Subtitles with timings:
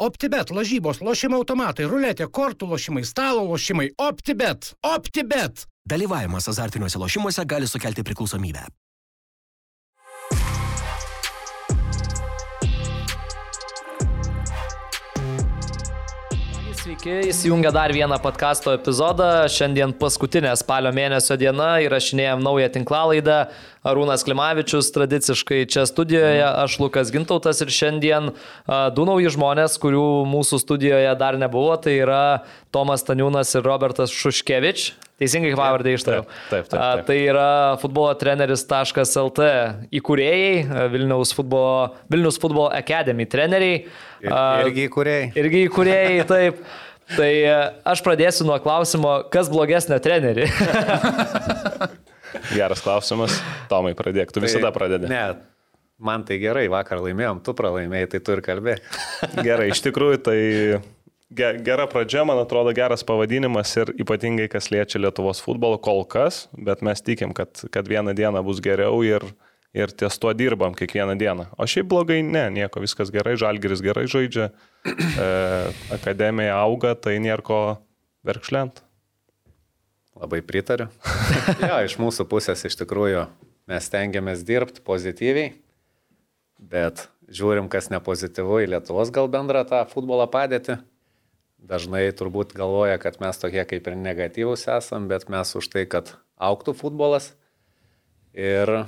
[0.00, 3.90] OptiBet, lažybos, lošimo automatai, ruletė, kortų lošimai, stalo lošimai.
[4.00, 4.72] OptiBet.
[4.80, 5.66] OptiBet.
[5.84, 8.64] Dalyvavimas azartiniuose lošimuose gali sukelti priklausomybę.
[16.80, 19.44] Sveiki, įsijungia dar vieną podkasto epizodą.
[19.52, 23.36] Šiandien paskutinė spalio mėnesio diena įrašinėjom naują tinklalaidą.
[23.80, 28.32] Arūnas Klimavičius tradiciškai čia studijoje, aš Lukas Gintautas ir šiandien
[28.92, 32.24] du nauji žmonės, kurių mūsų studijoje dar nebuvo, tai yra
[32.74, 34.90] Tomas Taniūnas ir Robertas Šuškevič.
[35.20, 36.24] Teisingai pavardę ištariau.
[36.24, 37.06] Taip, taip, taip, taip.
[37.08, 37.48] Tai yra
[37.80, 39.48] futbolo treneris.lt
[40.00, 43.82] įkūrėjai, Vilniaus futbolo, Vilnius Football Academy treneriai.
[44.24, 45.26] Ir, irgi įkūrėjai.
[45.40, 46.64] Irgi įkūrėjai, taip.
[47.10, 47.30] Tai
[47.90, 50.48] aš pradėsiu nuo klausimo, kas blogesnė treneri.
[52.54, 53.36] Geras klausimas.
[53.70, 54.32] Tomai, pradėk.
[54.34, 55.08] Tu visada pradedi.
[55.10, 55.22] Ne,
[56.00, 58.78] man tai gerai, vakar laimėjom, tu pralaimėjai, tai tu ir kalbė.
[59.44, 60.38] Gerai, iš tikrųjų tai
[61.30, 66.46] ge- gera pradžia, man atrodo, geras pavadinimas ir ypatingai kas liečia Lietuvos futbolą kol kas,
[66.56, 69.22] bet mes tikim, kad, kad vieną dieną bus geriau ir,
[69.76, 71.46] ir ties tuo dirbam kiekvieną dieną.
[71.60, 74.48] O šiaip blogai, ne, nieko, viskas gerai, Žalgeris gerai žaidžia,
[74.88, 75.28] e,
[75.94, 77.60] akademija auga, tai nėra ko
[78.26, 78.82] verkšlent.
[80.20, 80.90] Labai pritariu.
[81.70, 83.24] jo, iš mūsų pusės iš tikrųjų
[83.70, 85.54] mes tengiamės dirbti pozityviai,
[86.60, 90.76] bet žiūrim, kas nepozityvu į Lietuvos gal bendrą tą futbolą padėti.
[91.60, 96.14] Dažnai turbūt galvoja, kad mes tokie kaip ir negatyvūs esam, bet mes už tai, kad
[96.40, 97.34] auktų futbolas
[98.32, 98.86] ir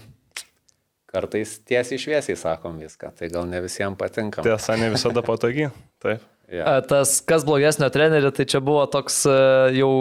[1.13, 3.13] kartais tiesiai šviesiai sakom viską.
[3.19, 4.45] Tai gal ne visiems patinka.
[4.45, 5.69] Tiesa, ne visada patogi.
[6.03, 6.25] Taip.
[6.53, 6.79] Ja.
[6.79, 9.37] E, Tas kas blogesnio treneri, tai čia buvo toks e,
[9.77, 9.93] jau,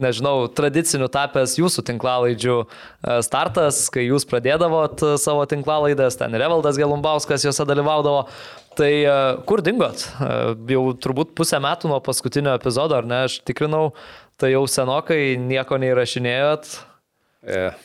[0.00, 2.66] nežinau, tradiciniu tapęs jūsų tinklalaidžių e,
[3.26, 8.24] startas, kai jūs pradėdavot e, savo tinklalaidės, ten ir Evaldas Gelumbauskas juose dalyvaudavo.
[8.78, 9.16] Tai e,
[9.48, 10.06] kur dingot?
[10.72, 13.24] Jau turbūt pusę metų nuo paskutinio epizodo, ar ne?
[13.28, 13.90] Aš tikrinau,
[14.40, 16.72] tai jau senokai nieko neįrašinėjot.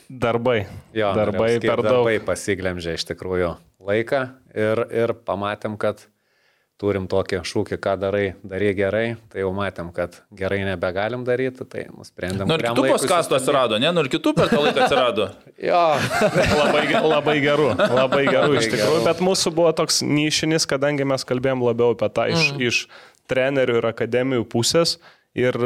[0.08, 0.60] Darbai.
[0.94, 1.88] Jo, darbai per daug.
[1.90, 3.56] Darbai pasiglemžė iš tikrųjų
[3.88, 4.22] laiką
[4.54, 6.06] ir, ir pamatėm, kad
[6.78, 11.88] turim tokį šūkį, ką darai, darai gerai, tai jau matėm, kad gerai nebegalim daryti, tai
[11.90, 12.46] nusprendėm.
[12.46, 13.90] Nu ir kitų paskastų atsirado, ne?
[13.94, 15.30] Nu ir kitų per tą laiką atsirado.
[15.58, 15.98] Jo,
[16.60, 21.64] Labai, labai gerų, labai gerų iš tikrųjų, bet mūsų buvo toks nišinis, kadangi mes kalbėjom
[21.66, 22.60] labiau apie tą iš, mm.
[22.68, 22.78] iš
[23.26, 25.00] trenerių ir akademijų pusės
[25.34, 25.58] ir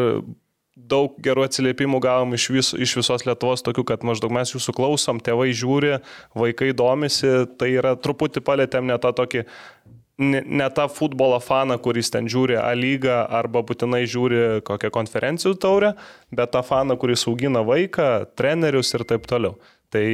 [0.72, 5.20] daug gerų atsiliepimų gavom iš, vis, iš visos Lietuvos, tokių, kad maždaug mes jūsų klausom,
[5.20, 5.98] tėvai žiūri,
[6.32, 9.44] vaikai domisi, tai yra truputį palėtėm ne tą tokį
[10.22, 15.54] ne, ne tą futbolo faną, kuris ten žiūri A lygą arba būtinai žiūri kokią konferencijų
[15.62, 15.94] taurę,
[16.30, 19.58] bet tą faną, kuris augina vaiką, trenerius ir taip toliau.
[19.92, 20.04] Tai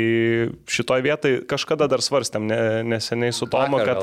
[0.67, 4.01] šitoje vietoje kažkada dar svarstėm ne, neseniai su Tomu, kad,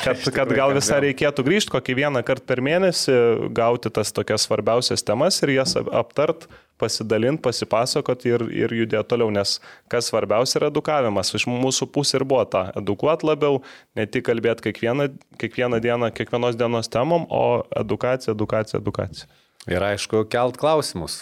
[0.00, 1.02] kad, kad gal kalbėjom.
[1.04, 3.16] reikėtų grįžti kokį vieną kartą per mėnesį,
[3.52, 6.46] gauti tas tokias svarbiausias temas ir jas ap- aptart,
[6.80, 9.58] pasidalinti, pasipasakoti ir, ir judėti toliau, nes
[9.92, 11.34] kas svarbiausia yra edukavimas.
[11.36, 13.60] Iš mūsų pusė ir buvo ta- edukuot labiau,
[14.00, 19.28] ne tik kalbėti kiekvieną, kiekvieną dieną, kiekvienos dienos temom, o edukacija, edukacija, edukacija.
[19.68, 21.20] ir aišku, kelt klausimus.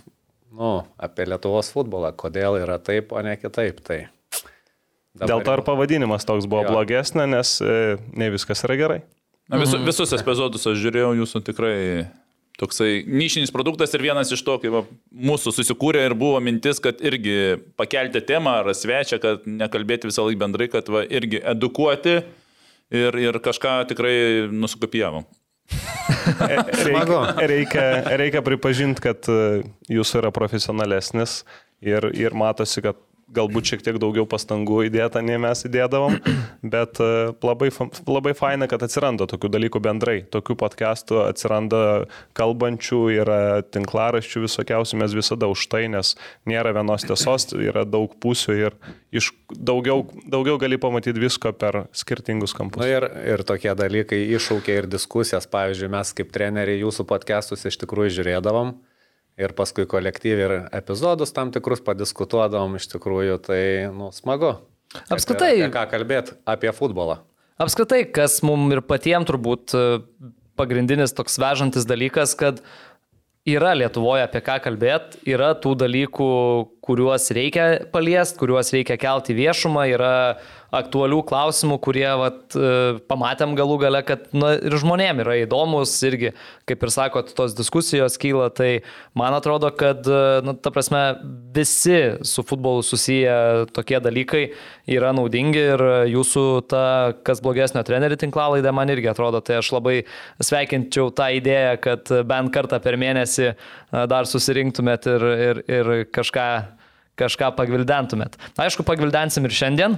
[0.54, 3.82] Nu, apie Lietuvos futbolą, kodėl yra taip, o ne kitaip.
[3.84, 4.06] Tai
[5.19, 6.75] Dėl to ir pavadinimas toks buvo Jo.
[6.76, 8.98] blogesnė, nes e, ne viskas yra gerai.
[9.48, 11.76] Na, visu, visus epizodus aš žiūrėjau, jūsų tikrai
[12.59, 14.82] toksai nišinis produktas ir vienas iš to, kai va,
[15.14, 20.42] mūsų susikūrė ir buvo mintis, kad irgi pakelti temą ar svečią, kad nekalbėti visą laiką
[20.42, 24.16] bendrai, kad va, irgi edukuoti ir, ir kažką tikrai
[24.53, 25.26] nusukopijavom.
[26.38, 27.87] Reikia, reikia,
[28.21, 29.62] reikia pripažinti, kad e,
[29.93, 31.43] jūs yra profesionalesnis
[31.84, 32.99] ir, ir matosi, kad
[33.34, 36.16] galbūt šiek tiek daugiau pastangų įdėta, nei mes įdėdavom,
[36.75, 37.09] bet e,
[37.44, 37.71] labai,
[38.09, 40.19] labai faina, kad atsiranda tokių dalykų bendrai.
[40.33, 41.83] Tokių podcastų atsiranda
[42.39, 46.15] kalbančių, yra tinklaraščių visokiausių, mes visada už tai, nes
[46.49, 48.78] nėra vienos tiesos, yra daug pusių ir
[49.15, 52.84] iš daugiau, daugiau gali pamatyti visko per skirtingus Na kampus.
[52.84, 55.49] nu, ir, ir tokie dalykai iššaukia ir diskusijas.
[55.49, 58.77] Pavyzdžiui, mes kaip treneriai jūsų podcastus iš tikrųjų žiūrėdavom
[59.39, 63.63] ir paskui kolektyviai ir epizodus tam tikrus padiskutuodavom iš tikrųjų, tai,
[63.95, 64.57] nu, smagu.
[65.13, 66.37] Apskritai- yra Apie ką kalbėti?
[66.49, 67.21] Apie futbolą.
[67.59, 70.01] Apskritai, kas mums ir patiems turbūt e,
[70.59, 72.63] pagrindinis toks vežantis dalykas, kad
[73.49, 76.29] yra Lietuvoje apie ką kalbėti, yra tų dalykų,
[76.85, 80.15] kuriuos reikia paliesti, kuriuos reikia kelti viešumą, yra
[80.74, 86.34] aktualių klausimų, kurie vat, e, pamatėm galų gale, kad na, ir žmonėm yra įdomus irgi,
[86.68, 88.82] kaip ir sakot, tos diskusijos kyla, tai
[89.16, 91.03] man atrodo, kad, e, na, ta prasme,
[91.56, 94.44] visi su futbolu susiję tokie dalykai
[94.92, 96.84] yra naudingi ir jūsų ta,
[97.24, 100.03] kas blogesnio trenerių tinklalaidė man irgi atrodo, tai aš labai
[100.44, 103.54] sveikinčiau tą idėją, kad bent kartą per mėnesį
[104.12, 106.50] dar susirinktumėt ir, ir, ir kažką
[107.18, 108.38] kažką pagvildentumėt.
[108.62, 109.97] Aišku, pagvildensim ir šiandien,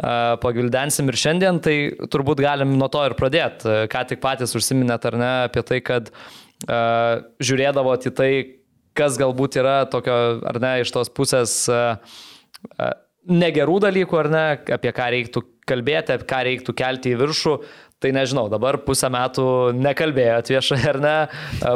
[0.00, 1.74] pagvildensim ir šiandien, tai
[2.12, 3.84] turbūt galim nuo to ir pradėti.
[3.92, 8.30] Ką tik patys užsiminėt ar ne apie tai, kad uh, žiūrėdavote į tai,
[8.96, 10.16] kas galbūt yra tokio,
[10.46, 12.00] ar ne, iš tos pusės uh,
[12.78, 12.96] uh,
[13.28, 14.46] negerų dalykų, ar ne,
[14.78, 17.54] apie ką reiktų kalbėti, apie ką reiktų kelti į viršų.
[18.00, 19.42] Tai nežinau, dabar pusę metų
[19.76, 21.16] nekalbėjot viešai ar ne,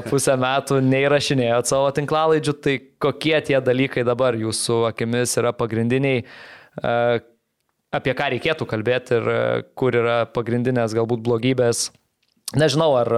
[0.07, 6.25] pusę metų neįrašinėjot savo tinklalaidžių, tai kokie tie dalykai dabar jūsų akimis yra pagrindiniai,
[7.95, 9.29] apie ką reikėtų kalbėti ir
[9.79, 11.89] kur yra pagrindinės galbūt blogybės.
[12.55, 13.09] Nežinau, ar,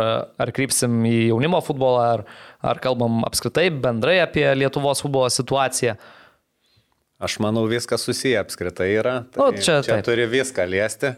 [0.41, 2.23] ar krypsim į jaunimo futbolą, ar,
[2.65, 5.97] ar kalbam apskritai bendrai apie Lietuvos futbolo situaciją.
[7.21, 9.15] Aš manau, viskas susiję apskritai yra.
[9.33, 10.07] Tai O, čia čia taip.
[10.09, 11.15] turi viską liesti.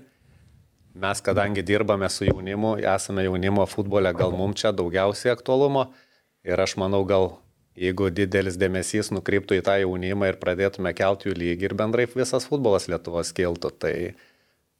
[0.98, 5.88] Mes, kadangi dirbame su jaunimu, esame jaunimo futbole, gal mums čia daugiausiai aktualumo.
[6.46, 7.32] Ir aš manau, gal
[7.78, 12.48] jeigu didelis dėmesys nukryptų į tą jaunimą ir pradėtume kelti jų lygį ir bendrai visas
[12.48, 13.94] futbolas Lietuvos kiltų, tai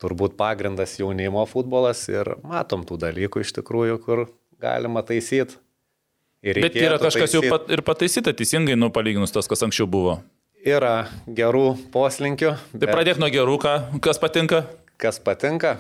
[0.03, 4.27] turbūt pagrindas jaunimo futbolas ir matom tų dalykų iš tikrųjų, kur
[4.63, 5.59] galima taisyti.
[6.43, 10.21] Bet yra kažkas jau pat, ir pataisyta teisingai, nu palyginus tas, kas anksčiau buvo.
[10.63, 12.53] Yra gerų poslinkių.
[12.75, 14.63] Tai bet pradėk nuo gerų, ką, kas patinka.
[14.99, 15.77] Kas patinka?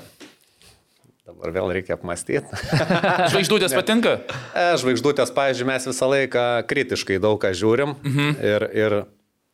[1.29, 2.57] Dabar vėl reikia apmastyti.
[3.35, 4.15] Žvaigždutės patinka.
[4.57, 8.31] E, žvaigždutės, pavyzdžiui, mes visą laiką kritiškai daug ką žiūrim mhm.
[8.49, 8.97] ir, ir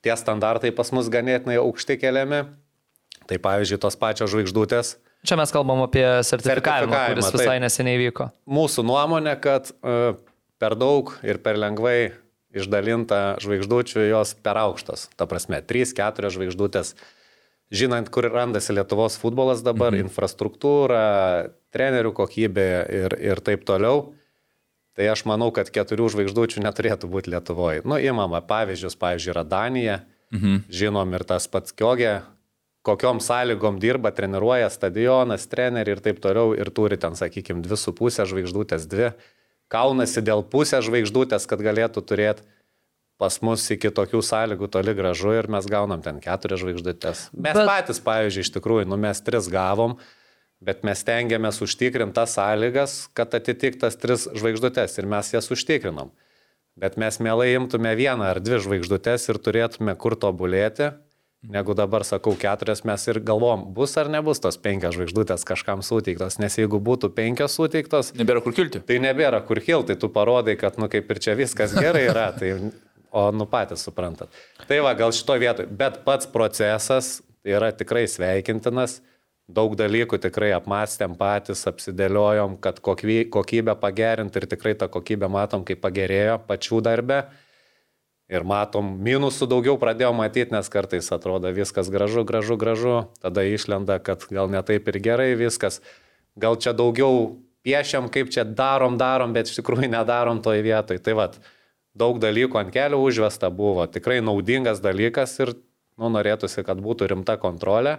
[0.06, 2.44] tie standartai pas mus ganėtinai aukšti keliami.
[3.26, 4.94] Tai pavyzdžiui, tos pačios žvaigždutės.
[5.26, 7.65] Čia mes kalbam apie sertifikavimą, Sertifikavimą, kuris visai taip.
[7.65, 8.29] neseniai vyko.
[8.55, 10.12] Mūsų nuomonė, kad e,
[10.62, 12.12] per daug ir per lengvai
[12.55, 15.09] išdalinta žvaigždučių jos per aukštos.
[15.19, 16.94] Ta prasme, 3-4 žvaigždutės.
[17.75, 20.06] Žinant, kur randasi Lietuvos futbolas dabar, mhm.
[20.06, 21.05] infrastruktūra,
[21.75, 24.12] trenerių kokybė ir, ir taip toliau,
[24.94, 27.82] tai aš manau, kad keturių žvaigždučių neturėtų būti Lietuvoje.
[27.88, 29.99] Nu, įmama pavyzdžius, pavyzdžiui, yra Danija,
[30.35, 30.62] mhm.
[30.71, 32.21] žinom ir tas pats Kiogė,
[32.85, 37.94] kokiom sąlygom dirba, treniruoja stadionas, treneriai ir taip toliau ir turi ten, sakykime, dvi su
[37.97, 39.15] pusė žvaigždutės, dvi.
[39.73, 42.44] Kaunasi dėl pusės žvaigždutės, kad galėtų turėti
[43.21, 47.29] pas mus iki tokių sąlygų toli gražu ir mes gaunam ten keturias žvaigždutės.
[47.33, 49.97] Mes Bet- patys, pavyzdžiui, iš tikrųjų, nu mes tris gavom,
[50.65, 56.11] bet mes tengiamės užtikrinti tas sąlygas, kad atitiktas tris žvaigždutės ir mes jas užtikrinom.
[56.77, 60.89] Bet mes mielai imtume vieną ar dvi žvaigždutės ir turėtume kur tobulėti,
[61.45, 66.41] negu dabar sakau keturias, mes ir galvom, bus ar nebus tos penkios žvaigždutės kažkam suteiktos,
[66.43, 68.81] nes jeigu būtų penkios suteiktos, Nebėra kur kilti.
[68.81, 72.33] tai nebėra kur kilti, tai tu parodai, kad, nu, kaip ir čia viskas gerai yra,
[72.35, 72.57] tai,
[73.15, 74.33] o, nu, patys suprantat.
[74.67, 78.99] Tai va, gal šito vietoj, bet pats procesas yra tikrai sveikintinas,
[79.47, 85.83] daug dalykų tikrai apmastėm patys, apsidėliojom, kad kokybę pagerinti ir tikrai tą kokybę matom, kaip
[85.85, 87.25] pagerėjo pačių darbe.
[88.33, 93.99] Ir matom, minusų daugiau pradėjom matyti, nes kartais atrodo viskas gražu, gražu, gražu, tada išlenda,
[94.01, 95.83] kad gal ne taip ir gerai viskas.
[96.41, 101.03] Gal čia daugiau piešiam, kaip čia darom, darom, bet iš tikrųjų nedarom toj vietoj.
[101.05, 101.37] Tai vad,
[101.94, 105.55] daug dalykų ant kelių užvesta buvo, tikrai naudingas dalykas ir
[106.00, 107.99] nu, norėtųsi, kad būtų rimta kontrolė,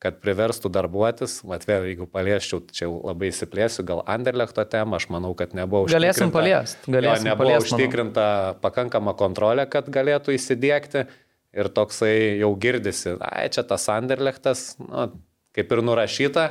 [0.00, 1.42] kad priverstų darbuotis.
[1.44, 5.84] Mat vėl, jeigu palieščiau, čia jau labai įsiplėsiu, gal Anderlechto temą, aš manau, kad nebuvo
[5.92, 7.76] Galėsim užtikrinta- paliest, galėsim jo, nebuvo paliest, manau.
[7.82, 8.26] užtikrinta
[8.64, 11.04] pakankama kontrolė, kad galėtų įsidėkti
[11.60, 15.10] ir toksai jau girdisi, ai čia tas Anderlechtas, nu,
[15.52, 16.46] kaip ir nurašyta,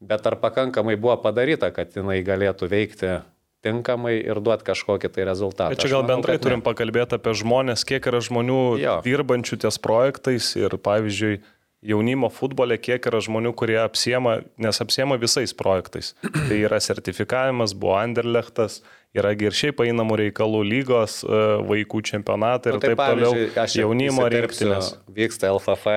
[0.00, 3.20] bet ar pakankamai buvo padaryta, kad jinai galėtų veikti
[3.64, 5.70] tinkamai ir duoti kažkokį tai rezultatą.
[5.74, 6.48] Bet čia gal manau, bendrai kad ne.
[6.48, 8.98] turim pakalbėti apie žmonės, kiek yra žmonių Jo.
[9.04, 11.40] dirbančių ties projektais ir pavyzdžiui
[11.80, 16.14] jaunimo futbole, kiek yra žmonių, kurie apsiema, nes apsiema visais projektais.
[16.48, 18.80] Tai yra sertifikavimas, buvo Anderlechtas,
[19.16, 23.32] yra ir šiaip einamų reikalų lygos, e, vaikų čempionatai ir Nu, tai taip toliau.
[23.80, 24.92] Jaunimo rinktinės.
[25.16, 25.96] Vyksta LFF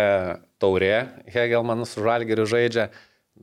[0.63, 0.95] taurė,
[1.35, 2.87] Hegelmanas su Žalgiriu žaidžia,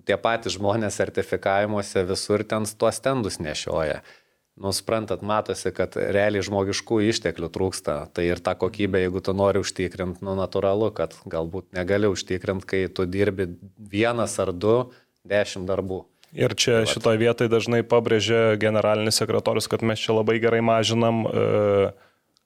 [0.06, 4.00] tie patys žmonės sertifikavimuose visur ten tuos stendus nešioja.
[4.60, 7.94] Nusprantat, matosi, kad realiai žmogiškų išteklių trūksta.
[8.12, 12.82] Tai ir ta kokybė, jeigu tu nori užtikrinti, nu natūralu, kad galbūt negali užtikrinti, kai
[12.92, 14.90] tu dirbi vienas ar du,
[15.24, 16.02] dešimt darbų.
[16.36, 21.90] Ir čia šitoje vietoje dažnai pabrėžia generalinis sekretorius, kad mes čia labai gerai mažinam e,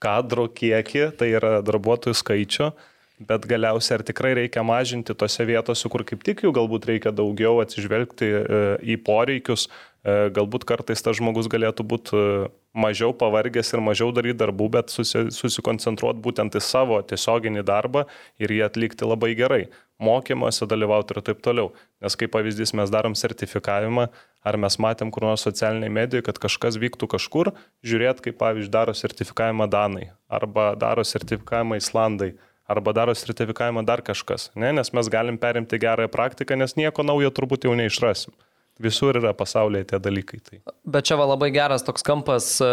[0.01, 2.71] kadro kiekį, tai yra darbuotojų skaičių.
[3.19, 7.61] Bet galiausiai ar tikrai reikia mažinti tose vietose, kur kaip tik jų galbūt reikia daugiau
[7.63, 8.63] atsižvelgti e,
[8.95, 9.69] į poreikius,
[10.03, 14.91] e, galbūt kartais tas žmogus galėtų būti e, mažiau pavargęs ir mažiau daryti darbų, bet
[14.91, 18.03] susi, susikoncentruoti būtent į savo tiesioginį darbą
[18.43, 19.69] ir jį atlikti labai gerai,
[20.03, 21.71] mokymuose dalyvauti ir taip toliau.
[22.03, 24.09] Nes kaip pavyzdys mes darom sertifikavimą,
[24.43, 27.53] ar mes matėm kur nors socialiniai medijoje, kad kažkas vyktų kažkur,
[27.87, 32.33] žiūrėt, kaip pavyzdžiui daro sertifikavimą Danai arba daro sertifikavimą Islandai
[32.71, 34.73] arba daro sertifikavimą dar kažkas, ne?
[34.73, 38.35] nes mes galim perimti gerąją praktiką, nes nieko naujo turbūt jau neišrasim.
[38.83, 40.41] Visur yra pasaulyje tie dalykai.
[40.43, 40.57] Tai.
[40.97, 42.71] Bet čia va labai geras toks kampas e,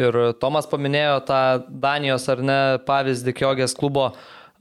[0.00, 4.06] ir Tomas paminėjo tą Danijos ar ne pavyzdį Kiogės klubo.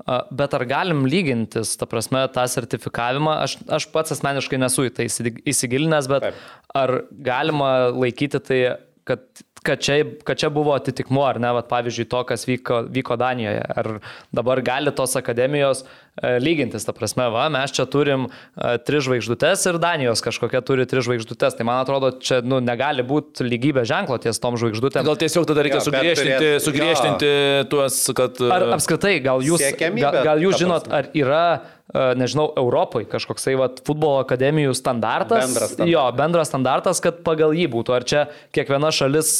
[0.03, 3.37] E, bet ar galim lygintis, ta prasme, tą sertifikavimą?
[3.45, 6.43] Aš, aš pats asmeniškai nesu į tai įsigilinęs, bet Taip.
[6.83, 6.97] ar
[7.31, 8.61] galima laikyti tai,
[9.07, 9.23] kad
[9.63, 13.61] kad čia, kad čia buvo atitikmuo, ar ne, vat, pavyzdžiui, to, kas vyko, vyko Danijoje.
[13.61, 13.89] Ar
[14.33, 19.67] dabar gali tos akademijos e, lygintis, ta prasme, va, mes čia turim e, tris žvaigždutes
[19.69, 21.57] ir Danijos kažkokia turi tris žvaigždutes.
[21.59, 25.05] Tai man atrodo, čia nu, negali būti lygybė ženklo ties tom žvaigždutėm.
[25.05, 27.67] Gal tiesiog tada reikia jo, sugriežtinti, turėt, sugriežtinti jo.
[27.75, 28.41] tuos, kad...
[28.57, 31.45] Ar apskritai, gal jūs, gal, gal jūs žinot, ar yra
[31.91, 35.45] nežinau, Europai kažkoksai vat, futbolo akademijų standartas.
[35.45, 35.91] Bendras standartas.
[35.91, 37.95] Jo, bendras standartas, kad pagal jį būtų.
[37.97, 39.33] Ar čia kiekviena šalis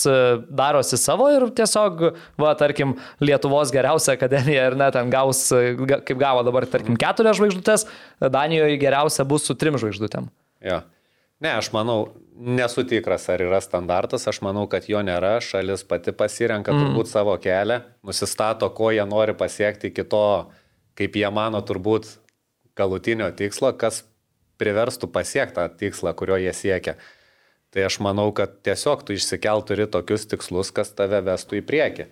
[0.51, 2.07] darosi savo ir tiesiog,
[2.41, 7.87] va, tarkim, Lietuvos geriausia akademija ir net ten gaus, kaip gavo dabar, tarkim, keturias žvaigždutės,
[8.19, 10.27] Danijoje geriausia bus su trim žvaigždutėm.
[10.65, 10.81] Jo.
[11.41, 16.13] Ne, aš manau, nesu tikras, ar yra standartas, aš manau, kad jo nėra, šalis pati
[16.13, 16.83] pasirenka mm.
[16.83, 20.25] turbūt savo kelią, nusistato, ko jie nori pasiekti iki to,
[20.99, 22.11] kaip jie mano, turbūt
[22.81, 24.03] galutinio tikslo, kas
[24.61, 26.97] priverstų pasiekti tą tikslą, kurio jie siekia.
[27.71, 32.07] Tai aš manau, kad tiesiog tu išsikelt turi tokius tikslus, kas tave vestų į priekį.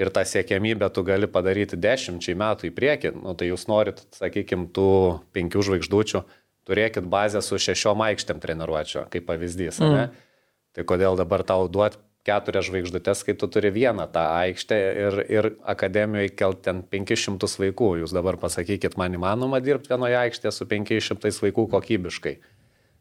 [0.00, 3.14] Ir tą siekiamybę tu gali padaryti dešimčiai metų į priekį.
[3.22, 4.92] Nu, tai jūs norit, sakykime, tų
[5.36, 6.22] penkių žvaigždučių,
[6.68, 9.80] turėkit bazę su šešiom aikštėm treniruočio, kaip pavyzdys.
[9.80, 9.96] Mm.
[9.96, 10.30] Ne?
[10.76, 15.50] Tai kodėl dabar tau duot keturias žvaigždutės, kai tu turi vieną tą aikštę ir, ir
[15.68, 17.90] akademijoje kelt ten 500 vaikų.
[18.04, 22.36] Jūs dabar pasakykit, man įmanoma dirbti vienoje aikštėje su 500 vaikų kokybiškai.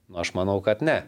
[0.10, 1.04] Nu, aš manau, kad ne.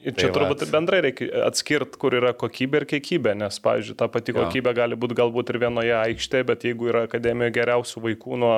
[0.00, 0.70] Ir čia tai turbūt vat...
[0.72, 4.76] bendrai reikia atskirti, kur yra kokybė ir kiekybė, nes, pavyzdžiui, ta pati kokybė jo.
[4.78, 8.54] gali būti galbūt ir vienoje aikštėje, bet jeigu yra akademijoje geriausių vaikų nuo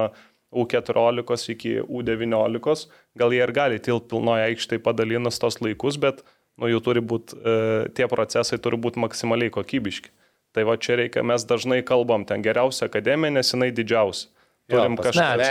[0.52, 2.86] U14 iki U19,
[3.18, 6.22] gal jie ir gali tilpti pilnoje aikštėje padalinus tos laikus, bet
[6.60, 7.56] nu, jų turi būti, e,
[7.96, 10.12] tie procesai turi būti maksimaliai kokybiški.
[10.52, 14.28] Tai va čia reikia, mes dažnai kalbam, ten geriausia akademija, nes jinai didžiausia.
[14.70, 15.24] Turim jo, kažką.
[15.40, 15.46] Ne,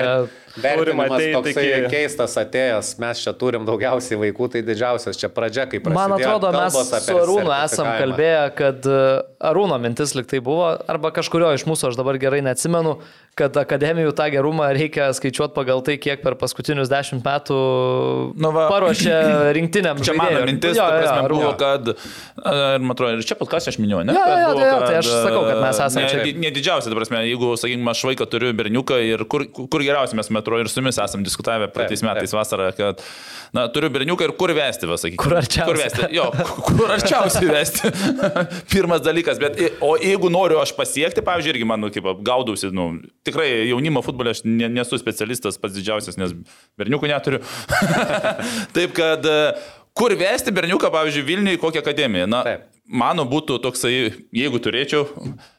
[0.55, 1.89] čia turim ateiti iki...
[1.91, 5.97] keistas atėjęs, mes čia turim daugiausiai vaikų, tai didžiausias čia pradžia, kaip prasidėjo.
[5.99, 9.01] Man atrodo, mes su Arūnu esam kalbėję, kad e,
[9.51, 12.95] Arūno mintis liktai buvo, arba kažkurio iš mūsų, aš dabar gerai neatsimenu,
[13.39, 17.59] kad akademijų tą gerumą reikia skaičiuoti pagal tai, kiek per paskutinius dešimt metų
[18.35, 19.15] nu va, paruošė
[19.57, 20.01] rinktiniam.
[20.03, 23.79] Čia mano mintis, jo, prasme, jo, buvo, kad, ir man atrodo, ir čia podcast aš
[23.79, 24.15] minėjau, ne?
[24.17, 26.35] Jo, jo, jo, jo, tai aš sakau, kad mes esame ne, čia.
[26.43, 30.31] Ne didžiausia, ta prasme, jeigu, sakykime, aš vaiką turiu berniuką ir kur, kur geriausiai mes
[30.35, 32.99] metro ir su jumis esame diskutavę praeitais metais vasarą, kad,
[33.55, 35.23] na, turiu berniuką ir kur vesti, sakykime.
[35.23, 35.71] Kur arčiausiai.
[35.71, 36.27] Kur vesti, jo,
[36.67, 37.95] kur arčiausiai vesti.
[38.73, 42.91] Pirmas dalykas, bet, o jeigu noriu aš pasiekti, pavyzdžiui, irgi man, nu, kaip, gaudausi, nu,
[43.27, 46.33] tikrai jaunimo futbolė aš nesu specialistas pats didžiausias, nes
[46.79, 47.41] berniukų neturiu.
[48.75, 49.37] Taip kad e,
[49.97, 52.27] kur vesti berniuką, pavyzdžiui, Vilniui, kokią akademiją?
[52.31, 52.65] Na, Taip.
[52.87, 53.93] mano būtų toksai,
[54.35, 55.05] jeigu turėčiau,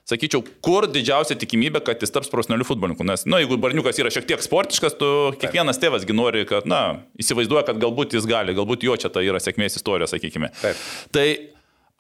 [0.09, 3.07] sakyčiau, kur didžiausia tikimybė, kad jis taps profesionaliu futbolininku.
[3.09, 5.11] Nes, na, nu, jeigu berniukas yra šiek tiek sportiškas, tu
[5.43, 6.83] kiekvienas tėvasgi nori, kad, na,
[7.23, 10.53] įsivaizduoja, kad galbūt jis gali, galbūt jo čia ta yra sėkmės istorija, sakykime.
[10.63, 10.87] Taip.
[11.15, 11.27] Tai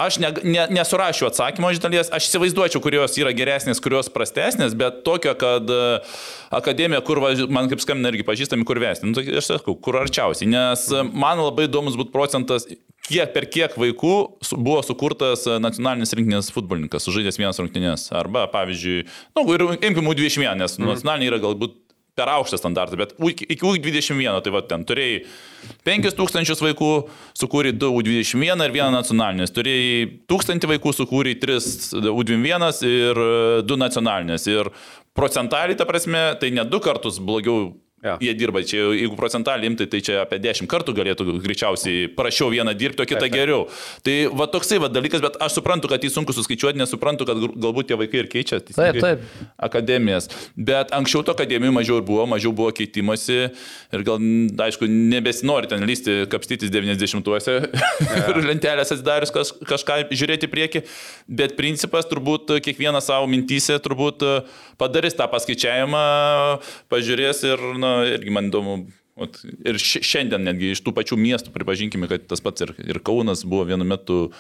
[0.02, 5.02] Aš ne, ne, nesurašiau atsakymo iš dalies, aš įsivaizduočiau, kurios yra geresnės, kurios prastesnės, bet
[5.06, 5.82] tokio, kad e,
[6.54, 7.20] akademija, kur
[7.52, 11.04] man kaip skambina irgi pažįstami, kur vesti, nu, tai aš sakau, kur arčiausiai, nes e,
[11.12, 12.66] man labai įdomus būtų procentas,
[13.06, 14.14] kiek per kiek vaikų
[14.56, 18.08] buvo sukurtas e, nacionalinis rinkinės futbolininkas, sužaidęs vienas rungtynės.
[18.16, 19.06] Arba, pavyzdžiui,
[19.38, 20.92] nu, ir imkim U21, nes mm.
[20.94, 21.78] nacionaliniai yra galbūt
[22.18, 25.22] per aukštą standartą, bet iki U21, tai va ten turėjai
[25.86, 26.90] 5000 vaikų,
[27.40, 31.56] sukūrė 2 U21 ir 1 nacionalinės, turėjai 1000 vaikų, sukūrė 3
[32.12, 33.22] U21 ir
[33.64, 34.44] 2 nacionalinės.
[34.52, 34.68] Ir
[35.16, 38.16] procentaliai, ta prasme, tai ne du kartus blogiau Jo.
[38.18, 42.72] Jie dirba, čia jeigu procentaliai imtai, tai čia apie 10 kartų galėtų greičiausiai prašiau vieną
[42.74, 43.68] dirbti, o kitą geriau.
[44.02, 47.54] Tai va toksai va dalykas, bet aš suprantu, kad jį sunku suskaičiuoti, nesuprantu, kad gal-
[47.62, 49.22] galbūt tie vaikai ir keičia teisingai, taip.
[49.68, 50.26] akademijas.
[50.58, 53.38] Bet anksčiau to akademijų mažiau ir buvo, mažiau buvo keitimasi
[53.94, 54.18] ir gal,
[54.66, 57.54] aišku, nebesinori ten lysti, kapstytis 90-uose
[58.32, 60.84] ir lentelės atsidarius kaž, kažką žiūrėti į priekį,
[61.30, 64.26] bet principas turbūt kiekvienas savo mintysė turbūt
[64.82, 66.02] padarys tą paskaičiavimą,
[66.90, 68.76] pažiūrės ir, na, irgi man įdomu.
[69.20, 69.36] vat,
[69.68, 73.44] Ir ši- šiandien netgi iš tų pačių miestų, pripažinkime, kad tas pats ir, ir Kaunas
[73.44, 74.32] buvo vienu metu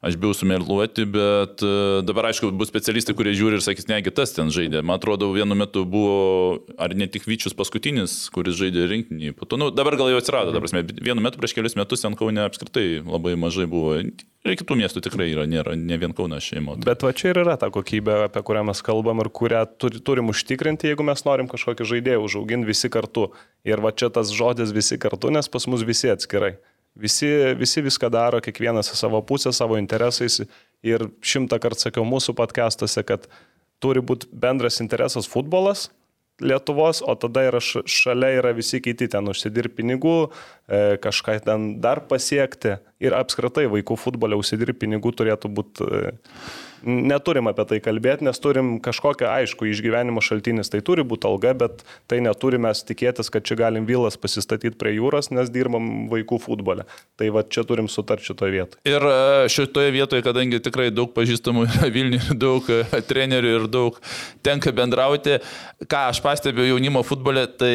[0.00, 1.70] Aš bijau sumeluoti, bet e,
[2.08, 4.80] dabar aišku bus specialistai, kurie žiūri ir sakys, negi tas ten žaidė.
[4.80, 9.34] Man atrodo, vienu metu buvo, ar ne tik Vyčius paskutinis, kuris žaidė rinkinį.
[9.36, 12.40] Po to, nu, dabar gal jau atsirado, dabar vienu metu prieš kelius metus ten Kaune
[12.46, 13.98] apskritai labai mažai buvo.
[14.00, 16.78] Ir kitų miestų tikrai yra, nėra, ne vien Kaunas šeimo.
[16.80, 20.32] Bet va čia ir yra ta kokybė, apie kurią mes kalbam ir kurią turi, turim
[20.32, 23.28] užtikrinti, jeigu mes norim kažkokį žaidėją užauginti visi kartu.
[23.68, 26.54] Ir va čia tas žodis visi kartu, nes pas mus visi atskirai.
[26.98, 30.40] Visi, visi viską daro, kiekvienas savo pusę, savo interesais.
[30.82, 33.28] Ir šimtą kartų sakiau mūsų podcastuose, kad
[33.80, 35.88] turi būti bendras interesas futbolas,
[36.40, 40.30] Lietuvos, o tada yra šalia yra visi kiti ten užsidirbti pinigų,
[40.72, 46.14] e, kažką ten dar pasiekti ir apskritai vaikų futbole užsidirbti pinigų turėtų būti, e,
[46.84, 51.84] neturim apie tai kalbėti, nes turim kažkokią aišku išgyvenimo šaltinis, tai turi būti alga, bet
[52.10, 56.86] tai neturime tikėtis, kad čia galim vilas pasistatyti prie jūros, nes dirbam vaikų futbole.
[57.20, 58.82] Tai va čia turim sutarti šitoje vietoje.
[58.88, 63.98] Ir e, šitoje vietoje, kadangi tikrai daug pažįstamų yra Vilniuje, daug e, trenerių ir daug
[64.46, 65.38] tenka bendrauti,
[65.90, 67.74] ką aš pastebiu jaunimo futbole, tai,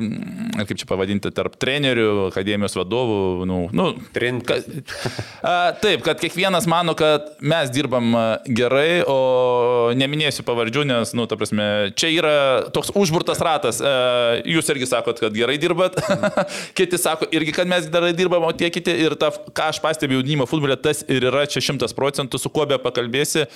[0.00, 4.68] mm, kaip čia pavadinti, tarp trenerių, akademijos vadovų, nu, nu Trintis.
[5.48, 11.26] A, taip, kad kiekvienas mano, kad mes dirbam a, gerai, o neminėsiu pavardžių, nes, nu,
[11.30, 11.66] ta prasme,
[11.98, 12.34] čia yra
[12.74, 13.82] toks užburtas ratas.
[13.82, 15.98] A, Jūs irgi sakot, kad gerai dirbat,
[16.78, 20.20] kiti sako irgi, kad mes gerai dirbam, o tie kiti ir ta, ką aš pastebiu
[20.20, 23.46] jaunimo futbole, tas ir yra čia šimtas procentų, su kuo be pakalbėsi.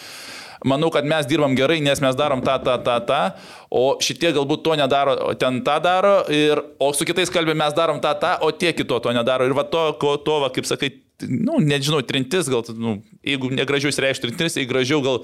[0.68, 3.20] Manau, kad mes dirbam gerai, nes mes darom tą, tą, tą, tą,
[3.66, 7.98] o šitie galbūt to nedaro, ten tą daro, ir, o su kitais kalbė mes darom
[8.02, 9.48] tą, tą, o tie kito to nedaro.
[9.48, 10.92] Ir va to, ko, to va, kaip sakai,
[11.28, 15.20] nu, nežinau, trintis, gal, nu, jeigu negražiau įsireikšti trintis, jeigu gražiau gal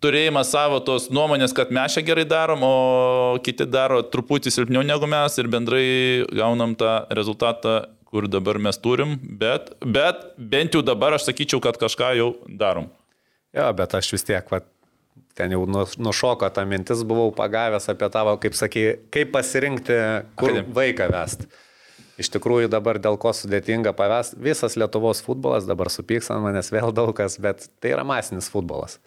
[0.00, 5.08] turėjimas savo tos nuomonės, kad mes čia gerai darom, o kiti daro truputį silpniau negu
[5.10, 5.84] mes ir bendrai
[6.32, 11.76] gaunam tą rezultatą, kur dabar mes turim, bet, bet bent jau dabar aš sakyčiau, kad
[11.78, 12.88] kažką jau darom.
[13.54, 14.62] Jo, bet aš vis tiek, va,
[15.38, 19.98] ten jau nu- nušoko ta mintis, buvau pagavęs apie tavo, kaip sakai, kaip pasirinkti,
[20.36, 21.46] kur Akadem- vaiką vest.
[22.20, 26.92] Iš tikrųjų dabar dėl ko sudėtinga pavest, visas Lietuvos futbolas dabar supyks ant manęs vėl
[26.92, 28.98] daug kas, bet tai yra masinis futbolas.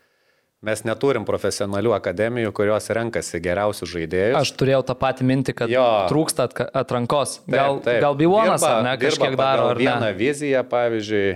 [0.64, 4.38] Mes neturim profesionalių akademijų, kurios renkasi geriausius žaidėjus.
[4.40, 5.84] Aš turėjau tą patį mintį, kad Jo.
[6.08, 7.42] trūksta atrankos.
[7.44, 8.00] Taip, Gal, taip.
[8.06, 10.14] gal Bivonas ne kažkiek daro, ar Vieną ne?
[10.16, 11.34] viziją, pavyzdžiui,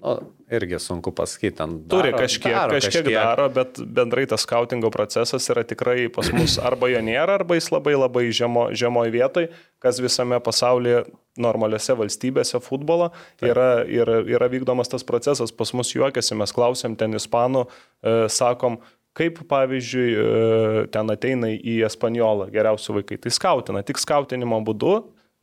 [0.00, 0.14] nu,
[0.50, 4.90] irgi sunku pasakyti, ten Turi daro- kažkiek, daro kažkiek, kažkiek daro, bet bendrai tas skautingo
[4.90, 9.50] procesas yra tikrai pas mus arba jo nėra, arba jis labai labai žemo, žemoj vietoj,
[9.82, 11.04] kas visame pasaulyje
[11.40, 13.10] normaliose valstybėse futbolo
[13.44, 15.52] yra, yra, yra vykdomas tas procesas.
[15.52, 17.66] Pas mus juokiasi, mes klausėm ten ispanų,
[18.02, 18.80] e, sakom,
[19.16, 23.20] kaip pavyzdžiui e, ten ateina į Espanjolą geriausi vaikai.
[23.20, 24.98] Tai skautina, tik skautinimo būdu.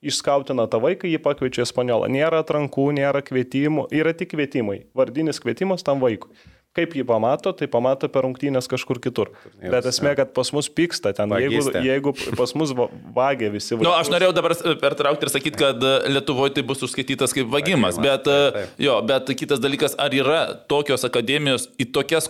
[0.05, 2.05] Išskautina tą vaiką, jį pakviečia į Espanjolą.
[2.13, 4.83] Nėra atrankų, nėra kvietimų, yra tik kvietimai.
[4.97, 6.29] Vardinis kvietimas tam vaikui.
[6.77, 9.31] Kaip jį pamato, tai pamato per rungtynės kažkur kitur.
[9.57, 13.81] Bet esmė, kad pas mus pyksta ten, jeigu, jeigu pas mus va- vagia visi Na,
[13.87, 15.81] nu, aš norėjau dabar pertraukti ir sakyti, kad
[16.13, 18.77] Lietuvoje tai bus užskaitytas kaip vagimas, bet, taip, taip.
[18.85, 22.29] jo, bet kitas dalykas, ar yra tokios akademijos į tokias,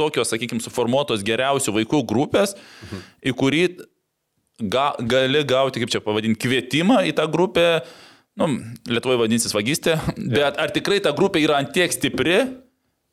[0.00, 3.04] tokios, sakykime, suformuotos geriausių vaikų grupės, Mhm.
[3.28, 3.64] į kurį
[4.70, 7.66] ga, gali gauti, kaip čia pavadinti, kvietimą į tą grupę,
[8.40, 8.48] nu,
[8.88, 12.38] Lietuvoje vadinsis vagystė, bet ar tikrai ta grupė yra antiek stipri,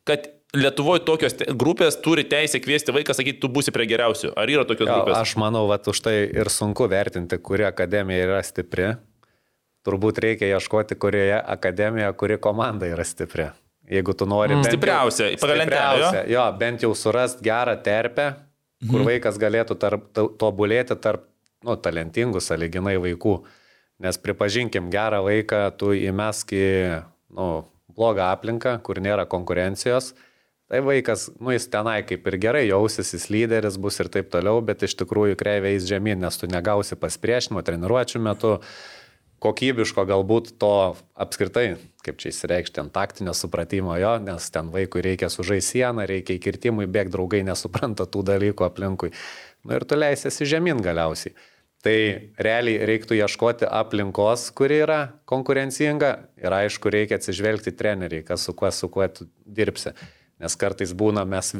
[0.08, 4.32] kad Lietuvoje tokios grupės turi teisę kviesti vaiką, sakyti, tu būsi prie geriausių.
[4.34, 5.20] Ar yra tokios Jo, grupės?
[5.22, 8.96] aš manau, kad už tai ir sunku vertinti, kuri akademija yra stipri.
[9.86, 13.46] Turbūt reikia ieškoti, kurioje akademijoje, kuri komanda yra stipri.
[13.90, 14.58] Jeigu tu nori...
[14.58, 16.44] jau- Stipriausia, pagal lentelę, jo?
[16.60, 18.26] Bent jau surast gerą terpę,
[18.90, 21.29] kur vaikas galėtų tarp, to- tobulėti tarp
[21.66, 23.40] nu, talentingų, saliginai vaikų.
[24.04, 26.70] Nes pripažinkim, gerą vaiką tu įmesk į
[27.36, 27.50] nu,
[27.96, 30.14] blogą aplinką, kur nėra konkurencijos.
[30.70, 34.62] Tai vaikas, nu jis tenai kaip ir gerai jausis, jis lyderis bus ir taip toliau,
[34.62, 38.52] bet iš tikrųjų kreivė eis žemyn, nes tu negausi pasipriešinimo treniruočio metu,
[39.42, 40.74] kokybiško galbūt to
[41.18, 46.38] apskritai, kaip čia įsireikšti, ant taktinio supratimo jo, nes ten vaikui reikia sužai sieną, reikia
[46.38, 49.10] įkirtimui, bėg draugai nesupranta tų dalykų aplinkui.
[49.66, 51.34] Na ir tu leisiesi žemyn galiausiai.
[51.80, 51.96] Tai
[52.36, 56.10] realiai reiktų ieškoti aplinkos, kuri yra konkurencinga
[56.42, 59.94] ir aišku, reikia atsižvelgti treneriai, kas su kuo, su kuo tu dirbsi.
[60.44, 61.54] Nes kartais būna mes,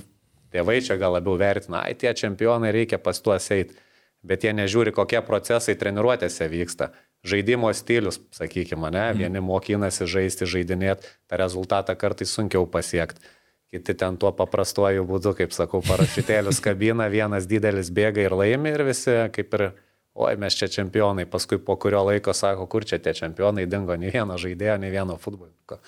[0.52, 3.80] tėvai čia gal labiau vertina, ai tie čempionai reikia pas tuos eiti,
[4.20, 6.92] bet jie nežiūri, kokie procesai treniruotėse vyksta.
[7.24, 13.24] Žaidimo stilius, sakykime, ne, vieni mokinasi žaisti, žaidinėti, tą rezultatą kartais sunkiau pasiekti.
[13.72, 18.88] Kiti ten tuo paprastuoju būdu, kaip sakau, parašytėlius kabina, vienas didelis bėga ir laimi ir
[18.88, 19.72] visi kaip ir
[20.20, 24.12] oi, mes čia čempionai, paskui po kurio laiko sako, kur čia tie čempionai dingo, nei
[24.14, 25.80] vieno žaidėjo, nei vieno futbolininko.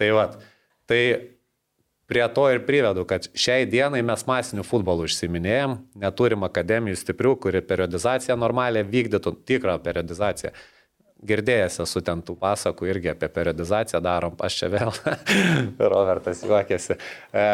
[0.00, 0.26] Tai va,
[0.90, 1.02] tai
[2.10, 7.62] prie to ir privedu, kad šiai dienai mes masiniu futbolu užsiminėjom, neturim akademijų stiprių, kuri
[7.64, 10.52] periodizaciją normaliai vykdytų, tikrą periodizaciją.
[11.22, 14.90] Girdėjęs esu ten tų pasakų irgi apie periodizaciją darom, aš čia vėl,
[15.94, 16.98] Robertas juokėsi.
[17.30, 17.44] E,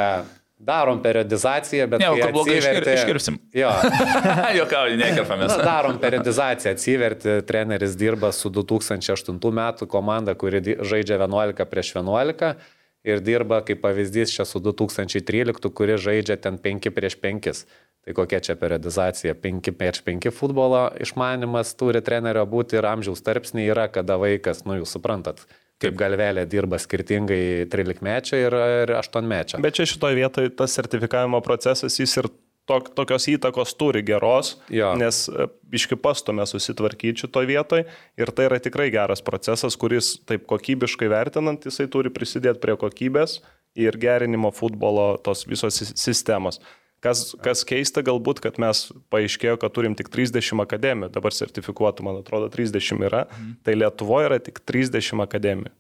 [0.59, 2.01] Darom periodizaciją, bet...
[2.03, 2.95] Ne, kad blogai atsiverti...
[2.99, 3.37] iškirpsim.
[3.55, 3.71] Jo.
[4.59, 5.53] Jokauju, nekerpamės.
[5.55, 12.59] Na, darom periodizaciją, atsiverti, treneris dirba su 2008 metų komanda, kuri žaidžia 11 prieš 11
[13.07, 17.63] ir dirba, kaip pavyzdys, čia su 2013, kuri žaidžia ten 5 prieš 5.
[18.09, 19.35] Tai kokia čia periodizacija?
[19.39, 24.79] 5 prieš 5 futbolo išmanimas turi trenerio būti ir amžiaus tarpsniai yra, kada vaikas, nu
[24.81, 25.45] jūs suprantat,
[25.83, 29.61] kaip galvelė dirba skirtingai 13 mečio ir, ir 8 mečio.
[29.63, 32.29] Bet čia šitoje vietoje tas sertifikavimo procesas jis ir
[32.69, 34.91] tok, tokios įtakos turi geros, Jo.
[35.01, 37.87] nes e, biški pastumė susitvarkyti šitoje vietoje
[38.21, 43.39] ir tai yra tikrai geras procesas, kuris taip kokybiškai vertinant, jisai turi prisidėti prie kokybės
[43.79, 46.59] ir gerinimo futbolo tos visos sis- sistemos.
[47.01, 52.17] Kas, kas keista galbūt, kad mes paaiškėjo, kad turim tik 30 akademijų, dabar sertifikuotų, man
[52.25, 53.53] atrodo, 30 yra, Mhm.
[53.63, 55.71] tai Lietuvoje yra tik 30 akademijų.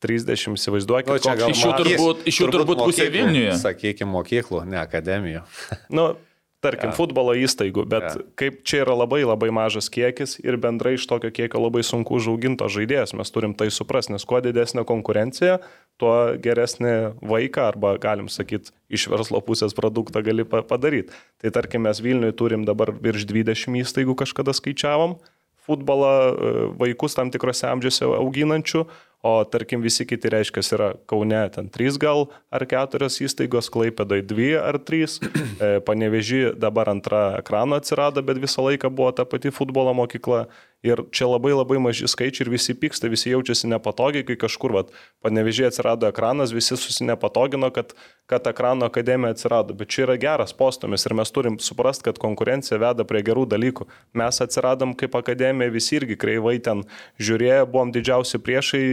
[0.00, 1.08] 30 įsivaizduokit.
[1.08, 3.52] Nu, Iš jų turbūt- iš jų turbūt pusė mokyklų, Vilniuje.
[3.60, 5.42] Sakykime, mokyklų, ne akademijų.
[5.90, 6.16] Nu,
[6.60, 6.96] tarkim, ja.
[6.96, 8.14] futbolo įstaigų, bet Ja.
[8.36, 12.68] kaip čia yra labai labai mažas kiekis ir bendrai iš tokio kiekio labai sunku užauginto
[12.68, 15.58] žaidėjas, mes turim tai suprasti, nes kuo didesnė konkurencija,
[16.00, 21.12] tuo geresnį vaiką arba, galim sakyti, iš verslo pusės produktą gali pa- padaryti.
[21.40, 25.18] Tai tarkim, mes Vilniuje turim dabar virš 20 įstaigų kažkada skaičiavom
[25.66, 28.86] futbolą e, vaikus tam tikrose amžiuose auginančių,
[29.22, 34.54] o tarkim visi kiti reiškia yra Kaune ten 3 gal ar 4 įstaigos, Klaipėdai 2
[34.60, 35.18] ar 3,
[35.88, 40.46] paneveži dabar antra ekrano atsirado, bet visą laiką buvo ta pati futbolo mokykla.
[40.80, 44.92] Ir čia labai labai maži skaičiai ir visi pyksta, visi jaučiasi nepatogiai, kai kažkur, vat,
[45.20, 47.92] panevežiai atsirado ekranas, visi susinepatogino, kad,
[48.30, 49.76] kad ekrano akademija atsirado.
[49.76, 53.84] Bet čia yra geras postumis ir mes turim suprasti, kad konkurencija veda prie gerų dalykų.
[54.16, 56.86] Mes atsiradom kaip akademija, visi irgi kreivai ten
[57.20, 58.84] žiūrėjo, buvom didžiausi priešai,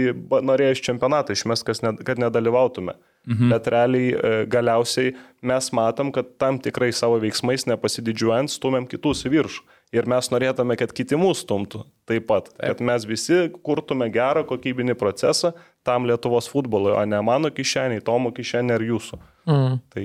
[0.44, 2.98] norėjo iš čempionato išmest, ne, kad nedalyvautume.
[3.28, 3.50] Mhm.
[3.52, 5.16] Bet realiai e, galiausiai
[5.48, 9.66] mes matom, kad tam tikrai savo veiksmais nepasididžiuojant stumėm kitus į viršų.
[9.96, 12.50] Ir mes norėtume, kad kiti mūsų stumtų taip pat.
[12.52, 12.74] Taip.
[12.74, 15.54] Kad mes visi kurtume gerą kokybinį procesą
[15.88, 19.20] tam Lietuvos futbolui, o ne mano kišeniai, Tomo kišenė ar jūsų.
[19.48, 19.78] Mm.
[19.94, 20.04] Tai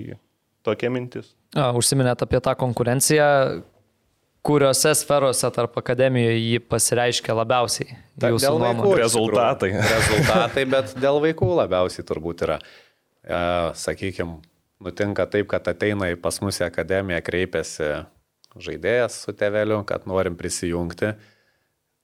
[0.63, 1.33] tokia mintis.
[1.59, 3.27] A, Užsiminėt apie tą konkurenciją,
[4.47, 7.99] kuriuose sferose tarp akademijoje jį pasireiškia labiausiai?
[8.23, 9.03] Ta- Jūsų dėl vaikų nuomonė.
[9.03, 9.73] Rezultatai.
[9.83, 12.61] Rezultatai, bet dėl vaikų labiausiai turbūt yra.
[13.23, 13.43] E,
[13.83, 14.39] Sakykime,
[14.83, 17.93] nutinka taip, kad ateina į pas mus į akademiją, kreipiasi
[18.61, 21.15] žaidėjas su teveliu, kad norim prisijungti.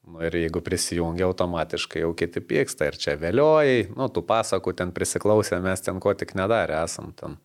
[0.09, 2.89] Nu, ir jeigu prisijungia, automatiškai jau kiti pyksta.
[2.89, 7.37] Ir čia vėliojai, nu, tų pasakų ten prisiklausę, mes ten ko tik nedarė esam ten.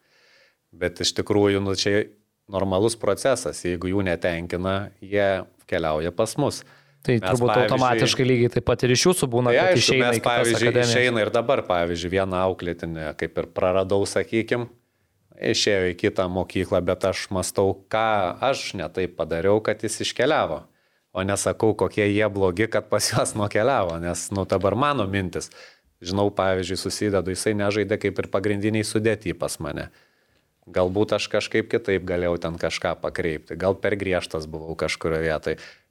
[0.71, 2.05] Bet iš tikrųjų, nu, čia
[2.51, 3.59] normalus procesas.
[3.67, 6.61] Jeigu jų netenkina, jie keliauja pas mus.
[7.03, 10.11] Tai Mes, turbūt automatiškai lygiai taip pat ir iš jūsų būna, Tai kad aišku, išeina
[10.13, 10.93] mes, pavyzdžiui, akademijas.
[10.95, 14.69] išeina ir dabar, pavyzdžiui, vieną auklėtinę, kaip ir praradau, sakykim,
[15.51, 20.63] išėjo į kitą mokyklą, bet aš mastau, ką aš netaip padariau, kad jis iškeliavo.
[21.13, 25.51] O nesakau, kokie jie blogi, kad pas juos nukeliavo, nes, nu, dabar mano mintis.
[26.03, 29.91] Žinau, pavyzdžiui, susidedu, jisai nežaidė kaip ir pagrindiniai sudėti pas mane.
[30.63, 35.59] Galbūt aš kažkaip kitaip galėjau ten kažką pakreipti, gal per griežtas buvau kažkurioje vietoje.
[35.59, 35.82] Tai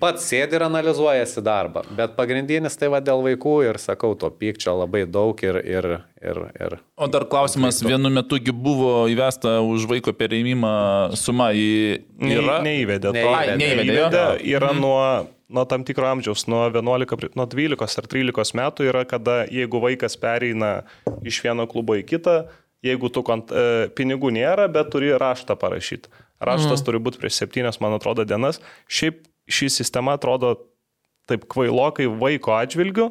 [0.00, 4.72] pats sėdi ir analizuojasi darbą, bet pagrindinis tai va dėl vaikų ir sakau, to pykčio
[4.80, 5.58] labai daug ir...
[5.60, 5.88] ir,
[6.22, 10.72] ir, ir O dar klausimas, vienu metu gi buvo įvesta už vaiko perėmimą
[11.20, 12.00] suma į...
[12.16, 12.62] Yra?
[12.64, 13.16] Neįvedė to.
[13.18, 13.58] Neįvedė.
[13.60, 14.06] Neįvedė, jo?
[14.08, 14.24] Įvedė,
[14.56, 15.02] yra nuo,
[15.52, 19.84] nuo tam tikro amžiaus, nuo, 11, pri- nuo 12 ar 13 metų yra, kada jeigu
[19.84, 20.78] vaikas pereina
[21.28, 22.40] iš vieno klubo į kitą,
[22.84, 26.08] jeigu tu kont, e, pinigų nėra, bet turi raštą parašyti.
[26.40, 26.86] Raštas mm.
[26.86, 28.62] turi būti prieš septynias, man atrodo, dienas.
[28.86, 30.54] Šiaip ši sistema atrodo
[31.28, 33.10] taip kvailokai vaiko atžvilgiu.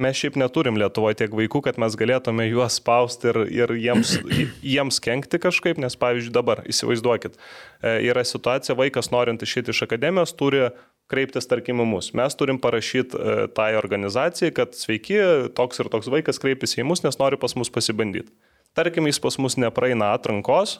[0.00, 4.14] Mes šiaip neturim Lietuvoje tiek vaikų, kad mes galėtume juos spausti ir, ir jiems,
[4.74, 10.32] jiems kenkti kažkaip, nes pavyzdžiui dabar, įsivaizduokit, e, yra situacija, vaikas norint išėti iš akademijos
[10.38, 10.70] turi
[11.12, 12.08] kreiptis, tarkim, į mus.
[12.16, 15.20] Mes turim parašyti e, tai organizacijai, kad sveiki,
[15.58, 18.32] toks ir toks vaikas kreipiasi į mus, nes nori pas mus pasibandyti.
[18.72, 20.78] Tarkim, jis pas mus nepraeina atrankos.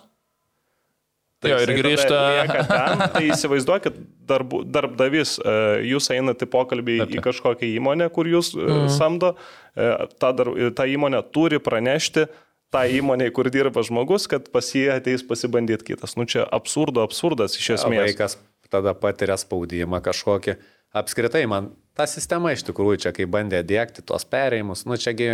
[1.51, 2.21] Jo, ir grįžta-
[2.69, 5.57] Ten, tai įsivaizduokit, darbu, darbdavys, e,
[5.91, 8.87] jūs einate į pokalbį į kažkokią įmonę, kur jūs mm.
[8.95, 9.35] samdo,
[9.75, 9.91] e,
[10.23, 12.29] ta, dar, ta įmonė turi pranešti
[12.73, 16.17] tą įmonę, kur dirba žmogus, kad pas jį ateis pasibandyti kitas.
[16.17, 18.07] Nu čia absurdo, absurdas iš esmės.
[18.13, 18.39] Vaikas
[18.73, 20.57] tada patiria spaudimą kažkokį.
[20.97, 25.29] Apskritai, man ta sistema iš tikrųjų čia, kai bandė dėkti tuos perėjimus, nu čiagi,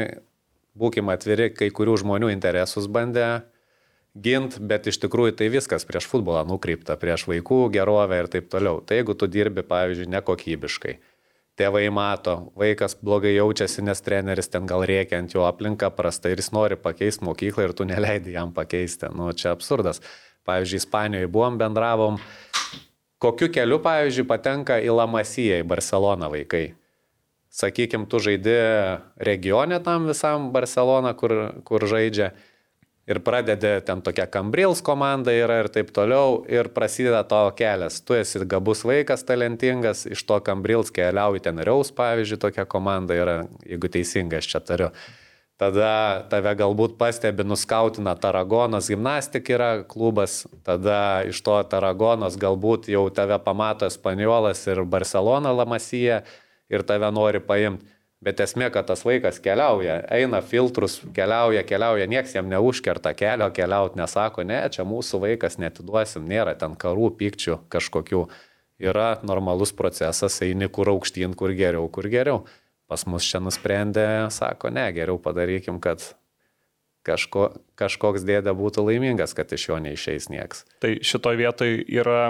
[0.78, 3.28] būkime atviri, kai kurių žmonių interesus bandė
[4.16, 8.80] gint, bet iš tikrųjų tai viskas prieš futbolą nukreipta, prieš vaikų gerovę ir taip toliau.
[8.80, 10.94] Tai jeigu tu dirbi, pavyzdžiui, nekokybiškai,
[11.58, 16.42] tėvai mato, vaikas blogai jaučiasi, nes treneris ten gal reikia ant jo aplinką prastai ir
[16.42, 19.10] jis nori pakeisti mokyklą ir tu neleidi jam pakeisti.
[19.14, 20.02] Nu, čia absurdas.
[20.48, 22.16] Pavyzdžiui, Ispanijoje buvom, bendravom,
[23.20, 26.70] kokiu keliu, pavyzdžiui, patenka į Lamasiją, į Barceloną vaikai.
[27.52, 28.54] Sakykime, tu žaidži
[29.16, 31.34] regione tam visam Barceloną, kur,
[31.68, 32.32] kur žaidžia.
[33.08, 36.42] Ir pradedi ten tokia Cambrils komanda yra ir taip toliau.
[36.44, 38.02] Ir prasideda tavo kelias.
[38.04, 43.38] Tu esi gabus vaikas, talentingas, iš to Cambrils keliauji ten Reus, pavyzdžiui, tokia komanda yra,
[43.64, 44.90] jeigu teisingai aš čia tariu.
[45.58, 53.08] Tada tave galbūt pastebi, nuskautina Taragonos gimnastik yra klubas, tada iš to Taragonos galbūt jau
[53.10, 56.20] tave pamato Espaniolas ir Barcelona Lamasija
[56.70, 57.88] ir tave nori paimti.
[58.24, 64.00] Bet esmė, kad tas vaikas keliauja, eina filtrus, keliauja, keliauja, nieks jam neužkerta kelio, keliauti
[64.00, 68.24] nesako, ne, čia mūsų vaikas netiduosim, nėra ten karų, pykčių kažkokių.
[68.82, 72.44] Yra normalus procesas, eini kur aukštyn, kur geriau, kur geriau.
[72.90, 76.02] Pas mus čia nusprendė, sako, ne, geriau padarykim, kad
[77.06, 80.64] kažko, kažkoks dėdė būtų laimingas, kad iš jo neišeis nieks.
[80.82, 82.22] Tai šitoje vietoje yra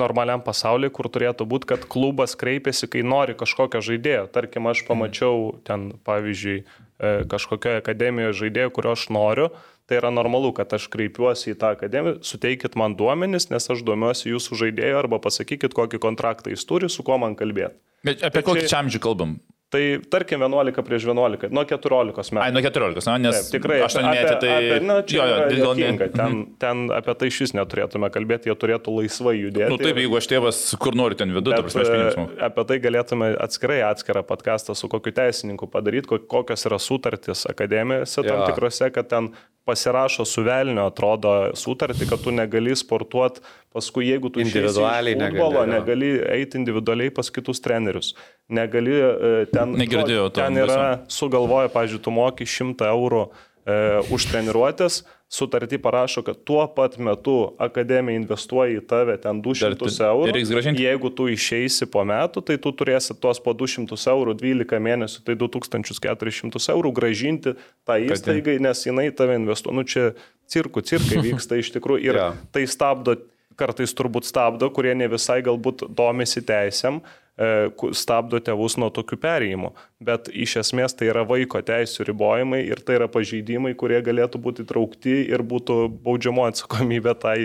[0.00, 4.26] normaliam pasauliu, kur turėtų būti, kad klubas kreipiasi, kai nori kažkokio žaidėjo.
[4.34, 9.50] Tarkim, aš pamačiau ten, pavyzdžiui, e, kažkokioje akademijoje žaidėjo, kurio aš noriu,
[9.86, 14.32] tai yra normalu, kad aš kreipiuosi į tą akademiją, suteikit man duomenis, nes aš domiuosi
[14.32, 17.78] jūsų žaidėjo arba pasakykit, kokį kontraktą jis turi, su kuo man kalbėti.
[18.06, 19.38] Bet apie Bet kokį čia amžių kalbam?
[19.76, 22.40] Tai tarkim 11 prieš 11, nuo 14 metų.
[22.46, 23.78] Ai, nuo 14, na, nes Taip, tikrai.
[23.84, 24.52] 8 metai tai...
[24.56, 26.08] Apie, na, čia jo, jo, yra dėl- juokinga.
[26.16, 29.68] ten, ten apie tai iš vis neturėtume kalbėti, jie turėtų laisvai judėti.
[29.74, 32.16] Nu taip, ir- jeigu aš tėvas, kur nori ten vidu, ta Bet prasme, aš pinigus
[32.38, 37.44] e, apie tai galėtume atskirai atskirą podcastą su kokiu teisininku padaryti, ko- kokios yra sutartys
[37.52, 38.48] akademijose tam Jo.
[38.48, 39.28] tikrose, kad ten
[39.66, 43.40] pasirašo su velnio, atrodo, sutartį, kad tu negali sportuoti,
[43.74, 48.12] paskui jeigu tu Individualiai futbolo, negali, negali eiti individualiai pas kitus trenerius.
[48.48, 49.74] Negali e, ten...
[49.74, 53.76] Negirdėjau to Ten yra sugalvoja, pažiūrėjau, tu moki 100 eurų e,
[54.14, 59.74] už treniruotės, sutartį parašo, kad tuo pat metu akademija investuoja į tave ten 200 Dar
[59.80, 60.78] tu- eurų.
[60.78, 65.34] Jeigu tu išeisi po metų, tai tu turėsi tuos po 200 eurų 12 mėnesių, tai
[65.34, 69.74] 2400 eurų gražinti tą įstaigai, nes jinai tave investuoja.
[69.74, 70.12] Nu čia
[70.46, 72.30] cirkų, cirkai vyksta iš tikrųjų ir Jo.
[72.54, 73.18] tai stabdo,
[73.58, 77.00] kartais turbūt stabdo, kurie ne visai galbūt domisi teisėm,
[77.36, 79.72] stabdo tėvus nuo tokių perėjimų.
[80.00, 84.64] Bet iš esmės tai yra vaiko teisų ribojimai ir tai yra pažeidimai, kurie galėtų būti
[84.68, 87.36] traukti ir būtų baudžiamo atsakomybė tai,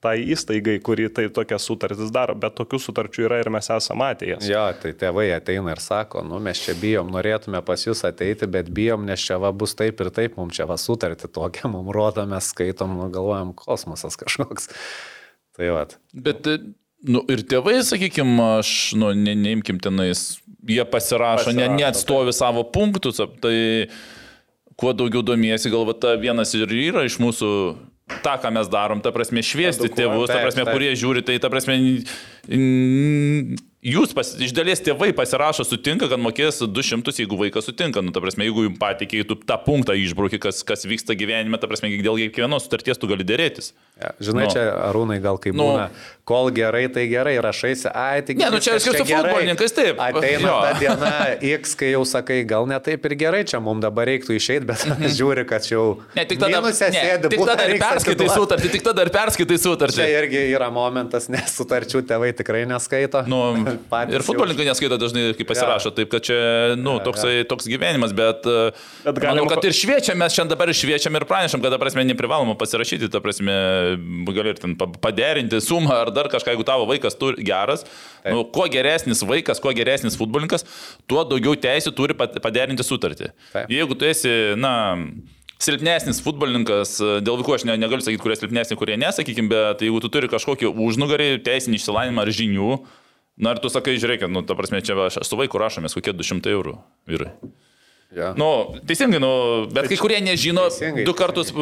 [0.00, 2.36] tai įstaigai, kuri tai tokias sutartis daro.
[2.38, 4.46] Bet tokių sutarčių yra ir mes esame matę jas.
[4.46, 8.70] Jo, tai tėvai ateina ir sako, nu mes čia bijom, norėtume pas jūs ateiti, bet
[8.70, 12.22] bijom, nes čia va bus taip ir taip, mums čia va sutarti tokia, mums rodo,
[12.30, 14.70] mes skaitom, nu, galvojam, kosmosas kažkoks.
[15.58, 15.88] Tai va.
[16.14, 16.60] Bet, e,
[17.06, 22.64] nu, ir tėvai, sakykime, aš, nu, ne, neimkim tenais, jie pasirašo, ne, Pasirašo, neatstovi savo
[22.72, 23.88] punktus, tai
[24.80, 27.50] kuo daugiau domiesi, galva, ta vienas ir yra iš mūsų
[28.24, 30.74] tą, ką mes darom, ta prasme, šviesti tėvus, ta taip, prasme, taip.
[30.74, 31.76] kurie žiūri, tai ta prasme,
[33.80, 38.20] jūs pas, iš dalies tėvai pasirašo, sutinka, kad mokės 200, jeigu vaikas sutinka, nu, ta
[38.20, 42.18] prasme, jeigu jums patikė, tu tą punktą išbrauki, kas, kas vyksta gyvenime, ta prasme, dėl
[42.20, 43.72] kiekvienos sutarties tu gali dėrėtis.
[44.00, 44.52] Ja, žinai, Nu.
[44.52, 45.64] čia arūnai gal kaip Nu.
[45.70, 45.86] būna,
[46.28, 49.32] kol gerai, tai gerai, rašaisi, ai, tai Ne, nu čia viskas viskas su gerai.
[49.32, 49.98] futbolininkais, taip.
[50.00, 50.54] Ateina Jo.
[50.64, 51.10] ta diena
[51.60, 54.84] X, kai jau sakai, gal ne taip ir gerai, čia mums dabar reiktų išeiti, bet
[55.18, 56.00] žiūri, kad jau...
[56.16, 60.00] Ne, tik tada, ne, sėdi, tik tada ir perskaitai sutartį, tik tada ir perskaitai sutartį.
[60.00, 63.22] Čia irgi yra momentas, nes sutarčių tėvai tikrai neskaito.
[63.30, 63.40] Nu,
[64.14, 66.38] ir futbolininkai neskaito dažnai, kai pasirašo, taip kad čia,
[66.80, 70.72] nu, toksai, toks gyvenimas, bet, Bet bet galima manau, kad ir šviečiam, mes šiandien dabar
[70.72, 73.54] ir šviečiam ir pranešam, kad, ta prasme, neprivaloma pasirašyti, ta prasme,
[74.30, 77.84] gali ir ten pa- paderinti sumą ar dar kažką, jeigu tavo vaikas turi geras,
[78.26, 80.66] nu, kuo geresnis vaikas, kuo geresnis futbolininkas,
[81.10, 83.30] tuo daugiau teisų turi paderinti sutartį.
[83.54, 83.70] Taip.
[83.72, 84.72] Jeigu tu esi, na,
[85.60, 90.08] silpnesnis futbolininkas, dėl vaikų aš ne, negaliu sakyti, kurie silpnesni, kurie nesakykim, bet jeigu tu
[90.12, 92.72] turi kažkokį užnugarį, teisinį išsilavinimą ar žinių,
[93.40, 96.52] Na ir tu sakai, žiūrėk, nu, ta prasme, čia aš su vaiku rašomės kokie 200
[96.52, 96.74] eurų
[97.08, 97.30] vyrai.
[98.12, 98.34] Ja.
[98.36, 99.30] Nu, teisingai, nu,
[99.72, 101.54] bet kai kurie nežino, Teisingai, du kartus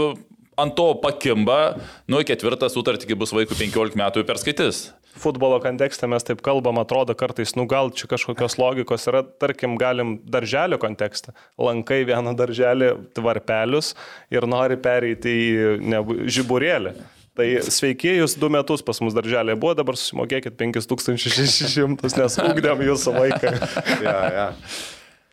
[0.59, 1.79] ant to pakimba,
[2.11, 4.89] nu, ketvirtą sutartį, kai bus vaikų 15 metų, perskaitys.
[5.19, 10.17] Futbolo kontekste mes taip kalbam, atrodo kartais, nu gal čia kažkokios logikos yra, tarkim, galim
[10.31, 11.35] darželio kontekste.
[11.59, 13.95] Lankai vieną darželį tvarpelius
[14.35, 16.95] ir nori pereiti į nebu- žiburėlį.
[17.39, 23.15] Tai sveiki, jūs du metus pas mus darželė buvo, dabar susimokėkit 5600, nes ugdėm jūsų
[23.15, 23.53] vaiką.
[24.07, 24.47] Ja, ja.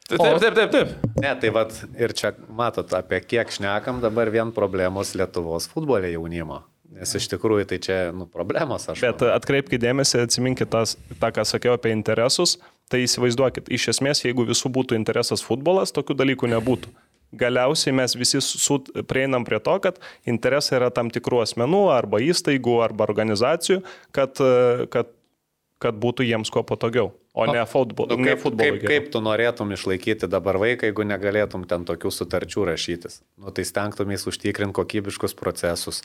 [0.05, 0.71] Taip, taip, taip, taip.
[0.71, 1.17] taip.
[1.17, 6.61] Ne, tai vad ir čia matot, apie kiek šnekam dabar vien problemos Lietuvos futbolė jaunimo.
[6.95, 9.01] Nes iš tikrųjų tai čia, nu, problemos aš.
[9.03, 12.55] Bet atkreipkite dėmesį, atsiminkite tas, tą, ką sakiau apie interesus,
[12.91, 16.93] tai įsivaizduokit, iš esmės, jeigu visų būtų interesas futbolas, tokių dalykų nebūtų.
[17.35, 18.77] Galiausiai mes visi su,
[19.09, 19.97] prieinam prie to, kad
[20.29, 23.81] interesai yra tam tikrų asmenų arba įstaigų arba organizacijų,
[24.15, 24.39] kad,
[24.93, 25.11] kad,
[25.81, 28.79] kad būtų jiems kuo patogiau, o ne, futbol, Nu, ne kaip, futbolui.
[28.79, 33.19] kaip, kaip tu norėtum išlaikyti dabar vaiką, jeigu negalėtum ten tokių sutarčių rašytis?
[33.41, 36.01] Nu, tai stengtumės užtikrinti kokybiškus procesus.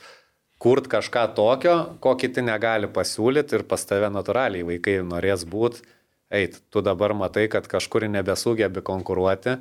[0.61, 5.87] Kurt kažką tokio, ko kiti negali pasiūlyti ir pas tave natūraliai vaikai norės būti.
[6.31, 9.57] Eit, tu dabar matai, kad kažkur nebesugebi konkuruoti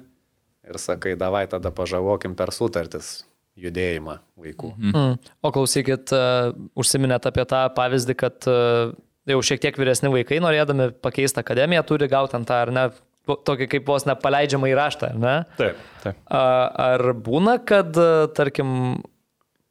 [0.70, 3.24] ir sakai, davai tada pažavokim per sutartis
[3.60, 4.74] judėjimą vaikų.
[4.78, 5.16] Mm.
[5.44, 8.94] O klausykit, uh, užsiminėt apie tą pavyzdį, kad uh,
[9.36, 12.88] jau šiek tiek vyresni vaikai, norėdami pakeisti akademiją, turi gauti ant tą, ar ne,
[13.30, 15.36] to- tokį kaip vos nepaleidžiamą įraštą, ar ne?
[15.60, 16.20] Taip, taip.
[16.34, 17.94] Ar būna, kad,
[18.38, 19.04] tarkim,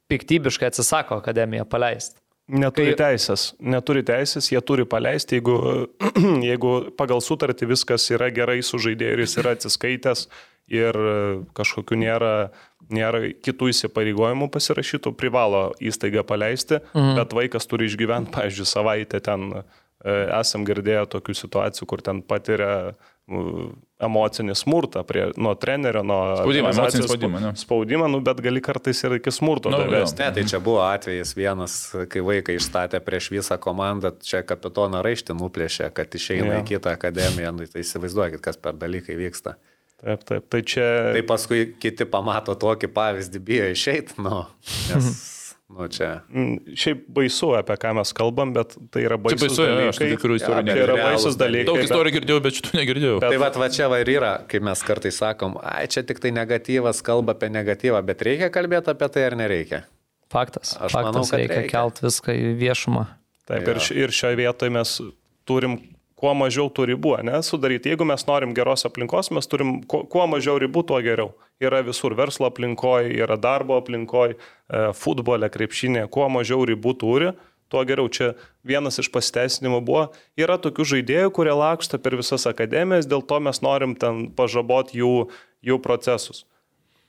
[0.09, 2.17] piktybiškai atsisako akademiją paleisti?
[2.49, 5.57] Neturi Kai- teisės, neturi teisės, jie turi paleisti, jeigu,
[6.49, 8.79] jeigu pagal sutartį viskas yra gerai su
[9.21, 10.23] jis yra atsiskaitęs
[10.69, 10.97] ir
[11.57, 12.33] kažkokiu nėra,
[12.93, 17.19] nėra kitų įsipareigojimų pasirašytų, privalo įstaigą paleisti, mhm.
[17.19, 19.63] bet vaikas turi išgyventi, pavyzdžiui, savaitę ten e,
[20.39, 22.95] esam girdėję tokių situacijų, kur ten patiria e,
[23.99, 27.51] emocinį smurtą prie, nuo trenerio, nuo Spaudimą, emocinį spaudimą, ne?
[27.59, 30.23] spaudimą, nu, bet gali kartais ir iki smurto Nu, davesti.
[30.23, 31.75] Ne, tai čia buvo atvejis vienas,
[32.11, 36.61] kai vaikai išstatė prieš visą komandą, čia kapitoną raištį nuplėšė, kad išeina Jo.
[36.61, 39.57] į kitą akademiją, nu, tai įsivaizduokit, kas per dalykai vyksta.
[39.99, 40.85] Taip, taip, tai čia...
[41.17, 44.45] Tai paskui kiti pamato tokį pavyzdį, bijo išeiti, nu,
[44.93, 45.09] nes,
[45.67, 46.21] nu, čia.
[46.31, 49.99] Mm, Šiaip baisu, apie ką mes kalbam, bet tai yra Čia baisus baisu, jo, aš
[49.99, 50.15] tai dalykai.
[50.15, 51.09] tikrųjų istorijų Tai yra negirdėjau.
[51.09, 51.67] baisus dalykai.
[51.67, 53.17] Daug bet- istorijų girdėjau, bet šitų negirdėjau.
[53.25, 56.31] Tai va, va čia va ir yra, kai mes kartais sakom, ai čia tik tai
[56.39, 59.83] negatyvas, kalba apie negatyvą, bet reikia kalbėti apie tai ar nereikia.
[60.31, 60.77] Faktas.
[60.79, 61.75] Aš Faktas manau, kad reikia, reikia.
[61.75, 63.07] kelt viską į viešumą.
[63.49, 63.75] Taip, Jo.
[63.75, 64.95] ir, ir šioje vietoje mes
[65.49, 65.79] turim
[66.19, 67.93] kuo mažiau tų ribų, ne, sudaryti.
[67.93, 71.31] Jeigu mes norim geros aplinkos, mes turim kuo, kuo mažiau ribų, tuo geriau.
[71.63, 74.37] Yra visur verslo aplinkoje, yra darbo aplinkoje,
[74.99, 77.31] futbole, krepšinė, kuo mažiau ribų turi,
[77.71, 78.11] tuo geriau.
[78.11, 78.33] Čia
[78.67, 80.05] vienas iš pasiteisinimų buvo,
[80.39, 85.13] yra tokių žaidėjų, kurie laksto per visas akademijas, dėl to mes norim ten pažaboti jų,
[85.65, 86.45] jų procesus.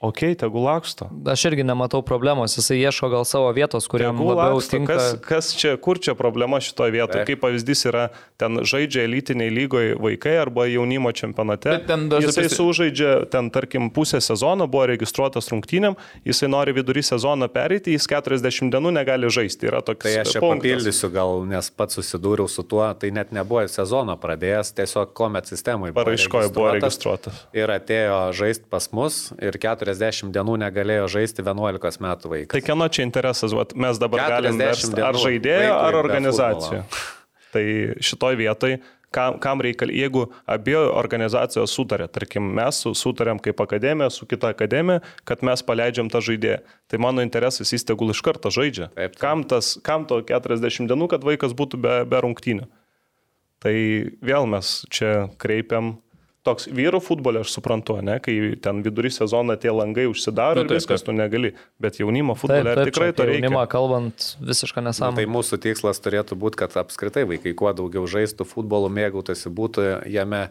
[0.00, 1.10] Ok, tegu laksto.
[1.28, 4.72] Aš irgi nematau problemos, jisai ieško gal savo vietos, kuriam Tegul labiau laksto.
[4.78, 4.94] tinka.
[4.96, 7.20] Kas, kas čia, kur čia problema šitoje vietoje?
[7.20, 7.26] Taip.
[7.28, 8.06] Kaip pavyzdys yra,
[8.40, 11.74] ten žaidžia elitiniai lygoje vaikai arba jaunimo čempionate.
[11.84, 17.92] Jisai prisi- sužaidžia, ten tarkim, pusę sezono, buvo registruotas rungtynėm, jisai nori vidury sezono pereiti,
[17.92, 19.68] jis 40 dienų negali žaisti.
[19.68, 20.64] Yra toks Tai aš čia punktas.
[20.64, 25.92] papildysiu gal, nes pats susidūriau su tuo, tai net nebuvo sezono pradėjęs, tiesiog komet sistemai.
[25.92, 27.36] buvo Paraiškoje buvo registruotas.
[27.36, 27.44] registruotas.
[27.52, 32.54] Ir atėjo žaisti pas mus ir 40 dienų negalėjo žaisti 11 metų vaikas.
[32.54, 36.84] Tai kieno čia interesas, Vat mes dabar 40 galim versti, ar žaidėjo, ar organizacijų.
[37.54, 37.62] Tai
[37.98, 38.76] šitoj vietoj,
[39.10, 44.52] kam, kam reikia, jeigu abi organizacijos sutarė, tarkim, mes su- sutarėm kaip akademija su kita
[44.54, 48.86] akademija, kad mes paleidžiam tą žaidėją, tai mano interesas jis tegul iš karto žaidžia.
[48.94, 49.18] Taip, taip.
[49.18, 52.68] Kam, tas, kam to 40 dienų, kad vaikas būtų be, be rungtynių.
[53.60, 53.74] Tai
[54.24, 55.98] vėl mes čia kreipiam.
[56.42, 60.68] Toks vyrų futbolė, aš suprantu, ne, kai ten vidury sezoną tie langai užsidaro Nu, nu,
[60.68, 61.10] taip, ir viskas, taip.
[61.10, 61.50] tu negali.
[61.78, 63.42] Bet jaunimo Taip, futbolė taip, tikrai čia to reikia.
[63.44, 65.16] jaunimą kalbant visišką Nu, nesąmonę.
[65.20, 70.46] tai mūsų tikslas turėtų būti, kad apskritai vaikai kuo daugiau žaistų futbolu, mėgautųsi, būtų jame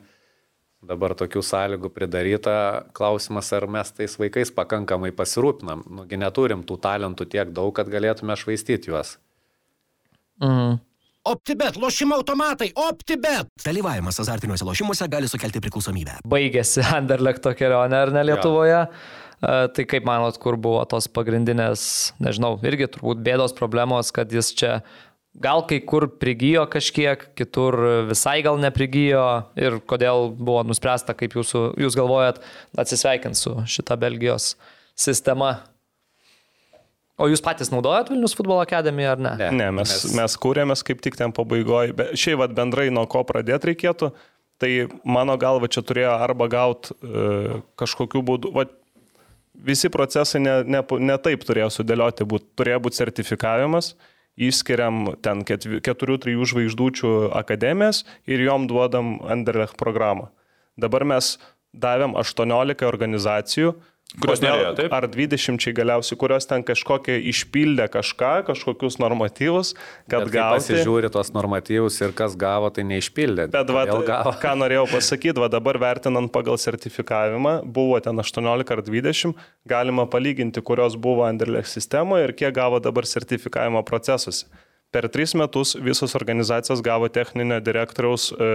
[0.86, 2.86] dabar tokių sąlygų pridaryta.
[2.94, 5.82] Klausimas, ar mes tais vaikais pakankamai pasirūpinam.
[5.90, 9.18] Nugi neturim tų talentų tiek daug, kad galėtume švaistyti juos.
[10.40, 10.78] Mhm.
[11.28, 13.50] OptiBet, lošimo automatai, OptiBet.
[13.66, 16.22] Dalyvavimas azartiniuose lošimuose gali sukelti priklausomybę.
[16.32, 18.78] Baigėsi Anderlechto kelionė, ar ne Lietuvoje?
[18.86, 19.18] Ja.
[19.40, 21.82] Tai kaip manot, kur buvo tos pagrindinės,
[22.20, 24.72] nežinau, irgi turbūt bėdos problemos, kad jis čia
[25.40, 27.78] gal kai kur prigijo kažkiek, kitur
[28.10, 29.26] visai gal neprigijo
[29.60, 32.44] ir kodėl buvo nuspręsta, kaip jūsų, jūs galvojat,
[32.80, 34.54] atsisveikinti su šita Belgijos
[35.00, 35.60] sistema.
[37.20, 39.32] O jūs patys naudojat Vilnius futbolo akademiją ar ne?
[39.42, 39.50] Ne.
[39.60, 41.92] Ne, mes, Mes- mes kūrėmės kaip tik ten pabaigoje.
[42.16, 44.14] Šiaip vad bendrai nuo ko pradėti reikėtų,
[44.60, 44.72] tai
[45.04, 48.66] mano galva čia turėjo arba gauti e, kažkokiu būdu, va,
[49.54, 53.94] visi procesai ne, ne, ne taip turėjo sudėlioti, būt, turėjo būti sertifikavimas,
[54.40, 60.30] išskiriam ten keturių, trijų žvaigždučių akademijas ir jom duodam Anderlecht programą.
[60.80, 61.36] Dabar mes
[61.76, 63.76] davėm 18 organizacijų,
[64.18, 64.94] Kurios norėjo, taip?
[64.96, 69.76] Ar 20 galiausiai, kurios ten kažkokie išpildė kažką, kažkokius normatyvus,
[70.10, 70.64] kad Bet kai gauti.
[70.64, 73.46] pasižiūri tos normatyvus ir kas gavo, tai neišpildė.
[73.54, 74.32] Bet va, gavo.
[74.42, 79.36] ką norėjau pasakyti, va dabar vertinant pagal sertifikavimą, buvo ten 18 ar 20,
[79.70, 84.50] galima palyginti, kurios buvo Anderlecht sistemoje ir kiek gavo dabar sertifikavimo procesuose.
[84.90, 88.50] Per tris metus visos organizacijos gavo techninio direktoriaus e,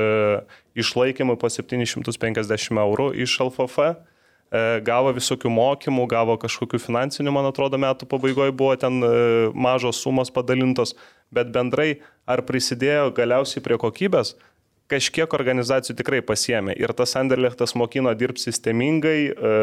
[0.82, 3.94] išlaikymą po 750 eurų iš LFF,
[4.86, 9.12] gavo visokių mokymų, gavo kažkokių finansinių, man atrodo, metų pabaigoje buvo ten e,
[9.50, 10.94] mažos sumos padalintos,
[11.34, 11.96] bet bendrai
[12.28, 14.34] ar prisidėjo galiausiai prie kokybės,
[14.92, 16.76] kažkiek organizacijų tikrai pasiemė.
[16.78, 19.55] Ir tas Anderlechtas mokino dirbti sistemingai, e,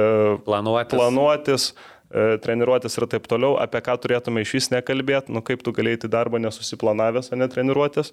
[0.47, 0.97] Planuotis.
[0.97, 1.67] planuotis,
[2.11, 6.03] e, treniruotis ir taip toliau, apie ką turėtume iš vis nekalbėti, nu kaip tu galėjai
[6.09, 8.11] į darbą nesusiplanavęs, o ne treniruotis.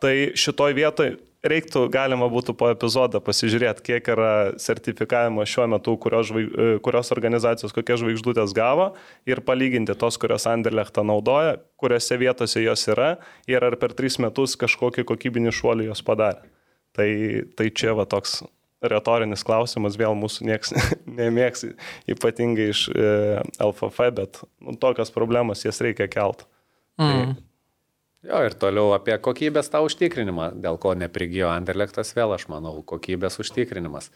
[0.00, 1.16] Tai šitoj vietoj
[1.46, 4.32] reiktų, galima būtų po epizodą pasižiūrėti, kiek yra
[4.62, 8.92] sertifikavimo šiuo metu, kurios, žvaig, e, kurios organizacijos kokias žvaigždutės gavo
[9.28, 13.16] ir palyginti tos, kurios Anderlechtą naudoja, kuriuose vietose jos yra
[13.50, 16.46] ir ar per tris metus kažkokį kokybinį šuolį jos padarė.
[16.92, 17.08] Tai,
[17.56, 18.42] tai čia va toks
[18.82, 20.74] retorinis klausimas, vėl mūsų niekas
[21.20, 21.66] nemėgs,
[22.10, 23.12] ypatingai iš e,
[23.62, 26.46] LFF, bet nu, tokias problemas jas reikia kelt.
[27.00, 27.34] Mm.
[28.22, 33.40] Jo, ir toliau apie kokybės tą užtikrinimą, dėl ko neprigijo Anderlechtas vėl, aš manau, kokybės
[33.42, 34.12] užtikrinimas.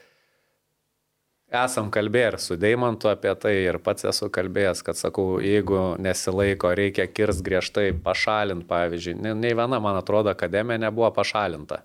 [1.50, 6.70] Esam kalbėję ir su Deimantu apie tai ir pats esu kalbėjęs, kad sakau, jeigu nesilaiko,
[6.74, 9.18] reikia kirst griežtai, pašalinti, pavyzdžiui.
[9.22, 11.82] Ne- Nei viena, man atrodo, akademija nebuvo pašalinta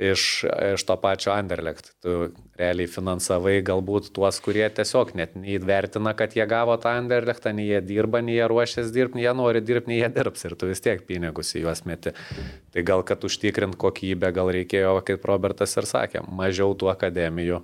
[0.00, 0.44] iš,
[0.74, 1.92] iš to pačio Anderlecht.
[2.00, 7.68] Tu realiai finansavai galbūt tuos, kurie tiesiog net neįvertina, kad jie gavo tą Anderlechtą, nei
[7.68, 10.70] jie dirba, nei jie ruošiasi dirbti, nei jie nori dirbti, nei jie dirbs ir tu
[10.70, 12.14] vis tiek pinigus į juos meti.
[12.72, 17.60] Tai gal, kad užtikrint kokybę, gal reikėjo, kaip Robertas ir sakė, mažiau tų akademijų.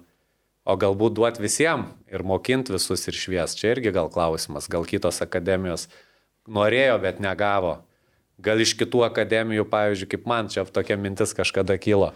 [0.66, 3.54] O galbūt duot visiems ir mokinti visus ir švies.
[3.54, 4.66] Čia irgi gal klausimas.
[4.68, 5.86] Gal kitos akademijos
[6.50, 7.78] norėjo, bet negavo.
[8.36, 12.10] Gal iš kitų akademijų, pavyzdžiui, kaip man čia tokia mintis kažkada kilo.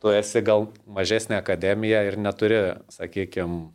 [0.00, 3.68] Tu esi gal mažesnė akademija ir neturi, sakykime,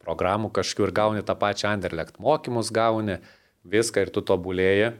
[0.00, 3.20] programų kažkur ir gauni tą pačią Anderlecht mokymus, gauni
[3.64, 4.92] viską ir tu tobulėji.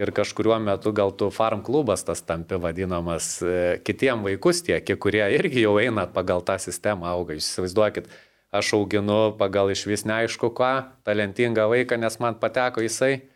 [0.00, 5.24] Ir kažkuriuo metu gal tu farm klubas tas tampi vadinamas e, kitiem vaikus tiek, kurie
[5.34, 7.34] irgi jau eina pagal tą sistemą auga.
[7.36, 8.06] Jūs įsivaizduokit,
[8.54, 10.72] aš auginu pagal iš vis neaišku ką,
[11.04, 13.26] talentingą vaiką, nes man pateko jisai.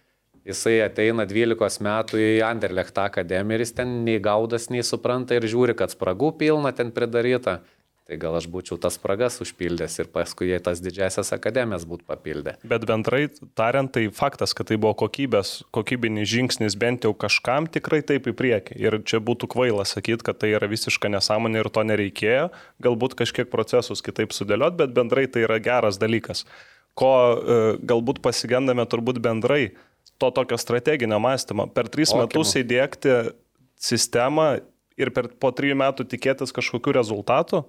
[0.45, 5.47] Jisai ateina 12 metų į Anderlecht akademiją ir jis ten nei gaudas, nei supranta ir
[5.49, 7.63] žiūri, kad spragų pilna ten pridaryta.
[8.05, 12.53] Tai gal aš būčiau tas spragas užpildęs ir paskui jie tas didžiasias akademijas būtų papildę.
[12.61, 18.03] Bet bendrai tariant, tai faktas, kad tai buvo kokybės, kokybinis žingsnis bent jau kažkam tikrai
[18.05, 18.77] taip į priekį.
[18.85, 22.51] Ir čia būtų kvaila sakyti, kad tai yra visiška nesąmonė ir to nereikėjo.
[22.85, 26.45] Galbūt kažkiek procesus kitaip sudėliot, bet bendrai tai yra geras dalykas.
[26.93, 29.73] Ko e, galbūt pasigendame turbūt bendrai,
[30.19, 31.69] to tokio strateginio mąstymo.
[31.75, 32.27] Per tris Mokymų.
[32.27, 33.17] metus įdėkti
[33.81, 34.49] sistemą
[35.01, 37.65] ir per, po trijų metų tikėtis kažkokių rezultatų,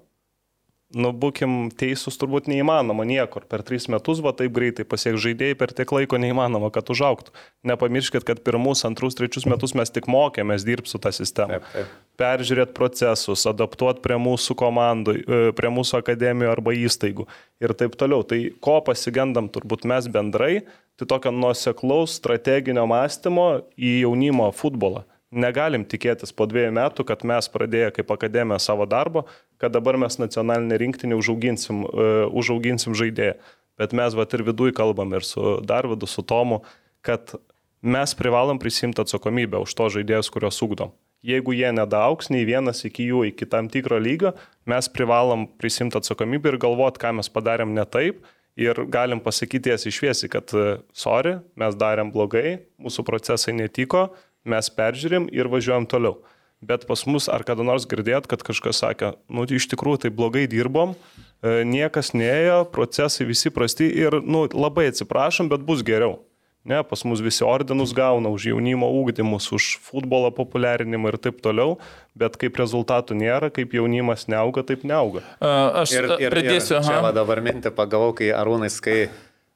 [0.94, 3.48] Nu, būkim teisūs, turbūt neįmanoma niekur.
[3.50, 7.34] Per tris metus va taip greitai pasieks žaidėjai, per tiek laiko neįmanoma, kad užauktų.
[7.66, 11.58] Nepamirškit, kad pirmus, antrus, trečius metus mes tik mokėmės dirbti su tą sistemą.
[11.58, 11.96] Taip, taip.
[12.22, 17.26] Peržiūrėti procesus, adaptuoti prie mūsų komandų, e, prie mūsų akademijų arba įstaigų
[17.66, 18.22] ir taip toliau.
[18.22, 20.62] Tai ko pasigendam turbūt mes bendrai,
[21.02, 25.04] tai tokio nuoseklaus strateginio mąstymo į jaunimo futbolą.
[25.36, 29.26] Negalim tikėtis po dviejų metų, kad mes pradėję kaip akademija savo darbo,
[29.60, 33.36] kad dabar mes nacionalinė rinktinė užauginsim, uh, užauginsim žaidėją.
[33.76, 36.62] Bet mes va ir viduje kalbam ir su Darvidu, su Tomu,
[37.04, 37.36] kad
[37.84, 40.94] mes privalom prisimti atsakomybę už to žaidėjus, kuriuos ugdom.
[41.26, 44.36] Jeigu jie nedauks nei vienas iki jų iki tam tikro lygio,
[44.70, 48.24] mes privalom prisimti atsakomybę ir galvoti, ką mes padarėm ne taip.
[48.56, 54.06] Ir galim pasakyti tiesiai išviesi, kad e, sorry, mes darėm blogai, mūsų procesai netiko,
[54.46, 56.20] mes peržiūrim ir važiuojam toliau.
[56.66, 60.46] Bet pas mus ar kada nors girdėt, kad kažkas sakė, nu iš tikrųjų tai blogai
[60.50, 66.22] dirbom, e, niekas neėjo, procesai visi prasti ir nu, labai atsiprašom, bet bus geriau.
[66.66, 71.76] Ne, pas mus visi ordinus gauna už jaunimo ūkdymus, už futbolo populiarinimą ir taip toliau,
[72.18, 75.22] bet kaip rezultatų nėra, kaip jaunimas neauga, taip neauga.
[75.38, 77.04] A, Aš Ir, ir, pridėsiu, ir čia aha.
[77.06, 79.12] va dabar mintį pagavau, kai Arūnais, kai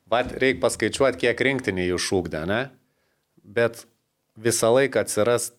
[0.05, 2.61] vat reikia paskaičiuoti, kiek rinktinį jų šūkdė, ne?
[3.41, 3.87] Bet
[4.39, 5.51] visą laiką atsiras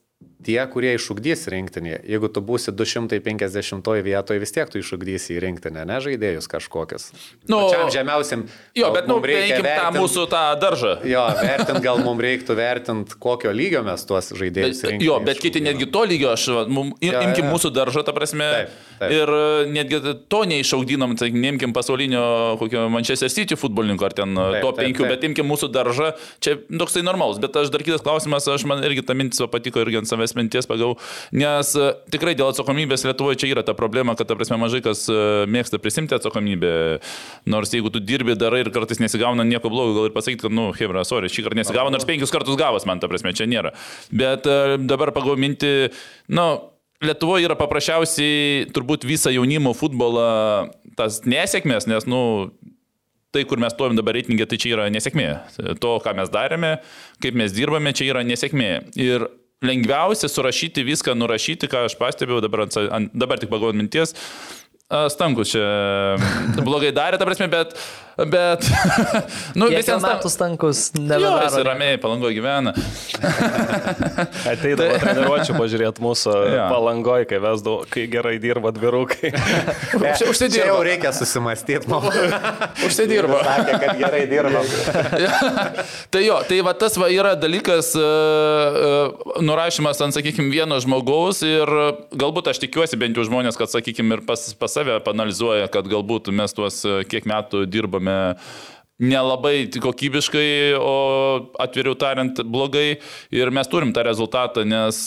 [0.45, 1.99] tie, kurie išugdys rinktinį.
[2.09, 7.11] Jeigu tu būsi 250 vietoje, vis tiek tu išugdysi į rinktinę, ne žaidėjus kažkokius.
[7.51, 8.45] Nu, Pačiam žemiausiam.
[8.77, 10.93] Jo, bet, nu, reikia paimkim tą mūsų tą daržą.
[11.09, 15.63] Jo, vertint gal mums reiktų vertinti, kokio lygio mes tuos žaidėjus rinktinėje jo, bet kiti
[15.65, 17.53] netgi to lygio, aš, mum, im, Jo, imkim jo.
[17.55, 19.15] mūsų daržą, ta prasme, Taip, taip.
[19.17, 19.45] ir e,
[19.77, 20.01] netgi
[20.31, 22.23] to neišaugdinom, tai neimkim pasaulinio
[22.61, 25.13] kokio Manchester City futbolininko ar ten Taip, top taip, 5, taip.
[25.15, 26.13] bet imkim mūsų daržą,
[26.45, 30.01] čia toksai normalus, bet aš dar kitas klausimas, aš man irgi ta mintis patiko irgi
[30.03, 30.95] ant savęs minties pagau,
[31.33, 35.07] nes e, tikrai dėl atsakomybės Lietuvoje čia yra ta problema, kad, ta prasme, mažai kas
[35.11, 36.73] e, mėgsta prisimti atsakomybę,
[37.51, 40.71] nors jeigu tu dirbi, darai ir kartais nesigauna nieko blogo, gal ir pasakyti, kad, nu,
[40.77, 43.75] Hebra, sorry, šį kartą nesigavo, nors penkis kartus gavas man, ta prasme, čia nėra.
[44.11, 45.91] Bet e, dabar pagal minti,
[46.33, 46.51] nu,
[47.01, 52.51] Lietuvoje yra paprasčiausiai turbūt visą jaunimo futbolą tas nesėkmės, nes, nu,
[53.33, 55.29] tai, kur mes stovim dabar reitingė, tai čia yra nesėkmė.
[55.83, 56.75] To, ką mes darėme,
[57.23, 58.71] kaip mes dirbame, čia yra nesėkmė.
[59.01, 59.29] Ir
[59.65, 64.15] lengviausia surašyti viską, nurašyti, ką aš pastebėjau dabar, ant, dabar tik pagalvojant minties.
[64.91, 65.65] Stankus čia
[66.67, 67.77] blogai darė, ta prasme, bet,
[68.29, 68.67] bet,
[69.59, 72.73] nu, Kiek visiems metų stankus Jo, jis ramiai palangoje gyvena.
[74.51, 76.67] Ateidavo treniruočio pažiūrėti mūsų Jo.
[76.73, 79.31] palangoje, kai vesdavo, kai gerai dirba dvirukai.
[79.33, 80.57] Ne, Užsi- užsidirbo.
[80.57, 82.07] Čia jau reikia susimastyti, man.
[82.87, 83.41] Užsidirbo.
[83.47, 84.67] Sakė, kad gerai dirbam.
[86.13, 91.43] tai jo, tai va tas va yra dalykas, e, e, nurašymas ant, sakykime, vieno žmogaus
[91.47, 91.71] ir
[92.21, 96.33] galbūt aš tikiuosi bent jau žmonės, kad, sakykime, ir pas, pas save panalizuoja, kad galbūt
[96.35, 98.10] mes tuos e, kiek metų dirbame
[99.01, 102.99] nelabai kokybiškai, o atviriau tariant, blogai.
[103.33, 104.99] Ir mes turim tą rezultatą, nes,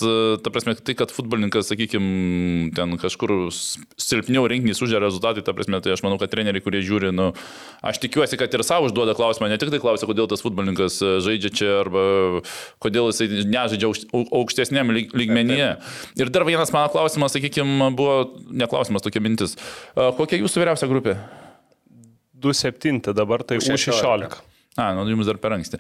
[0.42, 5.94] ta prasme, tai, kad futbolininkas, sakykime, ten kažkur silpniau rinkinys užė rezultatai, ta prasme, tai
[5.94, 7.30] aš manau, kad treneriai, kurie žiūri, nu,
[7.86, 11.14] aš tikiuosi, kad ir savo užduoda klausimą, ne tik tai klausia, kodėl tas futbolininkas e,
[11.28, 12.08] žaidžia čia arba
[12.82, 15.70] kodėl jisai nežaidžia aukšt- au- aukštesniam lyg- lygmenyje.
[16.18, 18.18] Ir dar vienas mano klausimas, sakykime, buvo,
[18.50, 19.54] ne klausimas, tokia mintis.
[19.94, 21.20] E, Kokia jūsų vyriausia grupė?
[22.44, 23.94] 2-7 dabar tai U16.
[23.94, 24.42] U16.
[24.76, 25.78] A, nu jums dar per anksti.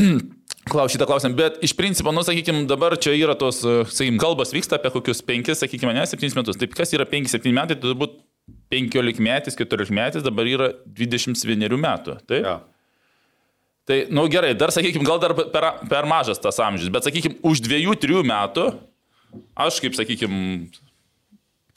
[0.68, 4.76] Klaus šitą klausimą, bet iš principo, nu, sakykime, dabar čia yra tos, sakykime, kalbas vyksta
[4.76, 6.58] apie kokius 5, sakykime, ne 7 metus.
[6.60, 8.18] Taip, kas yra 5-7 metai, tai turbūt
[8.74, 12.18] 15 metais, 14 metais, dabar yra 21 metų.
[12.28, 12.44] Taip?
[12.44, 12.58] Jo.
[13.88, 17.38] Tai, na nu, gerai, dar, sakykime, gal dar per, per mažas tas amžius, bet, sakykime,
[17.48, 18.66] už 2-3 metų,
[19.56, 20.68] aš kaip, sakykime,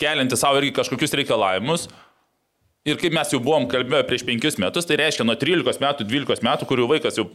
[0.01, 1.87] kelianti savo irgi kažkokius reikalavimus,
[2.81, 6.45] Ir kaip mes jau buvom kalbėję prieš penkius metus, tai reiškia nuo 13 metų, 12
[6.47, 7.27] metų, kurių vaikas jau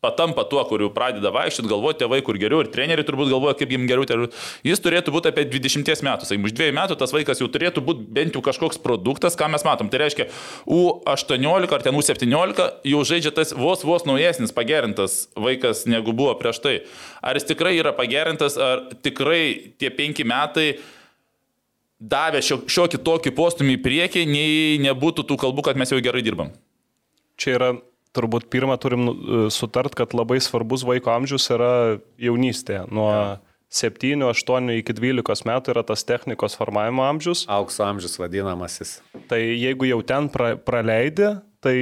[0.00, 3.72] patampa tuo, kur jau pradeda vaikščioti, galvoti tėvai, kur geriau, ir treneriai turbūt galvoja, kaip
[3.74, 4.28] jiems geriau.
[4.64, 6.28] Jis turėtų būti apie 20 metų.
[6.28, 9.66] Sakykim, už dviejų metų tas vaikas jau turėtų būti bent jau kažkoks produktas, ką mes
[9.66, 9.90] matom.
[9.92, 10.28] Tai reiškia,
[10.70, 16.62] U18 ar ten U17 jau žaidžia tas vos vos naujesnis, pagerintas vaikas negu buvo prieš
[16.64, 16.76] tai.
[17.20, 20.70] Ar jis tikrai yra pagerintas, ar tikrai tie penki metai
[22.00, 26.24] davė šio, šiokį tokį postumį į priekį, nei nebūtų tų kalbų, kad mes jau gerai
[26.24, 26.54] dirbam.
[27.40, 27.70] Čia yra,
[28.16, 29.14] turbūt pirmą turim nu,
[29.52, 32.86] sutart, kad labai svarbus vaiko amžius yra jaunystėje.
[32.92, 33.12] Nuo
[33.70, 37.44] 7, 8 iki 12 metų yra tas technikos formavimo amžius.
[37.52, 38.98] Aukso amžius vadinamasis.
[39.30, 41.76] Tai jeigu jau ten pra, praleidi, tai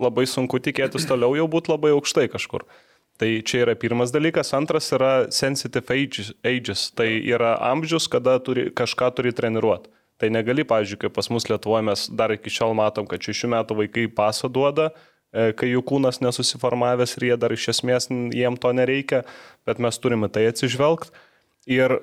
[0.00, 2.64] labai sunku tikėtis toliau jau būti labai aukštai kažkur.
[3.20, 4.54] Tai čia yra pirmas dalykas.
[4.56, 6.32] Antras yra sensitive ages.
[6.40, 6.86] ages.
[6.96, 9.90] Tai yra amžius, kada turi, kažką turi treniruoti.
[10.20, 13.76] Tai negali, pavyzdžiui, kaip pas mus Lietuvoje mes dar iki šiol matom, kad šešių metų
[13.78, 14.90] vaikai pasą duoda,
[15.32, 19.22] e, kai jų kūnas nesusiformavęs ir jie dar iš esmės jiem to nereikia,
[19.68, 21.12] bet mes turime tai atsižvelgti.
[21.72, 21.98] Ir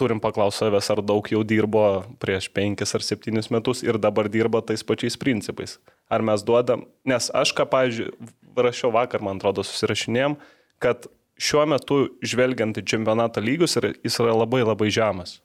[0.00, 1.84] turim paklausti savęs, ar daug jau dirbo
[2.20, 5.78] prieš penkis ar septynis metus ir dabar dirba tais pačiais principais.
[6.12, 8.12] Ar mes duodam, nes aš ką, pavyzdžiui,
[8.56, 10.36] rašiau vakar, man atrodo, susirašinėjom,
[10.82, 11.06] kad
[11.42, 15.38] šiuo metu žvelgiant į čempionatą lygius, jis yra labai labai žemas.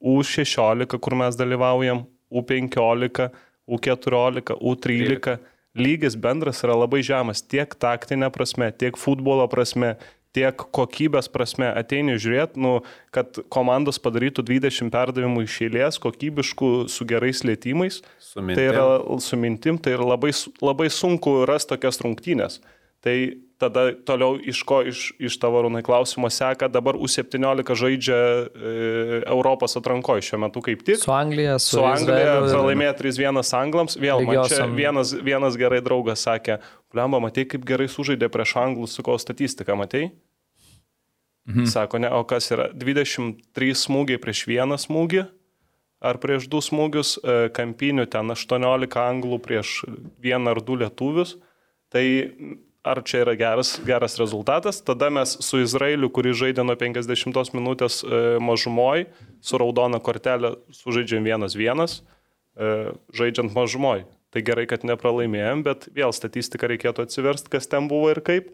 [0.00, 3.28] U16, kur mes dalyvaujam, U15,
[3.68, 5.36] U14, U13,
[5.76, 9.96] lygis bendras yra labai žemas tiek taktinė prasme, tiek futbolo prasme,
[10.36, 11.68] tiek kokybės prasme.
[11.74, 12.80] Ateini žiūrėti, nu,
[13.14, 18.00] kad komandos padarytų 20 perdavimų iš eilės, kokybiškų, su gerais lėtymais.
[18.22, 18.68] Su Tai mintim.
[18.70, 22.60] yra su mintim, tai yra labai, labai sunku rasti tokias rungtynės.
[23.00, 23.16] Tai
[23.60, 28.44] tada toliau iš ko iš, iš tavo rūnai klausimo seka, dabar U17 žaidžia e,
[29.28, 31.00] Europos atrankoje šiuo metu kaip tik.
[31.00, 33.96] Su Anglija, su, Su Anglija pralaimėjo 3-1 anglams.
[34.00, 36.60] Vėl man čia vienas, vienas gerai draugas sakė,
[36.96, 40.08] Lemba, matai, kaip gerai sužaidė prieš anglus, su ko statistiką, matai?
[41.48, 41.68] Mhm.
[41.70, 45.22] Sako, ne, o kas yra 23 smūgiai prieš vieną smūgį,
[46.00, 49.84] ar prieš du smūgius, e, kampinių ten 18 anglų prieš
[50.20, 51.36] vieną ar du lietuvius.
[51.90, 52.04] Tai
[52.82, 54.80] ar čia yra geras, geras rezultatas?
[54.84, 59.06] Tada mes su Izraeliu, kuris žaidė nuo 50 minutės e, mažumoj,
[59.44, 62.00] su raudona kortelė sužaidžiam 1-1,
[62.56, 62.72] e,
[63.16, 64.06] žaidžiant mažumoj.
[64.30, 68.52] Tai gerai, kad nepralaimėjom, bet vėl statistiką reikėtų atsiversti, kas ten buvo ir kaip.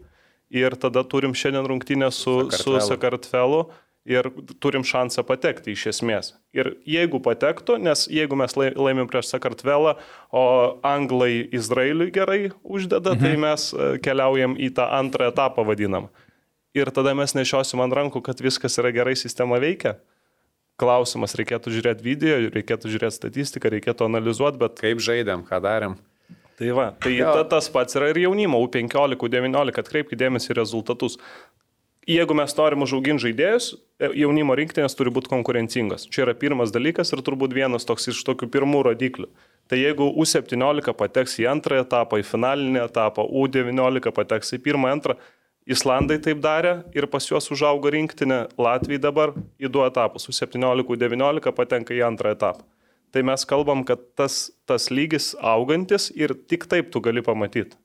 [0.49, 2.79] Ir tada turim šiandien rungtynę su Sakartvelu.
[2.79, 3.61] su Sakartvelu
[4.07, 4.29] ir
[4.63, 6.31] turim šansą patekti iš esmės.
[6.55, 9.97] Ir jeigu patektų, nes jeigu mes laimim prieš Sakartvelą,
[10.31, 10.43] o
[10.87, 13.25] anglai Izraeliui gerai uždeda, tai mhm.
[13.25, 16.09] tai mes e, keliaujam į tą antrą etapą vadinam.
[16.77, 19.97] Ir tada mes nešiosim ant rankų, kad viskas yra gerai, sistema veikia.
[20.77, 24.77] Klausimas, reikėtų žiūrėti video, reikėtų žiūrėti statistiką, reikėtų analizuoti, bet...
[24.77, 25.97] Kaip žaidėm, ką darėm.
[26.57, 31.19] Tai va, tai ta, tas pats yra ir jaunimo, U15, U19, atkreipkite dėmesį į rezultatus
[32.07, 36.07] jeigu mes norim užauginti žaidėjus, e, jaunimo rinktinės turi būti konkurencingos.
[36.07, 39.27] Čia yra pirmas dalykas ir turbūt vienas toks iš tokių pirmų rodiklių.
[39.67, 45.17] Tai jeigu U17 pateks į antrą etapą, į finalinį etapą, U19 pateks į pirmą, antrą,
[45.67, 51.51] Islandai taip darė ir pas juos užaugo rinktinė, Latvijai dabar į du etapus, U17, U19
[51.51, 52.63] patenka į antrą etapą.
[53.11, 57.75] Tai mes kalbam, kad tas, tas lygis augantis ir tik taip tu gali pamatyti.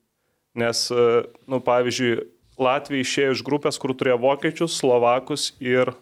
[0.55, 2.23] Nes, e, nu, pavyzdžiui,
[2.61, 5.93] Latvija išėjo iš grupės, kur turėjo vokiečius, slovakus ir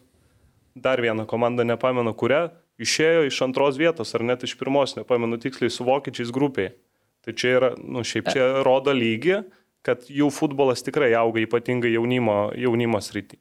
[0.76, 2.50] dar vieną komandą, nepamenu kurią,
[2.82, 6.74] išėjo iš antros vietos ar net iš pirmos, nepamenu tiksliai, su vokiečiais grupiai.
[7.22, 9.44] Tai čia yra, nu šiaip čia rodo lygį,
[9.86, 13.38] kad jų futbolas tikrai auga ypatingai jaunimo, jaunimo srity.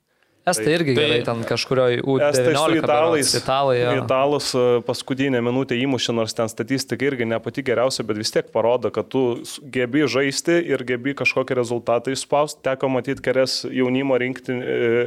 [0.48, 2.54] Estai irgi tai, gerai ten kažkurioje U19.
[2.56, 3.32] Su italais.
[3.36, 3.92] Italai, ja.
[4.00, 8.48] Italus e, paskutinę minutę įmušė, nors ten statistika irgi ne pati geriausia, bet vis tiek
[8.54, 9.42] parodo, kad tu
[9.74, 12.62] gebi žaisti ir gebi kažkokį rezultatą įspausti.
[12.64, 14.32] Teko matyti kelias jaunimo e,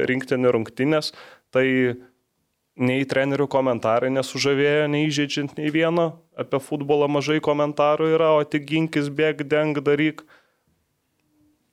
[0.06, 1.10] rinktinį rungtinės,
[1.54, 1.66] tai
[2.78, 8.66] nei trenerių komentarai nesužavėjo, nei įžeidžiant nei vieno, apie futbolą mažai komentarų yra, o tik
[8.70, 10.22] ginkis, bėg, deng, daryk.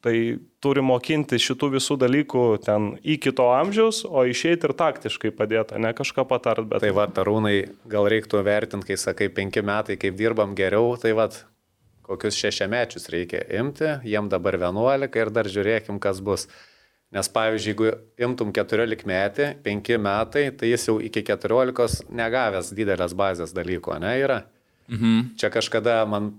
[0.02, 0.18] Tai
[0.62, 5.94] turi mokinti šitų visų dalykų ten iki to amžiaus, o išeiti ir taktiškai padėti, ne
[5.98, 6.68] kažką patart.
[6.70, 6.84] Bet...
[6.84, 7.56] Tai va, tarūnai,
[7.90, 11.28] gal reiktų vertinti, kai sakai penki metai, kaip dirbam geriau, tai va,
[12.06, 16.48] kokius šešiamečius reikia imti, jiem dabar vienuolika ir dar žiūrėkim, kas bus.
[17.12, 17.90] Nes pavyzdžiui, jeigu
[18.24, 24.14] imtum 14 metį, 5 metai, tai jis jau iki 14 negavęs didelės bazės dalyko, ne
[24.22, 24.38] yra.
[24.92, 25.34] Mhm.
[25.40, 26.32] Čia kažkada man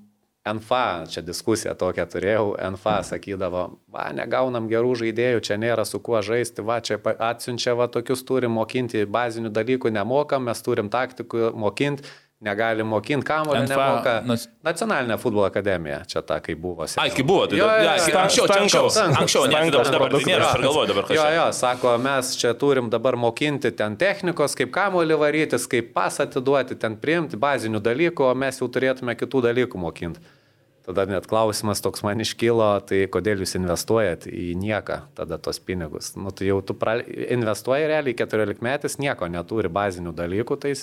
[0.42, 3.62] NFA, čia diskusiją tokią turėjau, NFA sakydavo,
[3.94, 8.56] va, negaunam gerų žaidėjų, čia nėra su kuo žaisti, va, čia atsiunčia, va, tokius turim
[8.58, 12.10] mokinti, bazinių dalykų nemokam, mes turim taktikų mokinti,
[12.42, 14.16] negali mokinti, kamulio nemoka.
[14.26, 14.48] Nas...
[14.66, 16.86] Nacionalinė futbolo akademija, čia ta, kai buvo.
[16.98, 18.90] Ai, kai buvo, tai jo, jo, jo, anksčiau, čia anksčiau,
[19.22, 21.16] anksčiau, ne, dabar, dabar tai nėra, aš galvoju dabar kažką.
[21.18, 26.18] Jo, jo, sako, mes čia turim dabar mokinti ten technikos, kaip kamulio varytis, kaip pas
[26.22, 30.38] atiduoti, ten priimti bazinių dalykų, o mes jau turėtume kitų dalykų mokinti.
[30.82, 36.16] Tada net klausimas toks man iškilo, tai kodėl jūs investuojat į nieką tada tos pinigus.
[36.18, 36.96] Nu, tai jau tu pra...
[37.06, 40.74] investuoji realiai 14 metais, nieko neturi bazinių dalykų, tai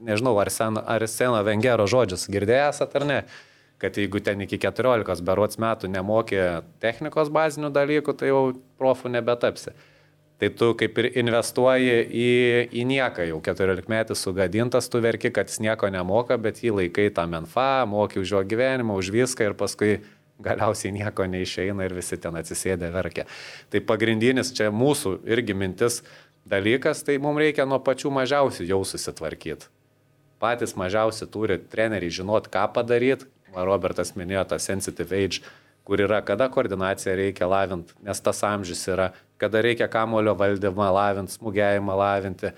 [0.00, 3.20] nežinau, ar, sen, ar seno Vengero žodžius girdėjęs ar ne,
[3.78, 8.42] kad jeigu ten iki 14 berots metų nemokė technikos bazinių dalykų, tai jau
[8.80, 9.74] profų nebetapsi.
[10.38, 12.28] Tai tu kaip ir investuoji į,
[12.70, 17.08] į nieką, jau 14 metais sugadintas, tu verki, kad jis nieko nemoka, bet jį laikai
[17.14, 19.96] tą menfa, moki už jo gyvenimą, už viską ir paskui
[20.38, 23.26] galiausiai nieko neišeina ir visi ten atsisėdė verkia.
[23.74, 26.04] Tai pagrindinis čia mūsų irgi mintis
[26.46, 29.66] dalykas, tai mums reikia nuo pačių mažiausių jau susitvarkyti.
[30.38, 33.26] Patys mažiausi turi treneriai žinot, ką padaryti.
[33.54, 35.40] Robertas minėjo tą sensitive age
[35.88, 39.06] kur yra, kada koordinaciją reikia lavinti, nes tas amžius yra,
[39.40, 42.50] kada reikia kamulio valdymą lavinti, smūgiavimą lavinti.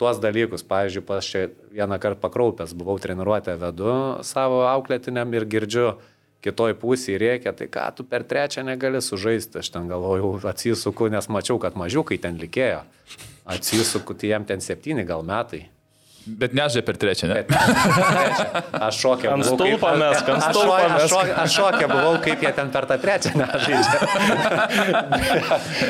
[0.00, 1.42] Tuos dalykus, pavyzdžiui, pas čia
[1.76, 3.90] vieną kartą pakraupęs buvau treniruotę vedu
[4.24, 5.90] savo auklėtiniam ir girdžiu,
[6.40, 11.28] kitoj pusėje reikia, tai ką tu per trečią negali sužaisti, aš ten galvojau, atsisuku, nes
[11.28, 12.80] mačiau, kad mažiukai ten likėjo.
[13.44, 15.66] Atsisuku, tai jam ten septyni gal metai.
[16.26, 17.38] Bet nežaidė per trečią, ne?
[18.76, 19.30] Aš šokė.
[19.32, 21.04] Ant stulpą mes, ant stulpą mes.
[21.06, 23.98] Aš, šokė, aš šokė buvau, kaip jie ten per tą trečią nežaidžia.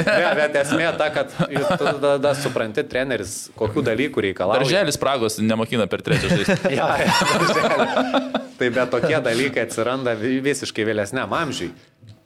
[0.07, 4.62] ne, bet esmė ta, kad tu tada supranti, treneris, kokių dalykų reikalauja.
[4.62, 6.72] Darželis Pragos nemokina per trečią žaisti.
[6.78, 7.12] ja, ja,
[8.61, 11.72] tai bet tokie dalykai atsiranda visiškai vėlesniam amžiui.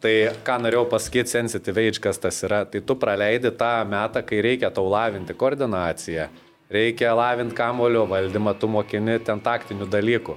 [0.04, 4.44] Tai ką norėjau pasakyti, sensitive age, kas tas yra, tai tu praleidi tą metą, kai
[4.44, 6.28] reikia tau lavinti koordinaciją
[6.70, 10.36] reikia lavinti kamulio valdymą, tu mokini ten taktinių dalykų.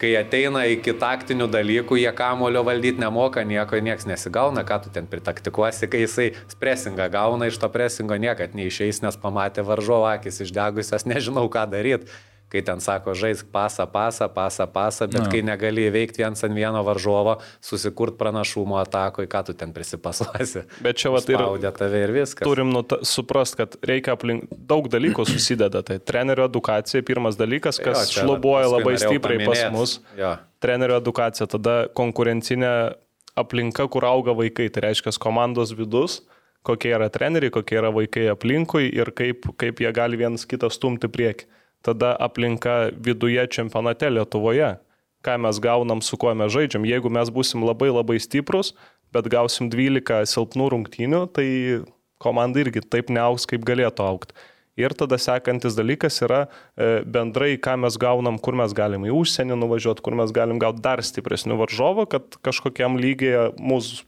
[0.00, 5.04] Kai ateina iki taktinių dalykų, jie kamulio valdyti nemoka, nieko nieks nesigauna, ką tu ten
[5.10, 11.04] pritaktikuosi, kai jisai presingą gauna, iš to presingo niekad neišeis, nes pamatė varžovo akis išdegusias,
[11.04, 12.08] nežinau ką daryti.
[12.50, 15.28] Kai ten sako, žaisk pasą, pasą, pasą, pasą, bet Na.
[15.30, 20.64] kai negali įveikti viens ant vieno varžovo, susikurt pranašumo atakoje, ką tu ten prisipasuosi.
[20.84, 21.70] Bet čia va tai yra.
[21.76, 22.42] tave ir viskas.
[22.46, 25.84] Turim nuta, suprast, kad reikia aplink daug dalykų susideda.
[25.86, 29.70] Tai trenerio edukacija pirmas dalykas, kas jo, šlubuoja labai stipriai paminėt.
[29.70, 29.94] pas mus.
[30.18, 30.34] Jo.
[30.60, 32.74] Trenerio edukacija, tada konkurencinė
[33.38, 36.20] aplinka, kur auga vaikai, tai reiškia komandos vidus
[36.66, 41.08] kokie yra treneriai, kokie yra vaikai aplinkui ir kaip, kaip jie gali vienas kitą stumti
[41.08, 41.46] prieki
[41.86, 44.74] tada aplinka viduje čempionate Lietuvoje,
[45.24, 46.86] ką mes gaunam, su kuo mes žaidžiam.
[46.88, 48.74] Jeigu mes busim labai labai stiprus,
[49.12, 51.48] bet gausim 12 silpnų rungtynių, tai
[52.20, 54.36] komanda irgi taip neauks, kaip galėtų aukti.
[54.80, 59.58] Ir tada sekantis dalykas yra e, bendrai, ką mes gaunam, kur mes galim į užsienį
[59.58, 64.06] nuvažiuoti, kur mes galim gauti dar stipresnių varžovų, kad kažkokiam lygiai mūsų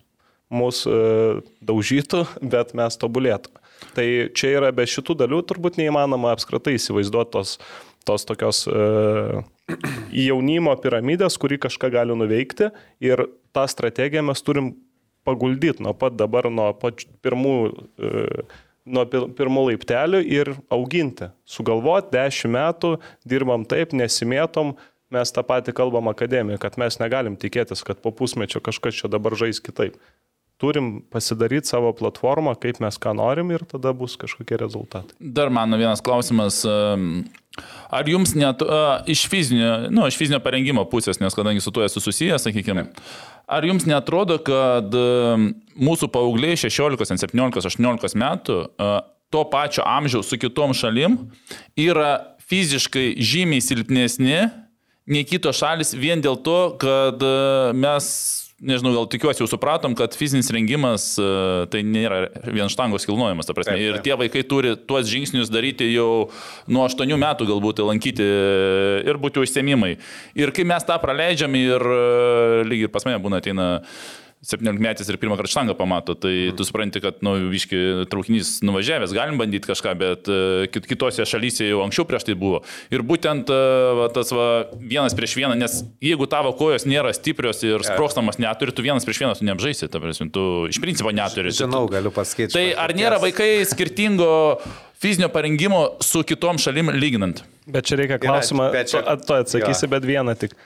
[0.52, 3.61] mus, e, daužytų, bet mes tobulėtume.
[3.96, 4.06] Tai
[4.36, 7.56] čia yra be šitų dalių turbūt neįmanoma apskritai įsivaizduoti tos,
[8.08, 9.42] tos tokios e,
[10.24, 12.70] jaunimo piramidės, kuri kažką gali nuveikti.
[13.04, 14.74] Ir tą strategiją mes turim
[15.26, 17.56] paguldyti nuo pat dabar, nuo pat pirmų,
[17.98, 18.46] e,
[18.92, 21.30] nuo pirmų laiptelių ir auginti.
[21.46, 22.96] Sugalvoti dešimt metų,
[23.28, 24.74] dirbam taip, nesimėtom,
[25.12, 29.36] mes tą patį kalbam akademijoje, kad mes negalim tikėtis, kad po pusmečio kažkas čia dabar
[29.38, 29.98] žais kitaip
[30.62, 35.16] turim pasidaryti savo platformą, kaip mes ką norim ir tada bus kažkokie rezultatai.
[35.18, 36.62] Dar mano vienas klausimas.
[37.92, 41.82] Ar jums net uh, iš, fizinio, nu, iš fizinio parengimo pusės, nes kadangi su tuo
[41.84, 42.86] esu susijęs, sakykime,
[43.44, 45.34] ar jums netrodo, kad uh,
[45.76, 48.94] mūsų paaugliai 16, 17, 18 metų uh,
[49.32, 51.18] to pačio amžiaus su kitom šalim
[51.76, 52.14] yra
[52.48, 54.38] fiziškai žymiai silpnesni
[55.12, 57.20] nei kitos šalis vien dėl to, kad
[57.76, 58.08] mes
[58.62, 61.26] nežinau, gal tikiuosi jau supratom, kad fizinis rengimas e,
[61.72, 63.74] tai nėra vien štangos kilnojimas, ta prasme.
[63.74, 63.98] Taip, taip.
[63.98, 66.30] Ir tie vaikai turi tuos žingsnius daryti jau
[66.70, 68.26] nuo 8 metų galbūt lankyti
[69.08, 69.96] ir būti užsiemimai.
[70.38, 72.02] Ir kai mes tą praleidžiam ir e,
[72.70, 73.70] lygiai ir pas mane būna ateina
[74.42, 76.56] 17 metais ir pirmą kartą štangą pamato, tai mm.
[76.58, 81.68] tu supranti, kad, na, nu, viški traukinys nuvažiavęs, galim bandyti kažką, bet uh, kitose šalyse
[81.68, 82.64] jau anksčiau prieš tai buvo.
[82.90, 87.62] Ir būtent uh, va, tas va, vienas prieš vieną, nes jeigu tavo kojos nėra stiprios
[87.62, 91.54] ir sprokstamas neturi, tu vienas prieš vieną tu neapžaisi, ta prasme, tu iš principo neturi.
[91.54, 92.56] Žinau, galiu pasakyti.
[92.58, 94.58] Tai ar nėra vaikai skirtingo
[94.98, 97.46] fizinio parengimo su kitom šalim lyginant?
[97.70, 100.58] Bet čia reikia klausimą, tu atsakysi, bet vieną tik.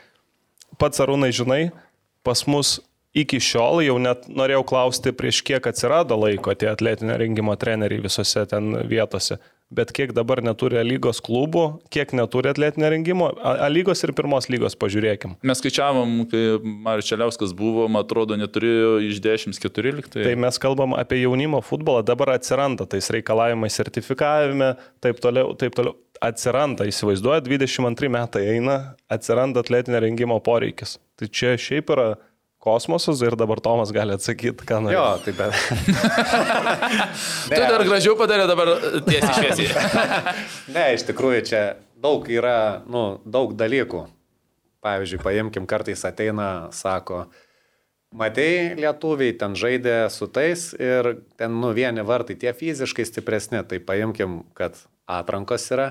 [0.81, 1.67] Pats arūnai žinai,
[2.25, 2.79] pas mus
[3.17, 8.45] iki šiol jau net norėjau klausti, prieš kiek atsirado laiko tie atletinio rengimo treneriai visose
[8.51, 9.41] ten vietose.
[9.67, 14.77] Bet kiek dabar neturi lygos klubų, kiek neturi atletinio rengimo, A lygos ir pirmos lygos
[14.79, 15.35] pažiūrėkim.
[15.43, 20.13] Mes skaičiavom, kai Marius Čeliauskas buvo, man atrodo, neturėjo iš 10-14.
[20.13, 20.23] Tai...
[20.23, 25.99] tai mes kalbam apie jaunimo futbolą, dabar atsiranda tais reikalavimais sertifikavime, taip toliau, taip toliau.
[26.25, 28.77] Atsiranda, įsivaizduoja, 22 metai eina,
[29.13, 30.95] atsiranda atletinio rengimo poreikis.
[31.19, 32.07] Tai čia šiaip yra
[32.67, 34.97] kosmosas ir dabar Tomas gali atsakyti, ką nori.
[34.97, 35.55] Jo, taip bet.
[37.55, 38.73] tu dar gražiau padarė dabar
[39.07, 39.87] tiesiai šviesiai.
[40.75, 41.65] ne, iš tikrųjų čia
[42.03, 44.07] daug yra, nu, daug dalykų.
[44.87, 47.25] Pavyzdžiui, paimkim, kartais ateina, sako,
[48.15, 53.81] matei, lietuviai ten žaidė su tais ir ten, nu, vieni vartai tie fiziškai stipresni, tai
[53.83, 54.79] paimkim, kad
[55.11, 55.89] atrankos yra.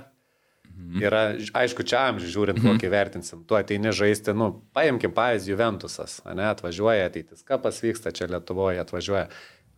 [0.75, 1.21] Yra,
[1.55, 2.75] aišku, čia amžių žiūrint, mhm.
[2.75, 3.43] kokį vertinsim.
[3.47, 9.27] Tu ateini žaisti, nu, paimkim pavyzdį Juventusas, ne, atvažiuoja ateitis, kapas vyksta čia Lietuvoje, atvažiuoja.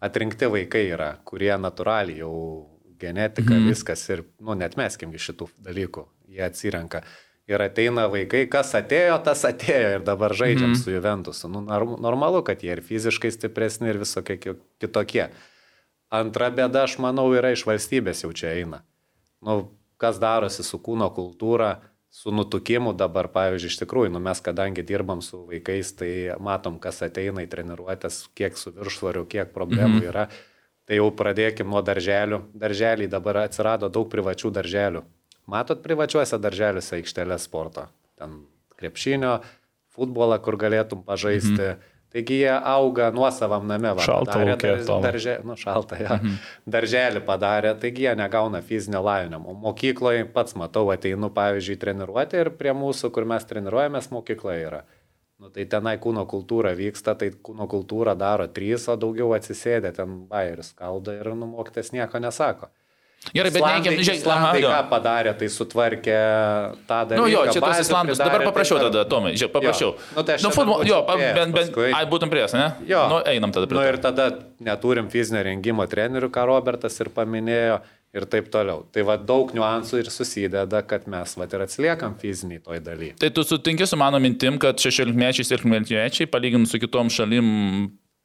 [0.03, 2.33] Atrinkti vaikai yra, kurie natūraliai jau
[3.01, 3.69] genetika, mhm.
[3.71, 7.01] viskas ir, nu, net meskim iš šitų dalykų, jie atsirenka.
[7.47, 10.81] Ir ateina vaikai, kas atėjo, tas atėjo ir dabar žaidžiam mhm.
[10.81, 11.49] su Juventusu.
[11.49, 15.29] Nu, normalu, kad jie ir fiziškai stipresni, ir visokie kitokie.
[16.13, 18.81] Antra bėda, aš manau, yra iš valstybės jau čia eina.
[19.43, 19.61] Nu,
[20.01, 21.77] kas darosi su kūno kultūra,
[22.13, 27.03] su nutukimu dabar, pavyzdžiui, iš tikrųjų, nu, mes kadangi dirbam su vaikais, tai matom, kas
[27.05, 30.07] ateina į treniruotės, kiek su viršsvariu, kiek problemų mhm.
[30.09, 30.27] yra.
[30.87, 32.45] Tai jau pradėkim nuo darželių.
[32.55, 35.01] Darželiai dabar atsirado daug privačių darželių.
[35.51, 37.89] Matot privačiuose darželiuose aikštelės sporto.
[38.15, 38.39] Ten
[38.79, 39.41] krepšinio,
[39.91, 41.73] futbolą, kur galėtum pažaisti.
[41.73, 43.91] Mhm Taigi jie auga nuosavam name.
[43.97, 44.75] Va, šalta laukia.
[44.87, 46.15] Dar, daržė, nu, šalta, ja.
[46.15, 46.37] Mhm.
[46.77, 49.55] Darželį padarė, taigi jie negauna fizinio lavinimo.
[49.65, 54.85] Mokykloje pats matau, ateinu, pavyzdžiui, treniruoti ir prie mūsų, kur mes treniruojamės, mokykloje yra.
[55.37, 60.23] Nu, tai tenai kūno kultūra vyksta, tai kūno kultūra daro trys, o daugiau atsisėdė ten
[60.31, 62.71] bairis kalda ir numoktas nieko nesako.
[63.33, 66.19] Gerai, bet nereikia, žiūrėk, Islandai ką padarė, tai sutvarkė
[66.87, 67.19] tą dalyką.
[67.19, 69.89] Nu, jo, čia tos Islandus, dabar paprašiau tada, Tomai, žiūrėk, paprašiau.
[69.91, 70.05] Jo.
[70.15, 72.69] Nu, tai nu, futbol, jo, bent, bent, ai, būtum prieš, ne?
[72.87, 73.03] Jo.
[73.11, 73.75] Nu, einam tada prie.
[73.75, 74.29] Na nu, ir tada
[74.63, 77.81] neturim fizinio rengimo trenerių, ką Robertas ir paminėjo,
[78.15, 78.85] ir taip toliau.
[78.93, 83.11] Tai va daug niuansų ir susideda, kad mes va ir atsiliekam fiziniai toj daly.
[83.19, 87.49] Tai tu sutinki su mano mintim, kad 16-mečiai ir 17-mečiai, palyginus su kitom šalim,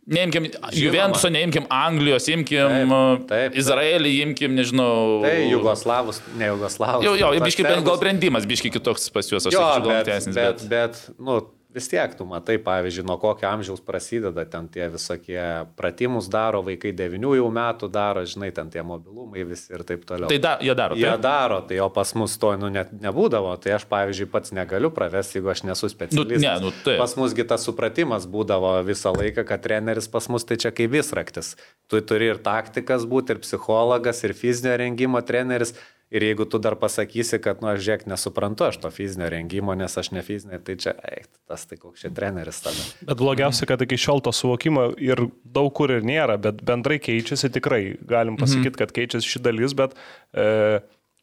[0.06, 3.56] neimkim Juventuso, neimkim Anglijos, imkim Taip, taip.
[3.62, 5.22] Izraelį, imkim, nežinau.
[5.24, 7.06] Tai Jugoslavus, ne Jugoslavus.
[7.06, 8.02] Jo, jo, bent gal serbus.
[8.02, 10.38] brendimas, biškai kitoks pas juos, aš sakyčiau, gal bet, teisinis.
[10.38, 11.40] bet, bet, nu,
[11.74, 15.42] vis tiek tu matai, pavyzdžiui, nuo kokio amžiaus prasideda ten tie visokie
[15.76, 20.30] pratimus daro, vaikai 9 jau metų daro, žinai, ten tie mobilumai visi ir taip toliau.
[20.30, 20.98] Tai da, jie daro.
[20.98, 21.24] Jie taip?
[21.24, 25.38] daro, tai o pas mus to nu, net nebūdavo, tai aš, pavyzdžiui, pats negaliu pravesti,
[25.38, 26.44] jeigu aš nesu specialistas.
[26.44, 27.00] ne, nu, taip.
[27.00, 31.54] Pas musgi tas supratimas būdavo visą laiką, kad treneris pas mus tai čia kaip visraktis.
[31.88, 35.74] Tu turi ir taktikas būti, ir psichologas, ir fizinio rengimo treneris.
[36.12, 39.94] Ir jeigu tu dar pasakysi, kad, nu, aš žiūrėk, nesuprantu aš to fizinio rengimo, nes
[39.96, 42.84] aš ne fizinė, tai čia, eik, tas tai koks čia treneris tada.
[43.08, 47.48] Bet blogiausia, kad iki šiol to suvokimo ir daug kur ir nėra, bet bendrai keičiasi
[47.56, 47.94] tikrai.
[48.04, 49.96] Galim pasakyti, kad keičiasi ši dalis, bet
[50.36, 50.82] e,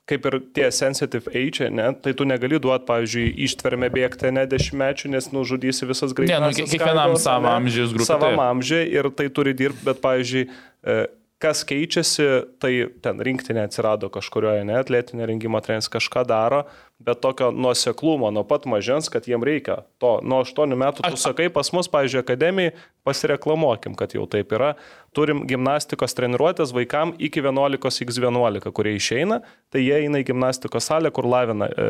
[0.09, 5.11] kaip ir tie sensitive age, ne, tai tu negali duoti, pavyzdžiui, ištvermę bėgti ne dešimtmečių,
[5.13, 6.39] nes nužudysi visas greitai.
[6.41, 10.47] Ne, nu, kie- kiekvienam savo amžiaus grupei, Savam amžiai ir tai turi dirbti, bet, pavyzdžiui,
[10.81, 10.97] e,
[11.39, 12.25] kas keičiasi,
[12.59, 12.73] tai
[13.03, 16.65] ten rinktinė atsirado kažkurioje, ne, atletinė rengimo treneris kažką daro,
[16.99, 20.17] bet tokio nuoseklumo nuo pat mažens, kad jiem reikia to.
[20.19, 22.73] Nuo 8 metų tu sakai, pas mus, pavyzdžiui, akademijai,
[23.07, 24.73] pasireklamuokim, kad jau taip yra.
[25.15, 29.39] Turim gimnastikos treniruotės vaikam iki 11x11, kurie išeina,
[29.71, 31.87] tai jie eina į gimnastikos salę, kur lavina e,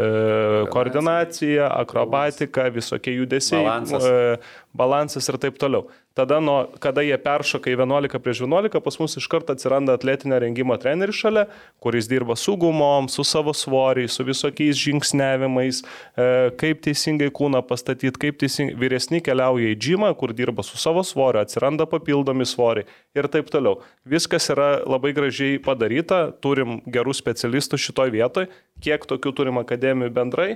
[0.70, 4.06] koordinaciją, akrobatiką, visokie judesiai, Balansas.
[4.06, 4.38] e,
[4.78, 5.90] balansas ir taip toliau.
[6.20, 10.36] Tada, nuo, kada jie peršoka į 11 prieš 11, pas mus iš karto atsiranda atletinio
[10.44, 11.46] rengimo treneris šalia,
[11.80, 16.28] kuris dirba su gumom, su savo svoriais, su visokiais žingsnevimais, e,
[16.60, 21.40] kaip teisingai kūną pastatyti, kaip teisingai vyresni keliauja į džimą, kur dirba su savo svoriu,
[21.40, 23.80] atsiranda papildomi svoriai ir taip toliau.
[24.04, 28.52] Viskas yra labai gražiai padaryta, turim gerų specialistų šitoj vietoj,
[28.84, 30.50] kiek tokių turim akademijų bendrai,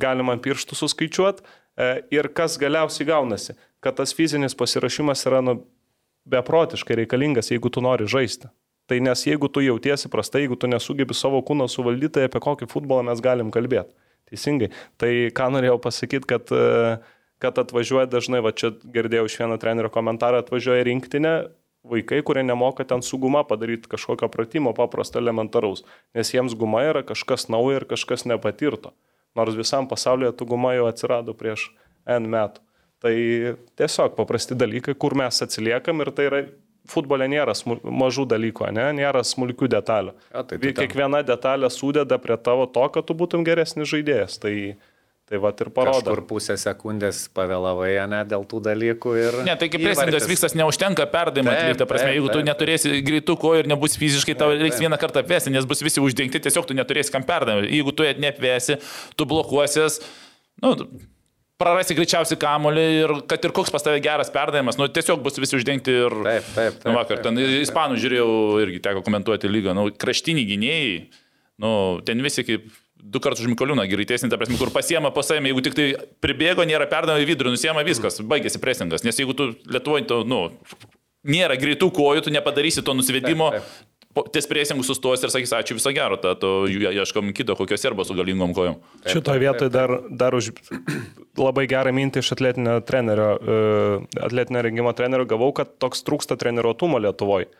[0.00, 1.44] galima pirštų suskaičiuoti.
[2.12, 3.54] Ir kas galiausiai gaunasi,
[3.84, 5.60] kad tas fizinis pasirašymas yra nu,
[6.30, 8.50] beprotiškai reikalingas, jeigu tu nori žaisti.
[8.90, 12.66] Tai nes jeigu tu jautiesi prastai, jeigu tu nesugebi savo kūno suvaldyti, tai apie kokį
[12.70, 13.94] futbolą mes galim kalbėti.
[14.30, 14.70] Teisingai.
[14.98, 16.98] Tai ką norėjau pasakyti, kad, e,
[17.42, 21.34] kad atvažiuoja dažnai, va čia girdėjau iš vieno trenerio komentarą, atvažiuoja rinktinė
[21.86, 27.02] vaikai, kurie nemoka ten su guma padaryti kažkokio pratimo paprasto elementaraus, nes jiems guma yra
[27.06, 28.92] kažkas nauja ir kažkas nepatirto.
[29.38, 31.70] Nors visam pasaulyje tų guma jau atsirado prieš
[32.10, 32.62] N metų.
[33.00, 33.14] Tai
[33.80, 36.42] tiesiog paprasti dalykai, kur mes atsiliekam ir tai yra
[36.90, 38.86] futbole nėra smul, mažų dalykų, ne?
[39.00, 40.14] nėra smulkių detalių.
[40.34, 44.38] Jo, tai tu Kiekviena detalė sudeda prie tavo to, kad tu būtum geresnis žaidėjas.
[44.42, 44.54] Tai,
[45.30, 46.02] tai va ir parodo.
[46.02, 49.38] Kažkur pusę sekundės pavėlavai, ne, dėl tų dalykų ir...
[49.46, 51.82] Ne, tai kaip presingas viskas neužtenka perdavimą atlikti.
[51.82, 55.54] Ta prasme, jeigu tu neturėsi greitų kojų ir nebus fiziškai, tau reiks vieną kartą apvesti,
[55.54, 57.70] nes bus visi uždengti, tiesiog tu neturėsi kam perdavimą.
[57.70, 58.80] Jeigu tu neapvesi,
[59.16, 60.02] tu blokuosies,
[60.64, 60.74] nu,
[61.60, 65.58] prarasi greičiausiai kamolį ir kad ir koks pas tave geras perdavimas, nu, tiesiog bus visi
[65.58, 66.16] uždengti ir...
[66.26, 66.86] Taip, taip, taip.
[66.88, 68.30] Nu, vakar ten ispanų žiūrėjau
[68.64, 70.94] irgi teko komentuoti lygą, nu, kraštiniai gynėjai,
[71.62, 71.72] nu,
[72.06, 75.76] ten visi kaip du kartus už Mikoliūną greitesnį, ta prasme, kur pasiema savimi, jeigu tik
[75.76, 75.86] tai
[76.24, 80.42] pribėgo, nėra perdavimo į vidurį, nusiema viskas, baigėsi presingas, nes jeigu tu Lietuvoje, tu, nu,
[81.24, 83.52] nėra greitų kojų, tu nepadarysi to nusivedimo.
[84.10, 88.50] Ties presingų sustos ir sakys, ačiū viso gero, tad ieškom kito, kokios serbo su galingom
[88.56, 88.80] kojom.
[89.06, 90.50] Šitoje vietoje dar, dar už
[91.46, 93.58] labai gerą mintį iš atletinio trenerio, e,
[94.26, 97.52] atletinio rengimo trenerio gavau, kad toks trūksta treniruotumo Lietuvoje.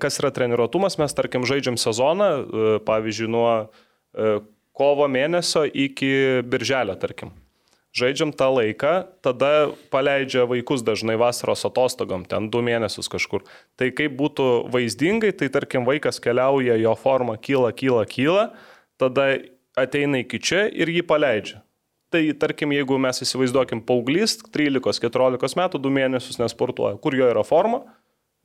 [0.00, 0.96] Kas yra treniruotumas?
[1.00, 4.36] Mes, tarkim, žaidžiam sezoną, e, pavyzdžiui, nuo e,
[4.76, 7.34] kovo mėnesio iki birželio, tarkim.
[7.96, 8.92] Žaidžiam tą laiką,
[9.24, 13.46] tada paleidžia vaikus dažnai vasaros atostogom, ten du mėnesius kažkur.
[13.80, 18.50] Tai kaip būtų vaizdingai, tai tarkim vaikas keliauja, jo forma kyla, kyla, kyla,
[19.00, 19.30] tada
[19.80, 21.62] ateina iki čia ir jį paleidžia.
[22.12, 27.80] Tai tarkim, jeigu mes įsivaizduokim paauglys, 13-14 metų, du mėnesius nesportuoja, kur jo yra forma,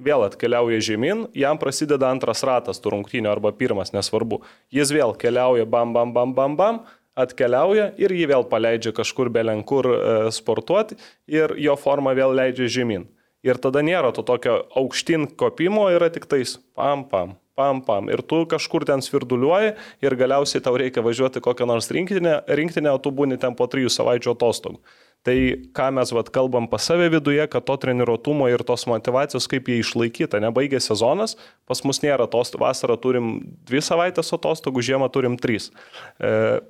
[0.01, 4.41] vėl atkeliauja žemyn, jam prasideda antras ratas tų rungtynių arba pirmas, nesvarbu.
[4.73, 6.81] Jis vėl keliauja bam, bam, bam, bam, bam,
[7.19, 9.99] atkeliauja ir jį vėl paleidžia kažkur belenkur e,
[10.33, 10.97] sportuoti
[11.31, 13.07] ir jo forma vėl leidžia žemyn.
[13.41, 18.09] Ir tada nėra to tokio aukštin kopimo, yra tik tais pam, pam, pam, pam.
[18.13, 19.73] Ir tu kažkur ten svirduliuoji
[20.05, 23.89] ir galiausiai tau reikia važiuoti kokią nors rinktinę, rinktinę o tu būni ten po trijų
[23.93, 24.77] savaičių atostogų.
[25.25, 25.35] Tai
[25.77, 29.77] ką mes vat, kalbam pas save viduje, kad to treniruotumo ir tos motivacijos, kaip jie
[29.83, 31.35] išlaikyta, nebaigė sezonas,
[31.69, 33.35] pas mus nėra atostogų, vasarą turim
[33.69, 35.69] dvi savaitės atostogų, žiemą turim trys.
[36.17, 36.61] E,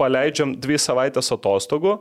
[0.00, 1.98] paleidžiam dvi savaitės atostogų,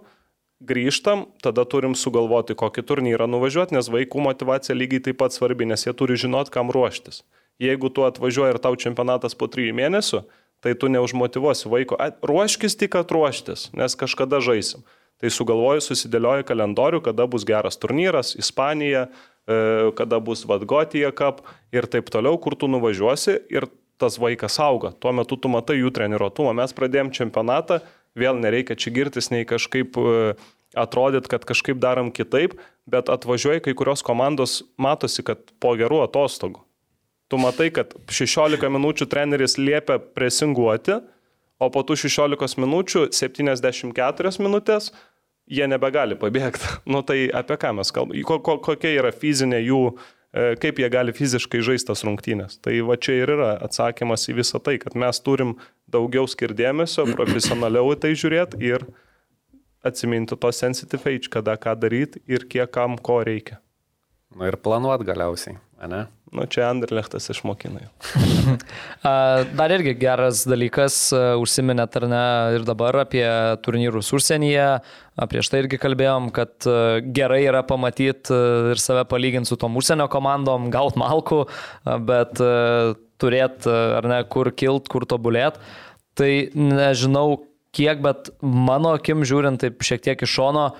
[0.63, 5.85] grįžtam, tada turim sugalvoti, kokį turnyrą nuvažiuoti, nes vaikų motivacija lygiai taip pat svarbi, nes
[5.85, 7.23] jie turi žinot, kam ruoštis.
[7.61, 10.23] Jeigu tu atvažiuoji ir tau čempionatas po trijų mėnesių,
[10.63, 14.83] tai tu neužmotivuosi vaiko, "Ai, ruoškis tik atruoštis, nes kažkada žaisim.
[15.19, 19.09] Tai sugalvoju, susidėlioju kalendorių, kada bus geras turnyras, Ispanija,
[19.47, 21.41] e, kada bus Vadgotija Cup
[21.71, 23.67] ir taip toliau, kur tu nuvažiuosi ir
[24.03, 24.91] tas vaikas auga.
[24.99, 26.53] Tuo metu tu matai jų treniruotumą.
[26.59, 27.79] Mes pradėjom čempionatą,
[28.19, 30.35] vėl nereikia čia girtis, nei kažkaip e,
[30.77, 32.57] atrodyt, kad kažkaip darom kitaip,
[32.89, 36.61] bet atvažiuoja kai kurios komandos, matosi, kad po gerų atostogų.
[37.31, 40.99] Tu matai, kad 16 minučių treneris liepia presinguoti,
[41.57, 44.91] o po tų 16 minučių 74 minutės
[45.49, 46.77] jie nebegali pabėgti.
[46.91, 48.21] Nu tai apie ką mes kalbame?
[48.27, 49.95] Ko, ko, kokia yra fizinė jų, e,
[50.33, 52.57] kaip jie gali fiziškai žaistas rungtynės.
[52.63, 55.55] Tai va čia ir yra atsakymas į visą tai, kad mes turim
[55.93, 58.87] daugiau skirdėmėsio, profesionaliau į tai žiūrėti ir
[59.85, 63.59] atsiminti to sensitive age, kada ką daryti ir kiek kam ko reikia.
[64.33, 65.59] Nu ir planuot galiausiai,
[65.91, 66.05] ne?
[66.33, 68.55] Nu čia Anderlechtas išmokina jau.
[69.59, 70.97] Dar irgi geras dalykas,
[71.41, 72.23] užsiminėt ar ne
[72.57, 73.25] ir dabar apie
[73.65, 74.65] turnyrus užsienyje,
[75.29, 76.67] prieš tai irgi kalbėjom, kad
[77.13, 78.33] gerai yra pamatyti
[78.73, 81.43] ir save palyginti su tom užsienio komandom, gaut malku,
[82.09, 82.41] bet
[83.21, 85.61] turėti ar ne kur kilt, kur tobulėt.
[86.17, 90.71] Tai nežinau kiek, bet mano akim žiūrint taip šiek tiek iš šono,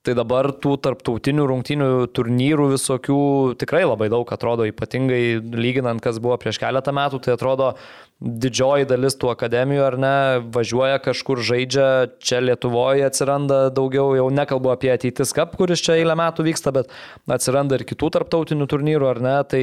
[0.00, 1.86] Tai dabar tų tarptautinių rungtynių
[2.16, 3.16] turnyrų visokių
[3.60, 7.74] tikrai labai daug atrodo, ypatingai lyginant, kas buvo prieš keletą metų, tai atrodo
[8.20, 10.14] didžioji dalis tų akademijų ar ne,
[10.56, 16.16] važiuoja kažkur žaidžia, čia Lietuvoje atsiranda daugiau, jau nekalbu apie ateitis kap, kuris čia eilę
[16.16, 16.88] metų vyksta, bet
[17.28, 19.62] atsiranda ir kitų tarptautinių turnyrų ar ne, tai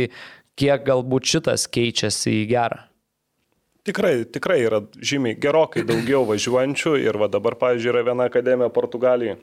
[0.53, 2.83] kiek galbūt šitas keičiasi į gerą.
[3.89, 9.39] Tikrai, tikrai yra žymiai gerokai daugiau važiuojančių ir va dabar, pavyzdžiui, yra viena akademija Portugalijai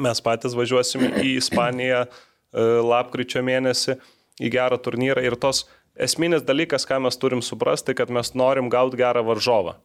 [0.00, 2.08] Mes patys važiuosim į Ispaniją e,
[2.86, 3.98] lapkričio mėnesį
[4.40, 5.66] į gerą turnyrą ir tos
[6.00, 9.76] esminis dalykas, ką mes turim suprasti, kad mes norim gauti gerą varžovą.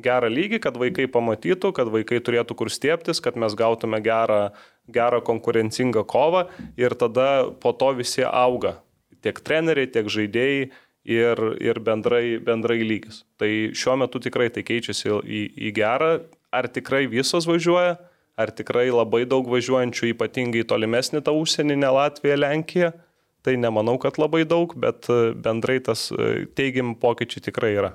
[0.00, 4.50] Gerą lygį, kad vaikai pamatytų, kad vaikai turėtų kur stieptis, kad mes gautume gerą,
[4.90, 6.46] gerą konkurencingą kovą
[6.80, 8.78] ir tada po to visi auga.
[9.20, 10.70] Tiek treneriai, tiek žaidėjai
[11.04, 13.24] ir, ir bendrai, bendrai lygis.
[13.40, 16.14] Tai šiuo metu tikrai tai keičiasi į, į gerą.
[16.50, 17.98] Ar tikrai visos važiuoja?
[18.40, 22.92] Ar tikrai labai daug važiuojančių, ypatingai tolimesnį tą užsienį, ne Latviją, Lenkiją.
[23.40, 27.94] Tai nemanau, kad labai daug, bet e, bendrai tas e, teigiami pokyčiai tikrai yra.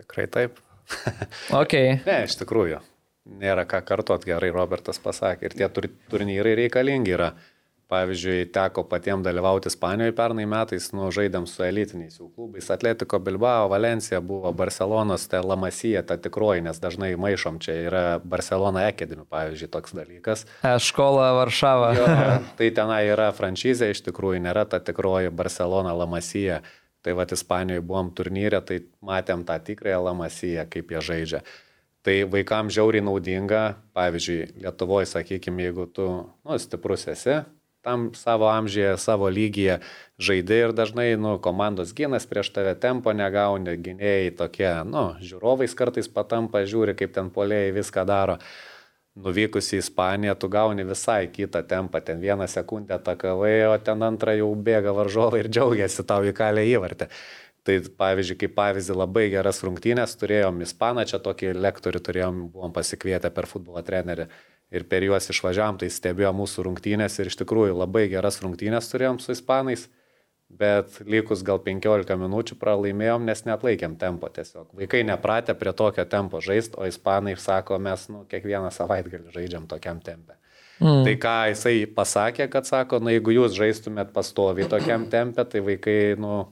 [0.00, 0.60] Tikrai taip.
[1.62, 1.96] Okay.
[2.04, 2.82] ne, iš tikrųjų.
[3.40, 5.48] Nėra ką kartuot, gerai Robertas pasakė.
[5.48, 5.68] Ir tie
[6.12, 7.30] turnyrai reikalingi yra.
[7.94, 12.66] Pavyzdžiui, teko patiems dalyvauti Ispanijoje pernai metais, nu, žaidėm su elitiniais jų klubais.
[12.74, 18.88] Atletico Bilbao, Valencija buvo, Barcelonos, tai Lamasija, ta tikroji, nes dažnai maišom, čia yra Barcelona
[18.90, 20.42] Academy, pavyzdžiui, toks dalykas.
[20.88, 21.92] Škola Varšava.
[21.94, 22.08] Jo,
[22.58, 26.64] tai tenai yra franšizė, iš tikrųjų nėra ta tikroji Barcelona Lamasija.
[27.04, 31.44] Tai va, Ispanijoje buvom turnyrė, tai matėm tą tikrąją Lamasiją, kaip jie žaidžia.
[32.04, 33.66] Tai vaikams žiauriai naudinga,
[33.96, 37.38] pavyzdžiui, Lietuvoje, sakykime, jeigu tu nu, stiprus esi,
[37.84, 39.78] tam savo amžiuje, savo lygyje
[40.18, 46.08] žaidai ir dažnai, nu, komandos ginas prieš tave tempo negauni, gynėjai tokie, nu, žiūrovais kartais
[46.08, 48.38] patampa, žiūri, kaip ten polėjai viską daro.
[49.14, 54.34] Nuvykus į Ispaniją, tu gauni visai kitą tempą, ten vieną sekundę takavai, o ten antrą
[54.34, 57.06] jau bėga varžovai ir džiaugiasi tau įkalę įvartį.
[57.64, 63.30] Tai pavyzdžiui, kaip pavyzdį labai geras rungtynės turėjom Ispaną, čia tokį lektorių turėjom, buvom pasikvietę
[63.32, 64.26] per futbolo trenerį
[64.74, 69.20] ir per juos išvažiavam, tai stebėjo mūsų rungtynės ir iš tikrųjų labai geras rungtynės turėjom
[69.22, 69.86] su ispanais,
[70.54, 74.68] bet likus gal 15 minučių pralaimėjom, nes net laikėm tempo tiesiog.
[74.76, 80.02] Vaikai nepratę prie tokio tempo žaisti, o ispanai sako, mes nu, kiekvieną savaitgalį žaidžiam tokiam
[80.04, 80.36] tempė.
[80.82, 81.04] Mm.
[81.06, 85.98] Tai ką jisai pasakė, kad sako, na jeigu jūs žaistumėt pastovi tokiam tempė, tai vaikai,
[86.20, 86.44] nu,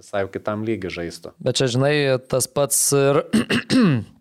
[0.00, 1.34] visai kitam lygiui žaistų.
[1.40, 1.94] Bet čia, žinai,
[2.28, 3.22] tas pats ir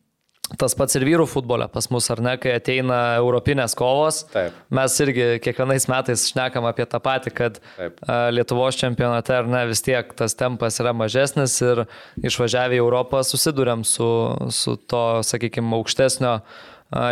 [0.57, 4.23] Tas pats ir vyrų futbole pas mus, ar ne, kai ateina europinės kovos.
[4.33, 4.55] Taip.
[4.73, 8.01] Mes irgi kiekvienais metais šnekam apie tą patį, kad Taip.
[8.33, 11.83] Lietuvos čempionate, ar ne, vis tiek tas tempas yra mažesnis ir
[12.25, 14.09] išvažiavę į Europą susidurėm su,
[14.49, 16.39] su to, sakykime, aukštesnio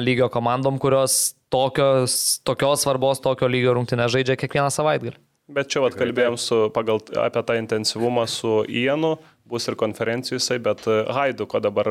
[0.01, 5.17] lygio komandom, kurios tokios, tokios svarbos, tokio lygio rungtynę žaidžia kiekvieną savaitgalį.
[5.53, 9.13] Bet čia vat kalbėjom su, pagal, apie tą intensyvumą su Ienu,
[9.47, 11.87] bus ir konferencijų jisai, bet Haiduko dabar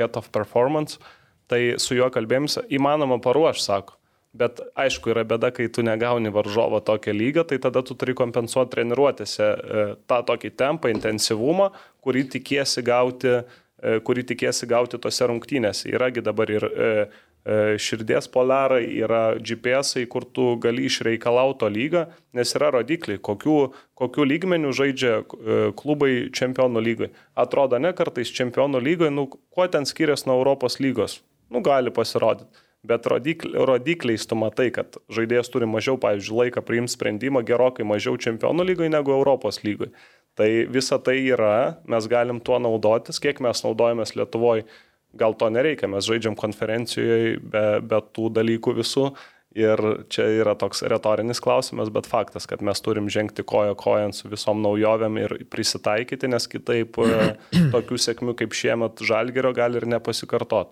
[0.00, 0.98] Head of Performance,
[1.50, 4.00] tai su juo kalbėjom, įmanoma paruošti, sako.
[4.30, 8.70] Bet aišku, yra bėda, kai tu negauni varžovo tokio lygio, tai tada tu turi kompensuoti
[8.76, 11.72] treniruotėse e, tą tokį tempą, intensyvumą,
[12.06, 15.90] kurį tikiesi gauti, e, kurį tikiesi gauti tose rungtynėse.
[15.90, 16.92] Yragi dabar ir e,
[17.80, 22.04] širdies polarai, yra GPS, kur tu gali išreikalauti to lygą,
[22.36, 27.10] nes yra rodikliai, kokiu, kokiu lygmeniu žaidžia e, klubai čempionų lygai.
[27.40, 31.20] Atrodo, ne kartais čempionų lygai, nu, kuo ten skiriasi nuo Europos lygos?
[31.50, 32.66] Nu, gali pasirodyti.
[32.86, 38.16] Bet rodikli, rodikliais tu matai, kad žaidėjas turi mažiau, pavyzdžiui, laiką priimti sprendimą, gerokai mažiau
[38.16, 39.90] čempionų lygai negu Europos lygai.
[40.38, 44.64] Tai visa tai yra, mes galim tuo naudotis, kiek mes naudojamės Lietuvoje,
[45.16, 49.10] gal to nereikia, mes žaidžiam konferencijoje be, be tų dalykų visų.
[49.50, 54.28] Ir čia yra toks retorinis klausimas, bet faktas, kad mes turim žengti kojo kojant su
[54.30, 57.32] visom naujovėm ir prisitaikyti, nes kitaip e,
[57.74, 60.70] tokių sėkmių kaip šiemet žalgerio gali ir nepasikartot.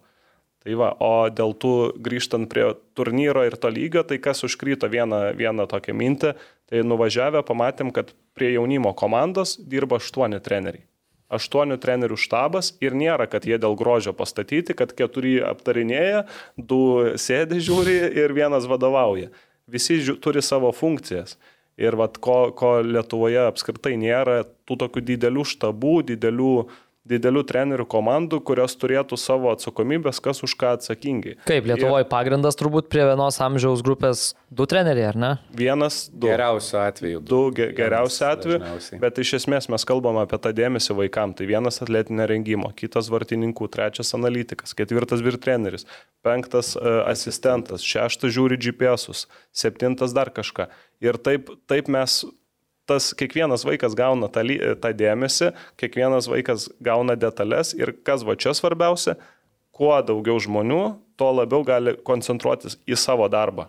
[0.63, 1.73] Tai va, o dėl tų
[2.03, 2.69] grįžtant prie
[2.99, 6.33] turnyro ir to lygio, tai kas užkryto vieną, vieną tokią mintį,
[6.71, 10.87] tai nuvažiavę pamatėm, kad prie jaunimo komandos dirba aštuoni treneriai.
[11.29, 16.25] Aštuonių trenerių štabas ir nėra, kad jie dėl grožio pastatyti, kad keturi aptarinėja,
[16.57, 16.81] du
[17.21, 19.29] sėdi žiūri ir vienas vadovauja.
[19.69, 21.37] Visi žiū, turi savo funkcijas.
[21.79, 26.73] Ir vat, ko, ko Lietuvoje apskritai nėra, tų tokių didelių štabų, didelių uh,
[27.09, 31.37] didelių trenerių komandų, kurios turėtų savo atsakomybės, kas už ką atsakingi.
[31.49, 32.11] Kaip Lietuvoje ir...
[32.11, 35.31] pagrindas turbūt prie vienos amžiaus grupės du treneriai, ar ne?
[35.57, 36.29] Vienas, du.
[36.31, 37.23] Geriausiu atveju.
[37.23, 38.61] Du, du ge, geriausiu atveju.
[38.63, 39.01] Dažniausiai.
[39.03, 41.35] Bet iš esmės mes kalbame apie tą dėmesį vaikam.
[41.37, 45.87] Tai vienas atletinio rengimo, kitas vartininkų, trečias analitikas, ketvirtas vyr treneris,
[46.27, 50.69] penktas uh, asistentas, šeštas žiūri GPS-us, septintas dar kažką.
[51.05, 52.23] Ir taip, taip mes
[52.89, 54.45] tas kiekvienas vaikas gauna tą,
[54.81, 59.19] tą dėmesį, kiekvienas vaikas gauna detalės ir kas va čia svarbiausia,
[59.77, 60.83] kuo daugiau žmonių,
[61.21, 63.69] tuo labiau gali koncentruotis į savo darbą.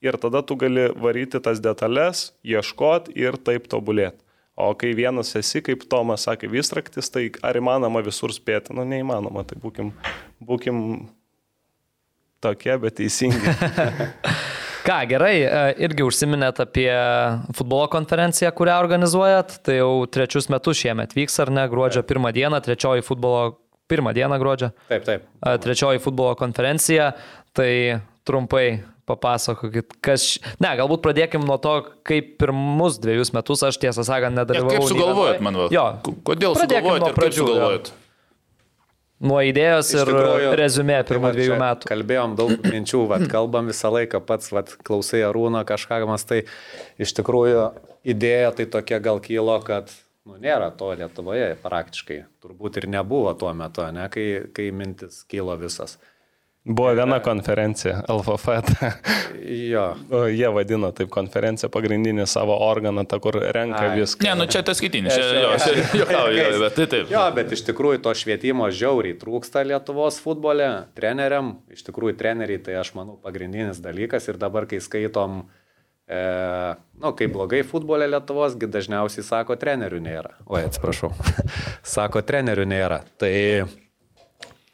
[0.00, 4.20] Ir tada tu gali varyti tas detalės, ieškoti ir taip tobulėti.
[4.60, 8.74] O kai vienas esi, kaip Tomas sakė, vystraktis, tai ar įmanoma visur spėti?
[8.76, 9.92] Nu, neįmanoma, tai būkim,
[10.44, 10.82] būkim
[12.44, 13.54] tokie, bet teisingi.
[14.84, 16.88] Ką, gerai, e, irgi užsiminėt apie
[17.56, 19.58] futbolo konferenciją, kurią organizuojat.
[19.66, 21.66] Tai jau trečius metus šiemet vyks, ar ne?
[21.70, 23.58] Gruodžio pirmą dieną, trečioji futbolo,
[23.90, 24.70] pirmą dieną gruodžio.
[24.88, 25.26] Taip, taip.
[25.40, 27.12] E, trečioji futbolo konferencija.
[27.56, 27.70] Tai
[28.28, 30.36] trumpai papasakokit, kas...
[30.62, 31.74] Ne, galbūt pradėkim nuo to,
[32.06, 34.76] kaip pirmus dviejus metus aš tiesą sakant nedalyvavau.
[34.76, 35.66] Ja, kaip sugalvojot, man va?
[35.74, 35.86] Jo.
[36.28, 37.90] Kodėl sugalvojot ir kaip sugalvojot?
[37.90, 38.06] Jo.
[39.20, 41.88] Nuo idėjos ir tikrųjų, rezumė tai pirmų dviejų metų.
[41.90, 46.46] Kalbėjom daug minčių, vat, kalbam visą laiką, pats vat, klausai arūną kažką, mas tai
[47.00, 47.66] iš tikrųjų
[48.08, 49.92] idėja tai tokia gal kilo, kad
[50.24, 52.22] nu, nėra to Lietuvoje praktiškai.
[52.40, 55.98] Turbūt ir nebuvo tuo metu, ne, kai, kai mintis kilo visas.
[56.64, 58.48] Buvo viena konferencija, LFF.
[59.70, 59.84] jo.
[60.28, 63.94] Jie vadino taip konferenciją pagrindinį savo organą, ta kur renka Ai.
[63.96, 64.26] viską.
[64.28, 65.54] Ne, nu čia tas skaitinis, čia jo,
[66.02, 67.08] juokauju, bet tai taip.
[67.14, 70.68] Jo, bet iš tikrųjų to švietimo žiauriai trūksta Lietuvos futbole,
[71.00, 75.46] treneriam, iš tikrųjų treneriai tai aš manau pagrindinis dalykas ir dabar, kai skaitom,
[76.12, 76.22] e,
[77.00, 80.36] nu, kaip blogai futbole Lietuvos, dažniausiai sako, trenerių nėra.
[80.44, 81.14] Oi, atsiprašau.
[81.96, 83.06] sako, trenerių nėra.
[83.16, 83.32] Tai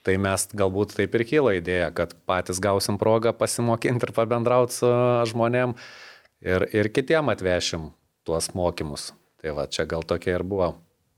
[0.06, 4.90] Tai mes galbūt taip ir kyla idėja, kad patys gausim progą pasimokinti ir pabendrauti su
[5.32, 5.74] žmonėm
[6.46, 7.88] ir, ir kitiem atvešim
[8.26, 9.10] tuos mokymus.
[9.42, 10.76] Tai va, čia gal tokia ir buvo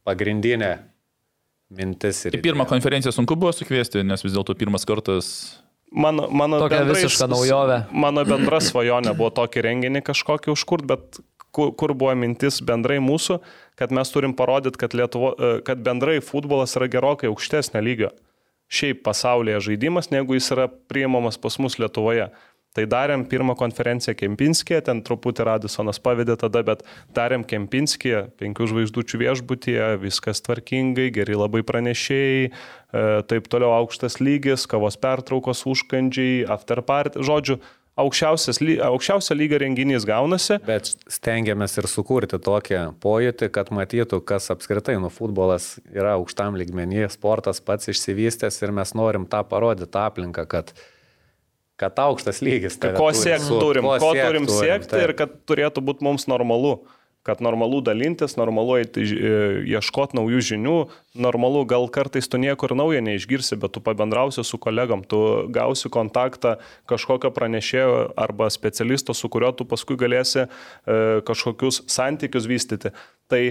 [0.09, 0.79] pagrindinė
[1.69, 2.25] mintis.
[2.31, 5.33] Ir į pirmą konferenciją sunku buvo sukviesti, nes vis dėlto pirmas kartas
[5.89, 7.77] Mano, mano, Tokia bendrai, visiška naujovė.
[7.97, 11.17] Mano bendra svajonė buvo tokį renginį kažkokį užkurt, bet
[11.49, 13.39] kur, kur buvo mintis bendrai mūsų,
[13.81, 15.33] kad mes turim parodyti, kad, Lietuvo,
[15.65, 18.13] kad bendrai futbolas yra gerokai aukštesnio lygio
[18.69, 22.29] šiaip pasaulyje žaidimas, negu jis yra priimamas pas mus Lietuvoje.
[22.77, 26.85] Tai darėm pirmą konferenciją Kempinskėje, ten truputį Radisonas pavedė tada, bet
[27.17, 32.53] darėm Kempinskėje, penkių žvaigždučių viešbutyje, viskas tvarkingai, geri labai pranešėjai, e,
[33.33, 37.59] taip toliau aukštas lygis, kavos pertraukos užkandžiai, afterparty, žodžiu,
[37.99, 40.59] aukščiausio lygio renginys gaunasi.
[40.67, 47.11] Bet stengiamės ir sukurti tokį pojūtį, kad matytų, kas apskritai, nu, futbolas yra aukštam lygmenyje,
[47.17, 50.73] sportas pats išsivystęs ir mes norim tą parodyti aplinką, kad
[51.79, 52.75] kad aukštas lygis.
[52.99, 56.81] Ko siekti turim, ko, ko turim siekti ir kad turėtų būti mums normalu
[57.29, 58.87] kad normalu dalintis, normalu e,
[59.69, 60.77] ieškoti naujų žinių,
[61.21, 65.21] normalu gal kartais tu niekur naujo neišgirsi, bet tu pabendrausi su kolegom, tu
[65.53, 66.57] gausi kontaktą
[66.89, 70.49] kažkokio pranešėjo arba specialisto, su kuriuo tu paskui galėsi e,
[71.29, 72.95] kažkokius santykius vystyti.
[73.29, 73.43] Tai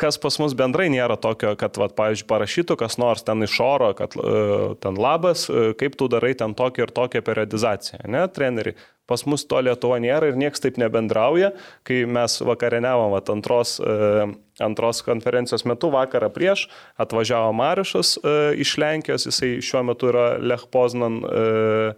[0.00, 3.92] kas pas mus bendrai nėra tokio, kad, va, pavyzdžiui, parašytų kas nors ten iš oro,
[3.96, 8.76] kad uh, ten labas, uh, kaip tu darai ten tokią ir tokią periodizaciją, ne, treneri.
[9.06, 11.52] Pas mus to Lietuva nėra ir niekas taip nebendrauja.
[11.86, 14.24] Kai mes vakarieniavom vat, antros, e,
[14.66, 16.66] antros konferencijos metu, vakarą prieš,
[16.98, 21.94] atvažiavo Marišas e, iš Lenkijos, jisai šiuo metu yra Lech Poznan e,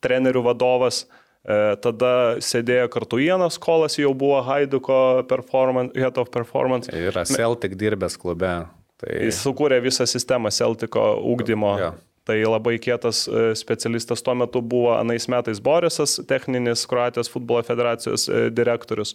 [0.00, 1.04] trenerių vadovas.
[1.48, 2.10] E, tada
[2.44, 6.92] sėdėjo kartu Ienas Kolas, jau buvo Haiduko performance, Head of Performance.
[6.92, 8.50] Yra Celtic dirbęs klube.
[8.98, 11.72] Tai Jis sukūrė visą sistemą Celtiko ūkdymo.
[11.80, 11.94] Jo.
[12.28, 18.26] Tai labai kietas e, specialistas tuo metu buvo anais metais Borisas, techninis Kroatijos futbolo federacijos
[18.28, 19.14] e, direktorius.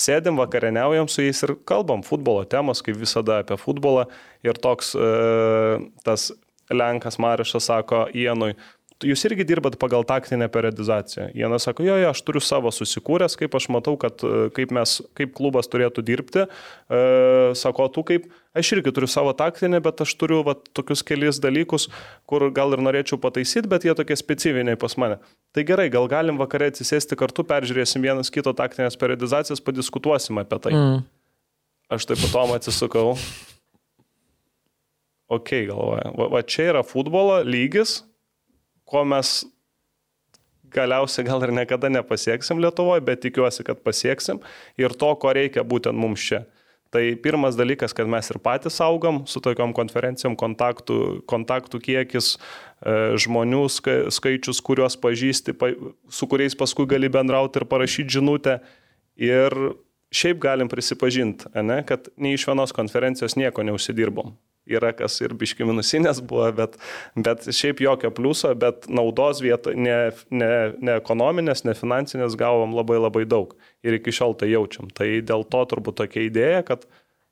[0.00, 4.06] Sėdim vakarieniaujam su jais ir kalbam futbolo temos, kaip visada apie futbolą.
[4.44, 4.94] Ir toks
[6.04, 6.30] tas
[6.72, 8.54] Lenkas Marišas sako Ienui,
[9.06, 11.30] jūs irgi dirbat pagal taktinę periodizaciją.
[11.36, 14.96] Jienas sako, jo, jo, aš turiu savo susikūręs, kaip aš matau, kad e, kaip mes,
[15.16, 16.44] kaip klubas turėtų dirbti.
[16.44, 17.00] E,
[17.58, 21.88] sako, tu kaip, aš irgi turiu savo taktinę, bet aš turiu va, tokius kelis dalykus,
[22.28, 25.20] kur gal ir norėčiau pataisyti, bet jie tokie specifiniai pas mane.
[25.56, 30.74] Tai gerai, gal galim vakarė atsisėsti kartu, peržiūrėsim vienas kito taktinės periodizacijas, padiskutuosim apie tai.
[30.76, 31.00] Mm.
[31.90, 33.16] Aš taip pat tom atsisukau.
[35.30, 36.14] Ok, galvoju.
[36.18, 38.00] Va, va čia yra futbolo lygis,
[38.90, 39.40] ko mes
[40.74, 44.40] galiausiai gal ir niekada nepasieksim Lietuvoje, bet tikiuosi, kad pasieksim
[44.80, 46.44] ir to, ko reikia būtent mums čia.
[46.90, 52.96] Tai pirmas dalykas, kad mes ir patys augam su tokiom konferencijom, kontaktų, kontaktų kiekis, e,
[53.22, 55.54] žmonių skaičius, kuriuos pažįsti,
[56.10, 58.58] su kuriais paskui gali bendrauti ir parašyti žinutę.
[59.22, 59.54] Ir
[60.10, 64.34] šiaip galim prisipažinti, ne, kad nei iš vienos konferencijos nieko neužsidirbom
[64.70, 66.78] yra kas ir biški minusinės buvo, bet,
[67.16, 69.98] bet šiaip jokio pliuso, bet naudos vietoj ne,
[70.30, 73.56] ne, ne ekonominės, ne finansinės gavom labai labai daug
[73.86, 74.90] ir iki šiol tai jaučiam.
[74.94, 76.86] Tai dėl to turbūt tokia idėja, kad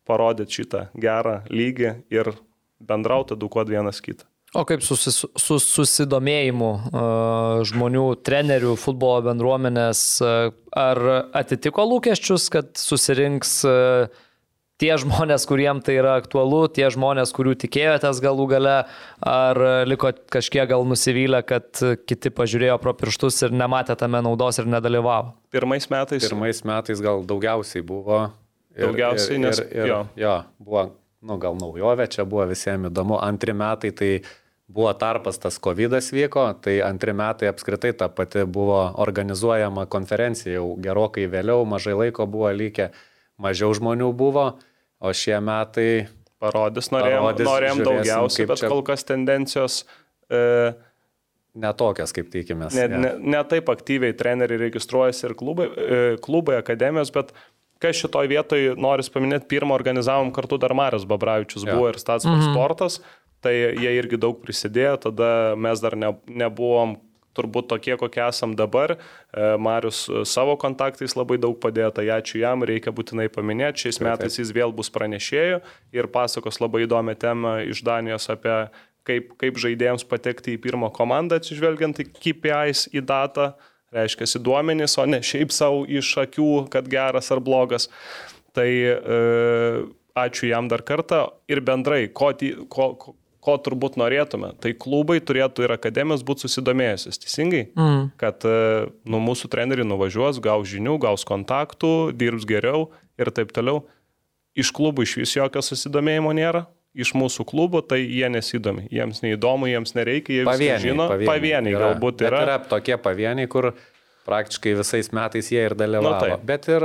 [0.09, 2.32] parodyti šitą gerą lygį ir
[2.78, 4.28] bendrauti, edukuoti vienas kitą.
[4.56, 11.01] O kaip su, su, su susidomėjimu uh, žmonių, trenerių, futbolo bendruomenės, uh, ar
[11.36, 14.09] atitiko lūkesčius, kad susirinks uh,
[14.79, 18.77] tie žmonės, kuriem tai yra aktualu, tie žmonės, kurių tikėjotės galų gale,
[19.27, 24.71] ar liko kažkiek gal nusivylę, kad kiti pažiūrėjo pro pirštus ir nematė tame naudos ir
[24.71, 25.35] nedalyvavo?
[25.55, 26.25] Pirmais metais.
[26.29, 28.29] Pirmais metais gal daugiausiai buvo.
[28.79, 30.03] Ir, daugiausiai, ir, nes ir, ir, jo.
[30.19, 30.85] jo, buvo,
[31.27, 33.17] nu, gal naujovė, čia buvo visiems įdomu.
[33.19, 34.11] Antri metai tai
[34.71, 40.77] buvo tarpas, tas COVID vyko, tai antri metai apskritai ta pati buvo organizuojama konferencija, jau
[40.79, 42.93] gerokai vėliau, mažai laiko buvo lygiai,
[43.41, 44.53] mažiau žmonių buvo.
[44.99, 45.91] O šie metai
[46.43, 48.70] parodys, norėjom, parodys, norėjom daugiausiai, bet čia...
[48.70, 49.83] kol kas tendencijos
[50.31, 50.41] e,
[51.59, 52.75] netokias, kaip tikimės.
[52.75, 53.03] Ne, ja.
[53.05, 57.33] ne, ne taip aktyviai treneriai registruojasi ir klubai, e, klubai akademijos, bet
[57.83, 61.75] kas šitoj vietoj noris paminėti, pirmą organizavom kartu dar Marius Babravičius ja.
[61.75, 62.51] buvo ir Stats mhm.
[62.51, 63.01] sportas,
[63.45, 66.97] tai jie irgi daug prisidėjo, tada mes dar ne, nebuvom
[67.39, 68.97] turbūt tokie, kokie esam dabar.
[68.98, 73.86] E, Marius e, savo kontaktais labai daug padėjo, tai ačiū jam, reikia būtinai paminėti.
[73.86, 75.62] Šiais metais jis vėl bus pranešėjų
[75.97, 78.59] ir pasakos labai įdomią temą iš Danijos apie
[79.09, 83.52] kaip, kaip žaidėjams patekti į pirmą komandą, atsižvelgiant į KPIs, į datą,
[83.94, 87.89] reiškia, į duomenys, o ne šiaip savo iš akių, kad geras ar blogas.
[88.56, 88.98] Tai e,
[90.19, 92.32] ačiū jam dar kartą ir bendrai, ko,
[92.69, 98.01] ko, ko turbūt norėtume, tai klubai turėtų ir akademijos būti susidomėjusios, teisingai, mm.
[98.20, 102.89] kad e, nu, mūsų treneriai nuvažiuos, gaus žinių, gaus kontaktų, dirbs geriau
[103.20, 103.85] ir taip toliau.
[104.59, 106.66] Iš klubų iš vis jokio susidomėjimo nėra,
[106.98, 111.77] iš mūsų klubo, tai jie nesidomi, jiems neįdomu, jiems nereikia, jie pavieniai, žino, pavieniai, pavieniai
[111.77, 112.43] yra, galbūt yra.
[112.47, 113.70] Yra tokie pavieniai, kur
[114.28, 116.19] praktiškai visais metais jie ir dalyvauja.
[116.19, 116.47] Nu, tai.
[116.48, 116.85] bet ir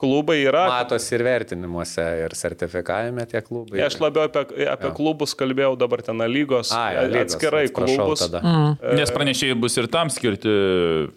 [0.00, 0.64] klubai yra.
[0.72, 3.82] Matosi ir vertinimuose, ir sertifikavime tie klubai.
[3.86, 4.94] Aš labiau apie, apie ja.
[4.96, 8.26] klubus kalbėjau dabar ten lygos, A, ja, lygos atskirai klubus.
[8.40, 8.74] Mm.
[8.98, 10.56] Nes pranešėjai bus ir tam skirti.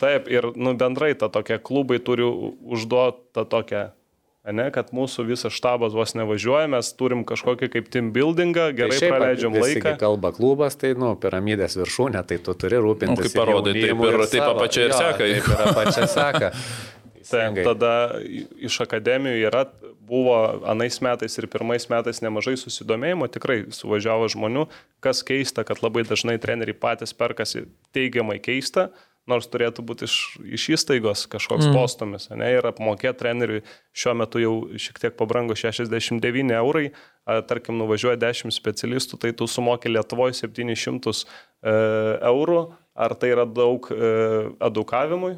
[0.03, 3.89] Taip, ir nu, bendrai ta tokia klubai turi užduotą tokią
[4.43, 8.97] Ne, kad mūsų visas štabas vos nevažiuoja, mes turim kažkokį kaip team buildingą, tai gerai
[8.99, 9.83] tai praleidžiam laiką.
[9.85, 13.21] Kai kalba klubas, tai, nu, piramidės viršūnė, tai tu turi rūpintis.
[13.21, 15.29] Nu, kaip parodai, taip ir taip pačia ir seka.
[15.29, 16.51] Taip ir pačia seka.
[17.29, 17.93] Taip, tada
[18.59, 19.63] iš akademijų yra,
[20.03, 20.35] buvo
[20.67, 24.67] anais metais ir pirmais metais nemažai susidomėjimo, tikrai suvažiavo žmonių,
[25.03, 28.89] kas keista, kad labai dažnai treneriai patys perkasi teigiamai keista,
[29.29, 30.17] nors turėtų būti iš,
[30.57, 31.77] iš įstaigos kažkoks mm.
[31.77, 33.61] postumis, ne, ir apmokėti treneriui
[33.95, 36.89] šiuo metu jau šiek tiek pabrango 69 eurai,
[37.23, 41.23] a, tarkim, nuvažiuoja 10 specialistų, tai tu sumokė Lietuvoje 700 e,
[42.33, 42.59] eurų,
[42.93, 44.11] ar tai yra daug e,
[44.67, 45.37] edukavimui,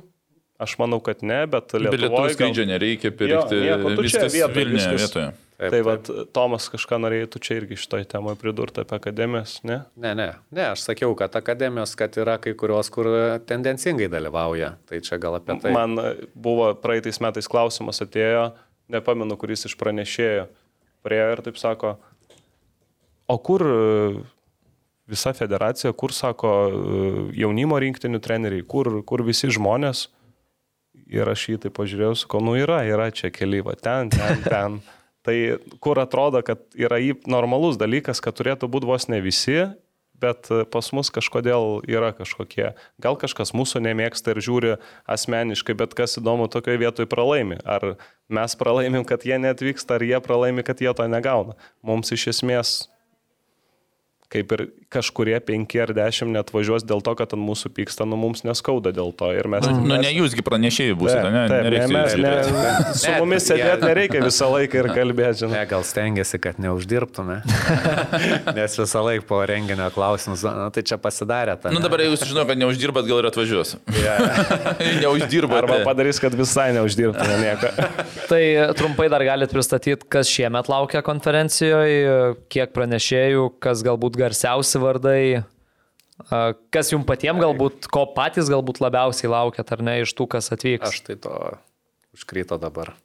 [0.62, 1.98] Aš manau, kad ne, bet Lietuvoje...
[1.98, 2.70] Bilietų skrydžio gal...
[2.72, 3.58] nereikia pirkti.
[3.60, 5.02] Jo, nieko, viskas vietoje, Vilniuje viskas...
[5.04, 5.32] vietoje.
[5.56, 9.78] Taip, tai vad, Tomas kažką norėtų čia irgi šitoj temoje pridurti apie akademijas, ne?
[9.96, 13.08] Ne, ne, ne, aš sakiau, kad akademijos, kad yra kai kurios, kur
[13.48, 14.74] tendencingai dalyvauja.
[14.84, 15.72] Tai čia gal apie tai.
[15.76, 15.96] Man
[16.36, 18.50] buvo praeitais metais klausimas atėjo,
[18.92, 20.50] nepamenu, kuris iš pranešėjo,
[21.08, 21.96] priejo ir taip sako,
[23.32, 23.64] o kur
[25.08, 27.02] visa federacija, kur sako e,
[27.40, 30.10] jaunimo rinktinių treneriai, kur, kur visi žmonės.
[31.16, 34.80] Ir aš jį tai pažiūrėjau, sakau, nu yra, yra čia keli, va ten, ten, ten.
[35.26, 35.34] Tai
[35.82, 39.64] kur atrodo, kad yra normalus dalykas, kad turėtų būti vos ne visi,
[40.22, 42.74] bet pas mus kažkodėl yra kažkokie.
[43.02, 44.74] Gal kažkas mūsų nemėgsta ir žiūri
[45.10, 47.58] asmeniškai, bet kas įdomu, tokioje vietoje pralaimi.
[47.66, 47.96] Ar
[48.30, 51.58] mes pralaimim, kad jie netvyksta, ar jie pralaimi, kad jie to negauna.
[51.86, 52.78] Mums iš esmės
[54.36, 58.20] kaip ir kažkurie penki ar dešimt net važiuos dėl to, kad ant mūsų pyksta, nu
[58.20, 59.32] mums neskauda dėl to.
[59.36, 59.66] Ir mes...
[59.66, 61.44] Nu, nu ne jūsgi pranešėjai būsite, ne?
[61.52, 65.60] Taip, ne, mes, ne, Ne, su mumis sėdėti nereikia visą laiką ir kalbėti, žinai.
[65.60, 67.40] Ne, gal stengiasi, kad neuždirbtume.
[68.58, 71.58] Nes visą laiką po renginio klausimus, na tai čia pasidarė.
[71.62, 73.76] Ta, Nu dabar jeigu sužinau, kad neuždirbat, gal ir atvažiuos.
[73.96, 74.80] Yeah.
[75.04, 75.64] neuždirbat.
[75.64, 77.72] Arba padarys, kad visai neuždirbtume nieko.
[78.30, 78.42] Tai
[78.78, 85.22] trumpai dar galite pristatyti, kas šiemet laukia konferencijoje, kiek pranešėjų, kas galbūt garsiausi vardai,
[86.28, 86.42] a,
[86.74, 90.90] kas jums patiems galbūt, ko patys galbūt labiausiai laukiat, ar ne, iš tų, kas atvyks.
[90.90, 91.36] Aš tai to
[92.18, 92.96] užkryto dabar.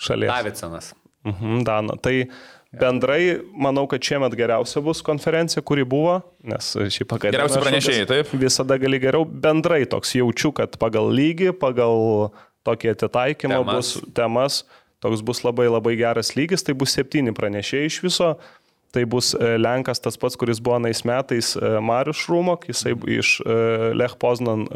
[0.00, 0.30] Šalies.
[0.30, 0.92] Davidsonas.
[1.24, 1.96] Mhm, Dana.
[1.96, 2.14] Tai
[2.74, 7.38] bendrai manau, kad šiemet geriausia bus konferencija, kuri buvo, nes šį pakaitalą.
[7.38, 8.32] Geriausi pranešėjai, taip?
[8.40, 9.24] Visada gali geriau.
[9.24, 12.28] Bendrai toks jaučiu, kad pagal lygį, pagal
[12.66, 13.72] tokį atitaikymą Temas.
[13.76, 14.58] bus temas,
[15.04, 18.34] toks bus labai labai geras lygis, tai bus septyni pranešėjai iš viso.
[18.94, 23.40] Tai bus e, Lenkas tas pats, kuris buvo nais metais e, Marius Šrumok, jisai iš
[23.42, 23.56] e,
[23.98, 24.68] Lech Poznan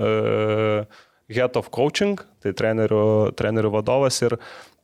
[1.28, 3.02] Head of Coaching, tai trenerių,
[3.38, 4.34] trenerių vadovas ir,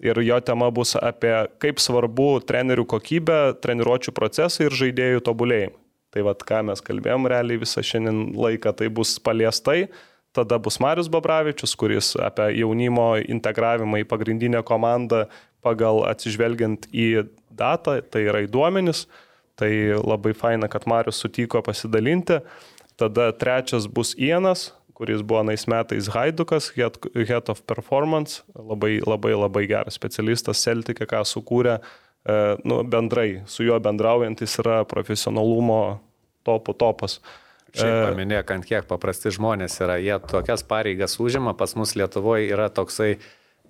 [0.05, 5.81] ir jo tema bus apie kaip svarbu trenerių kokybė, treniruočio procesai ir žaidėjų tobulėjimai.
[6.15, 9.89] Tai vad, ką mes kalbėjom realiai visą šiandien laiką, tai bus paliestai.
[10.35, 15.25] Tada bus Marius Babravičius, kuris apie jaunimo integravimą į pagrindinę komandą
[15.65, 19.09] pagal atsižvelgiant į datą, tai yra į duomenis.
[19.59, 19.71] Tai
[20.03, 22.41] labai faina, kad Marius sutiko pasidalinti.
[22.99, 29.67] Tada trečias bus Ienas, kuris buvo nais metais Haidukas, Head, of Performance, labai labai labai
[29.71, 31.81] geras specialistas, Celtic, ką sukūrė,
[32.27, 35.81] e, nu, bendrai su juo bendraujantis yra profesionalumo
[36.47, 37.19] topų topas.
[37.75, 39.99] Šiaip paminėk, ant kiek paprasti žmonės yra.
[39.99, 43.17] Jie tokias pareigas užima, pas mus Lietuvoje yra toksai,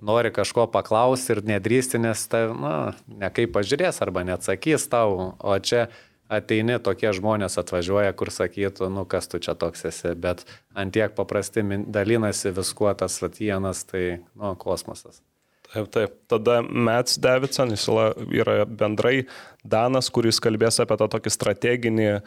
[0.05, 2.75] nori kažko paklausti ir nedrįsti, nes tai, na,
[3.09, 5.89] ne kaip pažiūrės arba neatsakys tau, o čia
[6.33, 11.13] ateini tokie žmonės atvažiuoja, kur sakytų, nu kas tu čia toks esi, bet ant tiek
[11.17, 15.23] paprasti dalinasi viskuo tas Latienas, tai, nu, kosmosas.
[15.75, 16.15] Taip, taip.
[16.31, 19.27] Tada Mats Davidson, jis yra- yra bendrai
[19.65, 22.21] Danas, kuris kalbės apie tą tokį strateginį e,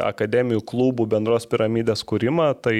[0.00, 2.54] akademijų klubų bendros piramidės kūrimą.
[2.64, 2.76] Tai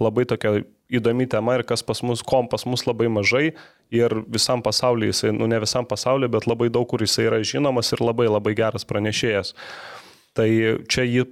[0.00, 3.50] labai tokia įdomi tema ir kas pas mus, kom pas mus labai mažai
[3.94, 7.92] ir visam pasaulyje, jisai, nu ne visam pasaulyje, bet labai daug kur jisai yra žinomas
[7.94, 9.54] ir labai labai geras pranešėjas.
[10.38, 10.46] Tai
[10.90, 11.26] čia jį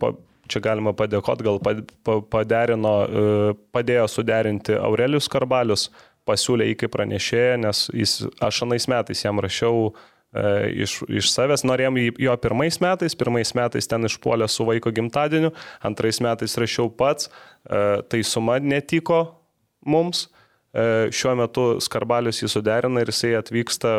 [0.49, 5.91] čia galima padėkoti, gal pad- pa- paderino, e, padėjo suderinti Aurelius Karbalius,
[6.29, 9.95] pasiūlė jį kaip pranešėją, nes jis, aš anais metais jam rašiau
[10.35, 15.53] e, iš, iš savęs, norėjom jo pirmais metais, pirmais metais ten išpuolė su vaiko gimtadieniu,
[15.85, 17.31] antrais metais rašiau pats,
[17.69, 19.38] e, tai suma netiko
[19.87, 20.27] mums.
[20.73, 23.93] E, Šiuo metu Skarbalius jį suderina ir jisai atvyksta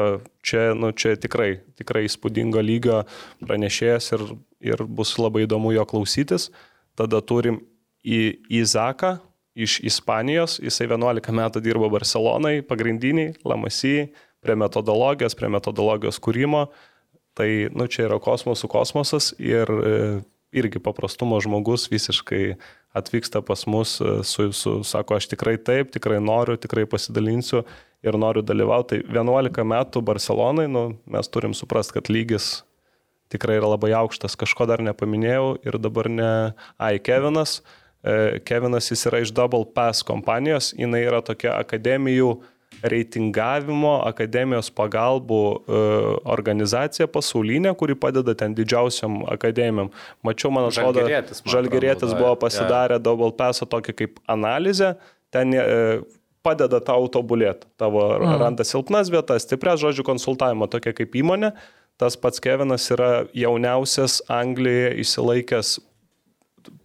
[0.46, 3.04] čia, nu, čia tikrai, tikrai įspūdingo lygio
[3.46, 4.26] pranešėjas ir,
[4.74, 6.50] ir bus labai įdomu jo klausytis.
[7.00, 7.62] Tada turim
[8.04, 9.18] į Izaką
[9.60, 16.68] iš Ispanijos, jisai 11 metų dirbo Barcelonai, pagrindiniai, Lamasijai, prie metodologijos, prie metodologijos kūrimo.
[17.38, 19.98] Tai, nu, čia yra kosmosų kosmosas ir e,
[20.56, 22.58] irgi paprastumo žmogus visiškai
[22.94, 27.64] atvyksta pas mus e, su, su, sako, aš tikrai taip, tikrai noriu, tikrai pasidalinsiu
[28.06, 29.02] ir noriu dalyvauti.
[29.06, 32.64] Tai 11 metų Barcelonai, nu, mes turim suprasti, kad lygis
[33.30, 36.32] tikrai yra labai aukštas, kažko dar nepaminėjau ir dabar ne.
[36.82, 37.60] Ai, Kevinas.
[38.02, 42.40] E, Kevinas jis yra iš Double Pass kompanijos, jinai yra tokia akademijų
[42.84, 45.80] reitingavimo, akademijos pagalbų e,
[46.32, 49.90] organizacija pasaulinė, kuri padeda ten didžiausiam akademijam.
[50.24, 54.94] Mačiau, man atrodo, Žalgirietis, man Žalgerėtis atrodo, buvo pasidarę Double Pass'o tokį kaip analizę,
[55.34, 55.66] ten e,
[56.46, 58.38] padeda tau tobulėti, tavo mm.
[58.46, 61.54] randa silpnas vietas, stiprias žodžių konsultavimo, tokia kaip įmonė.
[62.00, 65.74] Tas pats Kevinas yra jauniausias Anglijoje išsilaikęs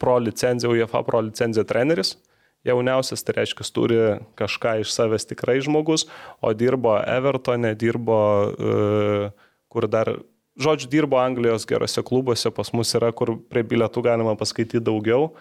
[0.02, 2.16] pro licenciją, UEFA pro licenciją treneris.
[2.64, 3.98] Jauniausias, tai reiškia, turi
[4.40, 6.06] kažką iš savęs tikrai žmogus,
[6.40, 8.16] o dirbo Evertone, dirbo,
[8.56, 9.30] e,
[9.68, 10.14] kur dar,
[10.56, 15.34] žodžiu, dirbo Anglijos gerose klubuose, pas mus yra, kur prie bilietų galima paskaityti daugiau.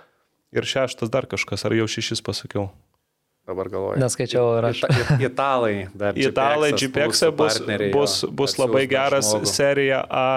[0.53, 2.67] Ir šeštas dar kažkas, ar jau šešis pasakiau.
[3.47, 3.99] Dabar galvoju.
[3.99, 4.83] Neskaičiau ir aš.
[4.83, 6.15] Ita, it- italai dar.
[6.15, 7.57] Italai GPX bus,
[7.91, 9.49] bus, bus labai geras žmogų.
[9.51, 10.27] serija A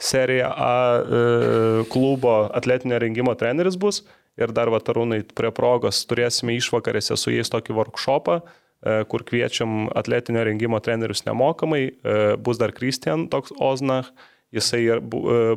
[0.00, 4.00] serija A e, klubo atletinio rengimo treneris bus
[4.40, 10.44] ir dar vatarūnai prie progos turėsime išvakarėse su jais tokį workshopą, e, kur kviečiam atletinio
[10.46, 14.12] rengimo trenerius nemokamai, e, bus dar Kristian toks Oznach.
[14.54, 14.98] Jisai e,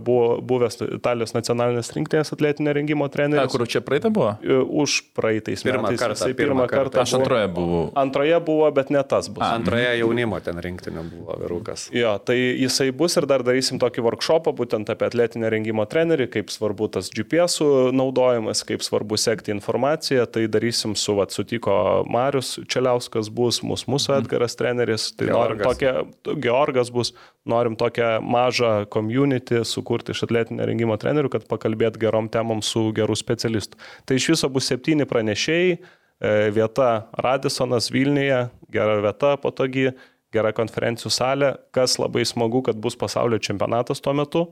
[0.01, 3.51] buvo buvęs Italijos nacionalinės rinktinės atletinio rengimo A, treneris.
[3.53, 4.33] kur čia praeitą buvo?
[4.41, 5.99] E, Už praeitais Pirmą metais.
[6.01, 6.91] kartą, Jisai pirmą pirmą kartą.
[6.91, 7.01] kartą.
[7.01, 7.91] Aš buvo- antroje buvau.
[7.95, 9.43] Antroje buvo, bet ne tas bus.
[9.45, 11.89] Antroje jaunimo ten rinktinė buvo virukas.
[11.93, 16.47] Jo, tai jisai bus ir dar darysim tokį workshopą būtent apie atletinę rengimo trenerį, kaip
[16.49, 17.59] svarbu tas GPS
[17.93, 20.25] naudojimas, kaip svarbu sekti informaciją.
[20.31, 25.77] Tai darysim su, vad, sutiko Marius Čeliauskas bus, mūsų, mūsų Edgaras treneris, tai norim Georgas.
[25.77, 27.13] tokią, Georgas bus,
[27.45, 33.15] norim tokią mažą community sukurti iš atletinio rengimo trenerių, kad pakalbėt gerom temom su gerų
[33.19, 33.79] specialistų.
[34.05, 39.91] Tai iš viso bus septyni pranešėjai, e, vieta Radisonas Vilniuje, gera vieta patogi,
[40.33, 44.47] gera konferencijų salė, kas labai smagu, kad bus pasaulio čempionatas tuo metu.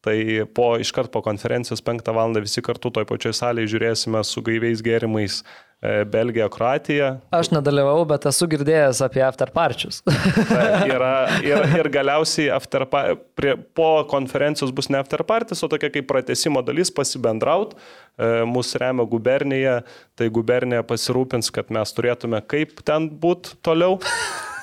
[0.00, 0.16] Tai
[0.56, 2.32] po, iškart po konferencijos 5 val.
[2.40, 5.44] visi kartu toj pačioj salėje žiūrėsime su gaiviais gėrimais e,
[5.80, 7.06] Belgiją, Kroatiją.
[7.32, 10.02] Aš nedalyvau, bet esu girdėjęs apie afterparčius.
[10.90, 16.60] Ir, ir galiausiai after, pa- prie, po konferencijos bus ne afterpartis, o tokia kaip pratesimo
[16.66, 17.72] dalis pasibendraut.
[18.20, 19.78] E, Mūsų remia gubernija,
[20.20, 23.96] tai gubernija pasirūpins, kad mes turėtume kaip ten būt toliau.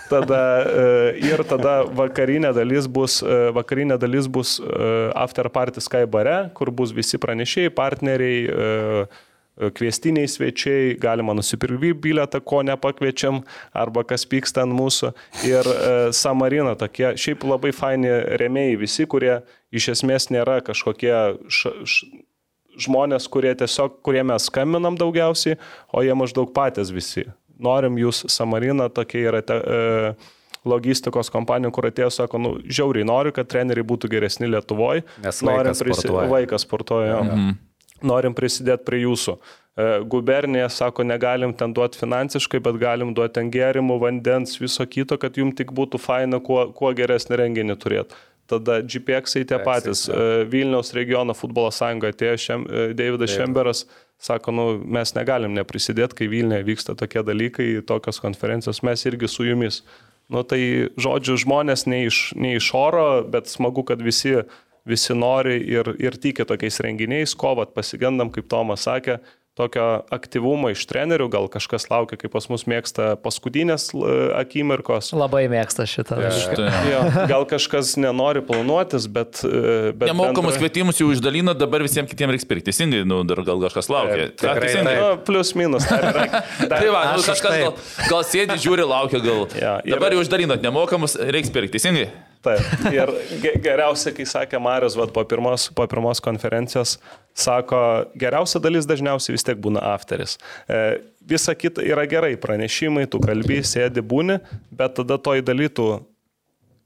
[0.08, 0.84] Tada, e,
[1.28, 6.72] ir tada vakarinė dalis bus, e, vakarinė dalis bus e, after party Sky bare, kur
[6.72, 9.08] bus visi pranešėjai, partneriai,
[9.58, 13.42] kviestiniai svečiai, galima nusipirkti biletą, ko nepakviečiam,
[13.74, 15.12] arba kas pyksta ant mūsų.
[15.48, 18.12] Ir e, Samarina tokie, šiaip labai faini
[18.42, 19.40] remėjai visi, kurie
[19.74, 21.14] iš esmės nėra kažkokie
[21.50, 22.10] š, š,
[22.88, 25.58] žmonės, kurie tiesiog, kurie mes skambinam daugiausiai,
[25.90, 27.26] o jie maždaug patys visi.
[27.58, 30.34] Norim jūs, Samarina, tokia yra te, e,
[30.68, 35.06] logistikos kompanija, kur atėjo, sako, nu, žiauriai noriu, kad treneriai būtų geresni Lietuvoje.
[35.24, 36.14] Nes Norim vaikas prisi-.
[36.14, 37.24] Vaikas sportuoja.
[37.24, 37.56] Mhm.
[38.06, 39.38] Norim prisidėti prie jūsų.
[39.78, 45.18] E, Gubernija sako, negalim ten duoti finansiškai, bet galim duoti ten gėrimų, vandens, viso kito,
[45.22, 48.18] kad jums tik būtų faina, kuo, kuo geresnį renginį turėti.
[48.48, 50.06] Tada GPX tie patys.
[50.08, 53.84] E, Vilniaus regiono futbolo sąjunga atėjo šiam, e, Davidas Šemberas,
[54.24, 54.68] sako, nu,
[54.98, 59.84] mes negalim neprisidėti, kai Vilniuje vyksta tokie dalykai, tokios konferencijos, mes irgi su jumis.
[60.32, 60.60] Nu, tai
[61.00, 64.42] žodžiu, žmonės ne iš, ne iš oro, bet smagu, kad visi
[64.88, 69.20] visi nori ir, ir tiki tokiais renginiais, kovat pasigendam, kaip Tomas sakė,
[69.58, 69.84] tokio
[70.14, 73.88] aktyvumo iš trenerių, gal kažkas laukia, kaip pas mus mėgsta paskutinės
[74.38, 75.10] akimirkos.
[75.18, 76.20] Labai mėgsta šitą.
[76.54, 77.00] Tai, Jo,
[77.30, 79.42] gal kažkas nenori planuotis, bet...
[79.48, 82.68] e, bet Nemokamus bendra- kvietimus jau išdalino, dabar visiems kitiems reiks pirkti.
[82.70, 84.28] Teisingai, nu, dar gal kažkas laukia.
[84.30, 84.94] Taip, tikrai teisingai.
[84.94, 85.02] taip.
[85.02, 85.90] Nu, plus minus.
[85.90, 87.76] Dar, yra- dar, Tai va, nu, kažkas gal,
[88.14, 89.46] gal sėdi, žiūri, laukia gal.
[89.58, 91.80] Jo, ir- Dabar jau išdalinot nemokamus, reiks pirkti.
[91.80, 92.10] Teisingai?
[92.46, 92.62] Taip.
[92.94, 93.10] Ir
[93.42, 96.98] ge- geriausia, kai sakė Marius, vat, po, pirmos, po pirmos konferencijos,
[97.38, 97.80] sako,
[98.20, 100.38] geriausia dalis dažniausiai vis tiek būna afteris.
[100.70, 104.38] E, visa kita yra gerai, pranešimai, tu kalbi, sėdi, būni,
[104.72, 105.90] bet tada toj daly tu,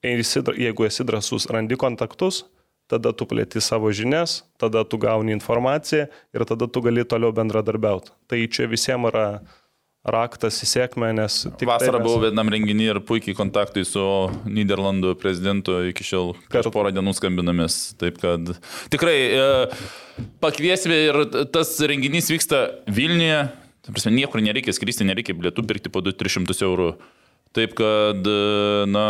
[0.02, 2.46] esi dra- jeigu esi drasus, randi kontaktus,
[2.92, 8.12] tada tu plėti savo žinias, tada tu gauni informaciją ir tada tu gali toliau bendradarbiauti.
[8.28, 9.28] Tai čia visiems yra
[10.08, 14.02] raktas į sėkmę, nes tik Vasarą tai mes- buvau vienam renginį ir puikiai kontaktai su
[14.50, 17.94] Niderlandų prezidentu iki šiol prieš porą dienų skambinamės.
[18.02, 18.54] Taip kad
[18.90, 19.46] tikrai e,
[20.42, 21.22] pakviesime ir
[21.54, 23.52] tas renginys vyksta Vilniuje.
[23.92, 26.92] Prasme, niekur nereikia skristi, nereikia bilietų pirkti po 200-300 eurų.
[27.52, 28.28] Taip kad,
[28.88, 29.06] na,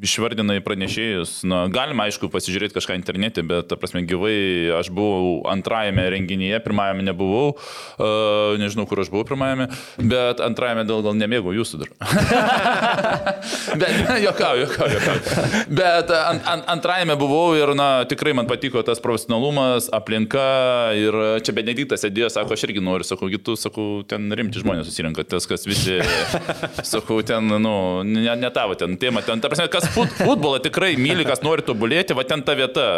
[0.00, 6.06] išvardinai pranešėjus, na, galima aišku pasižiūrėti kažką internete, bet, ta prasme, gyvai aš buvau antrajame
[6.14, 9.66] renginyje, pirmajame nebuvau, uh, nežinau, kur aš buvau pirmajame,
[10.00, 11.92] bet antrajame dėl gal nemėgau jūsų dar.
[13.82, 15.18] bet, jokau, jokau, jokau.
[15.68, 20.46] Bet ant, ant, antrajame buvau ir, na, tikrai man patiko tas profesionalumas, aplinka
[20.96, 25.28] ir čia Benediktas sėdėjo, sako, aš irgi noriu, sakau, kitų, sakau, ten rimti žmonės susirinka,
[25.28, 26.00] tas, kas visi,
[26.96, 27.74] sakau, ten, nu,
[28.06, 31.64] ne, ne tavo ten tema, ten, ta prasme, kas fut, futbolą tikrai myli, kas nori
[31.66, 32.88] tobulėti, va ten ta vieta.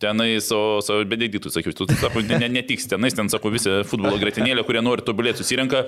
[0.00, 4.64] Tenai savo, savo bedėdytų, sakiau, tu, sako, ne, netiks tenais, ten, sako, visi futbolo gretinėlė,
[4.64, 5.82] kurie nori tobulėti, susirinka,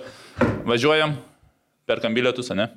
[0.68, 1.14] važiuojam,
[1.88, 2.68] perkam bilietus, ne?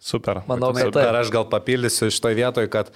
[0.00, 0.44] Super.
[0.46, 2.94] Manau, kad Super, aš gal papildysiu šitoje vietoje, kad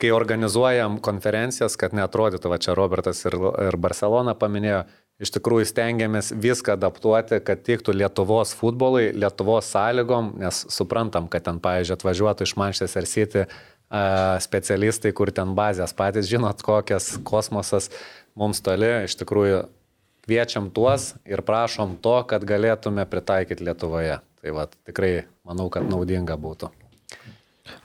[0.00, 3.36] kai organizuojam konferencijas, kad netrodytų, va čia Robertas ir,
[3.66, 4.84] ir Barcelona paminėjo,
[5.22, 11.60] iš tikrųjų stengiamės viską adaptuoti, kad tiktų Lietuvos futbolui, Lietuvos sąlygom, nes suprantam, kad ten,
[11.62, 13.46] pavyzdžiui, atvažiuotų iš Manchester City
[14.42, 17.90] specialistai, kur ten bazės patys žinot, kokias kosmosas
[18.38, 19.64] mums toli, iš tikrųjų
[20.24, 24.20] kviečiam tuos ir prašom to, kad galėtume pritaikyti Lietuvoje.
[24.42, 26.72] Tai va, tikrai manau, kad naudinga būtų.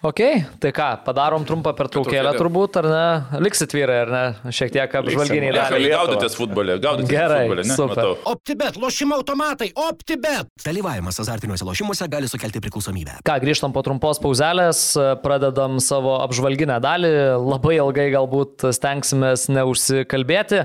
[0.01, 0.19] Ok,
[0.57, 3.41] tai ką, padarom trumpą pertraukėlę turbūt, ar ne?
[3.45, 4.51] Liksit vyrai, ar ne?
[4.53, 5.51] Šiek tiek apžvalginiai.
[5.53, 7.75] Gali gaudytis futbole, gaudytis Gerai, futbole, ne?
[7.77, 7.93] super.
[7.93, 8.15] Matau.
[8.33, 10.49] OptiBet, lošimo automatai, OptiBet.
[10.65, 13.19] Dalyvavimas azartiniuose lošimuose gali sukelti priklausomybę.
[13.27, 14.81] Ką, grįžtam po trumpos pauzelės,
[15.21, 17.13] pradedam savo apžvalginę dalį,
[17.45, 20.63] labai ilgai galbūt stengsimės neužsikalbėti.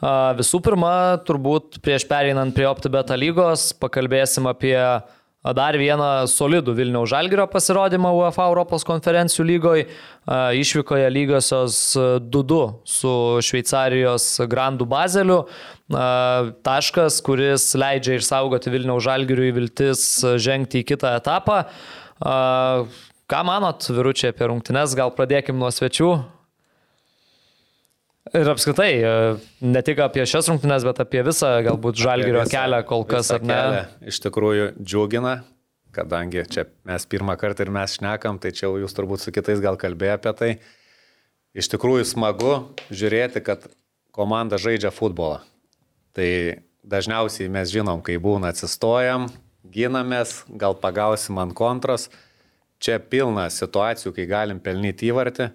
[0.00, 0.94] A, Visų pirma,
[1.28, 4.78] turbūt prieš pereinant prie OptiBeta lygos, pakalbėsim apie
[5.52, 9.86] dar vieną solidų Vilniaus Žalgirio pasirodymą UEFA Europos konferencijų lygoje.
[10.56, 11.76] Išvykoje lygiosios
[12.32, 13.14] 2-2 su
[13.44, 15.42] Šveicarijos Grandų Bazeliu.
[16.64, 20.06] Taškas, kuris leidžia išsaugoti Vilniaus Žalgiriui viltis
[20.40, 21.66] žengti į kitą etapą.
[23.24, 24.96] Ką manot, vyručiai, apie rungtynes?
[24.96, 26.10] Gal pradėkim nuo svečių.
[28.32, 29.10] Ir apskritai, e,
[29.60, 33.58] ne tik apie šias rungtynes, bet apie visą galbūt žalgerio kelią kol kas, ar ne?
[33.58, 35.34] kelią Iš tikrųjų džiugina,
[35.92, 39.76] kadangi čia mes pirmą kartą ir mes šnekam, tai čia jūs turbūt su kitais gal
[39.80, 40.50] kalbėjote apie tai.
[41.54, 42.54] Iš tikrųjų smagu
[42.88, 43.68] žiūrėti, kad
[44.14, 45.42] komanda žaidžia futbolą.
[46.16, 46.30] Tai
[46.80, 49.28] dažniausiai mes žinom, kai būna atsistojam,
[49.68, 52.08] ginamės, gal pagausim ant kontros.
[52.80, 55.50] Čia pilna situacijų, kai galim pelnyti įvartį.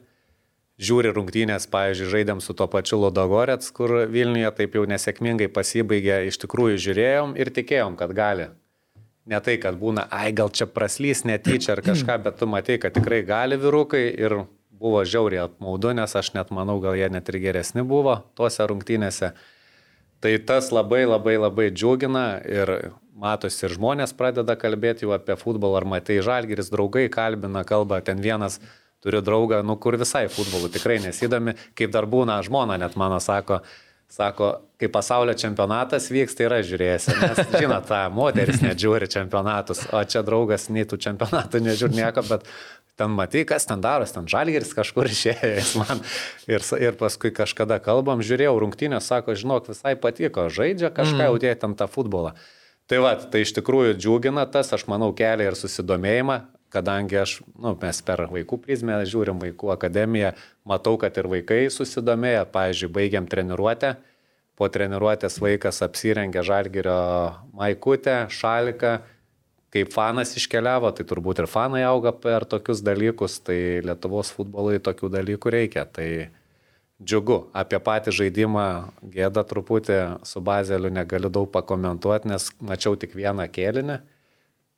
[0.80, 6.40] Žiūri rungtynės, pavyzdžiui, žaidėm su tuo pačiu Lodogorets, kur Vilniuje taip jau nesėkmingai pasibaigė, iš
[6.46, 8.48] tikrųjų žiūrėjom ir tikėjom, kad gali.
[9.28, 12.96] Ne tai, kad būna, ai gal čia praslys netyčia ar kažką, bet tu matai, kad
[12.96, 14.38] tikrai gali vyrukai ir
[14.80, 19.34] buvo žiauriai apmaudu, nes aš net manau, gal jie net ir geresni buvo tuose rungtynėse.
[20.24, 25.84] Tai tas labai labai labai džiugina ir matosi ir žmonės pradeda kalbėti jau apie futbolą,
[25.84, 28.62] ar matai žalgeris, draugai kalbina, kalba, ten vienas
[29.04, 33.62] turiu draugą, nu kur visai futbolu tikrai nesidomi, kaip dar būna žmona, net mano sako,
[34.10, 34.50] sako,
[34.82, 40.24] kai pasaulio čempionatas vyks, tai yra žiūrėsi, nes žinot, ta moteris nežiūri čempionatus, o čia
[40.26, 42.48] draugas nei tų čempionatų nežiūri nieko, bet
[43.00, 46.02] ten matai, kas ten daros, ten žalgeris kažkur išėjo, jis man.
[46.52, 51.54] Ir, ir paskui kažkada kalbam, žiūrėjau rungtynės, sako, žinok, visai patiko, žaidžia kažką, jau tie
[51.56, 52.36] ten tą futbolą.
[52.90, 56.42] Tai va, tai iš tikrųjų džiugina tas, aš manau, kelia ir susidomėjimą,
[56.74, 60.34] kadangi aš, nu, mes per vaikų prizmę žiūrim vaikų akademiją,
[60.68, 63.96] matau, kad ir vaikai susidomėję, pavyzdžiui, baigiam treniruotę,
[64.60, 67.00] po treniruotės vaikas apsirengė žalgerio
[67.56, 68.98] maikutę, šaliką,
[69.74, 75.12] kaip fanas iškeliavo, tai turbūt ir fanai auga per tokius dalykus, tai Lietuvos futbolui tokių
[75.14, 75.86] dalykų reikia.
[75.86, 76.10] Tai
[77.00, 78.68] džiugu, apie patį žaidimą
[79.14, 84.02] gėda truputį su bazeliu negaliu daug pakomentuoti, nes mačiau tik vieną kėlinį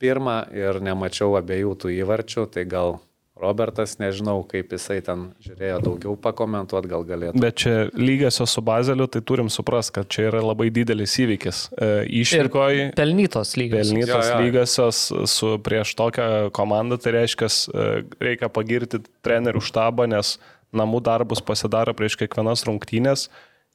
[0.02, 2.98] pirmą ir nemačiau abiejų tų įvarčių, tai gal
[3.42, 7.40] Robertas, nežinau, kaip jisai ten žiūrėjo daugiau pakomentuoti, gal galėtų.
[7.42, 11.62] Bet čia lygiosios su Bazeliu, tai turim suprasti, kad čia yra labai didelis įvykis.
[11.72, 11.88] E,
[12.22, 13.88] Išvykoji Pelnytos lygos.
[13.88, 14.38] pelnytos Jo, jo.
[14.44, 15.00] lygiosios
[15.32, 17.88] su prieš tokią komandą, tai reiškia, e,
[18.28, 20.36] reikia pagirti trenerių štabą, nes
[20.76, 23.26] namų darbus pasidaro prieš kiekvienas rungtynės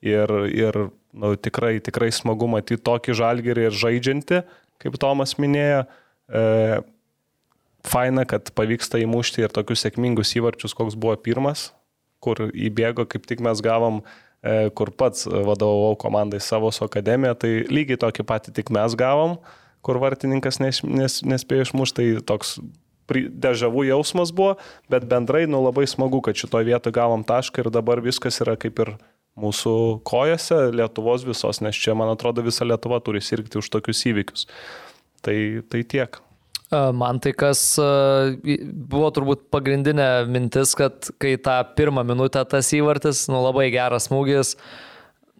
[0.06, 4.44] ir, ir nu, tikrai, tikrai smagu matyti tokį žalgerį ir žaidžiantį,
[4.86, 5.88] kaip Tomas minėjo.
[6.28, 6.44] E,
[7.88, 11.72] faina, kad pavyksta įmušti ir tokius sėkmingus įvarčius, koks buvo pirmas,
[12.24, 14.02] kur įbėgo, kaip tik mes gavom,
[14.42, 19.38] e, kur pats vadovau komandai savo su akademija, tai lygiai tokį patį tik mes gavom,
[19.86, 22.58] kur vartininkas nes, nes, nespėjo išmušti, tai toks
[23.08, 24.58] dežavų jausmas buvo,
[24.92, 28.82] bet bendrai nu, labai smagu, kad šitoje vietoje gavom tašką ir dabar viskas yra kaip
[28.84, 28.98] ir
[29.38, 34.48] mūsų kojose, Lietuvos visos, nes čia, man atrodo, visa Lietuva turi sirgti už tokius įvykius.
[35.26, 35.38] Tai,
[35.72, 36.22] tai tiek.
[36.72, 43.40] Man tai kas buvo turbūt pagrindinė mintis, kad kai tą pirmą minutę tas įvartis, nu
[43.46, 44.58] labai geras smūgis,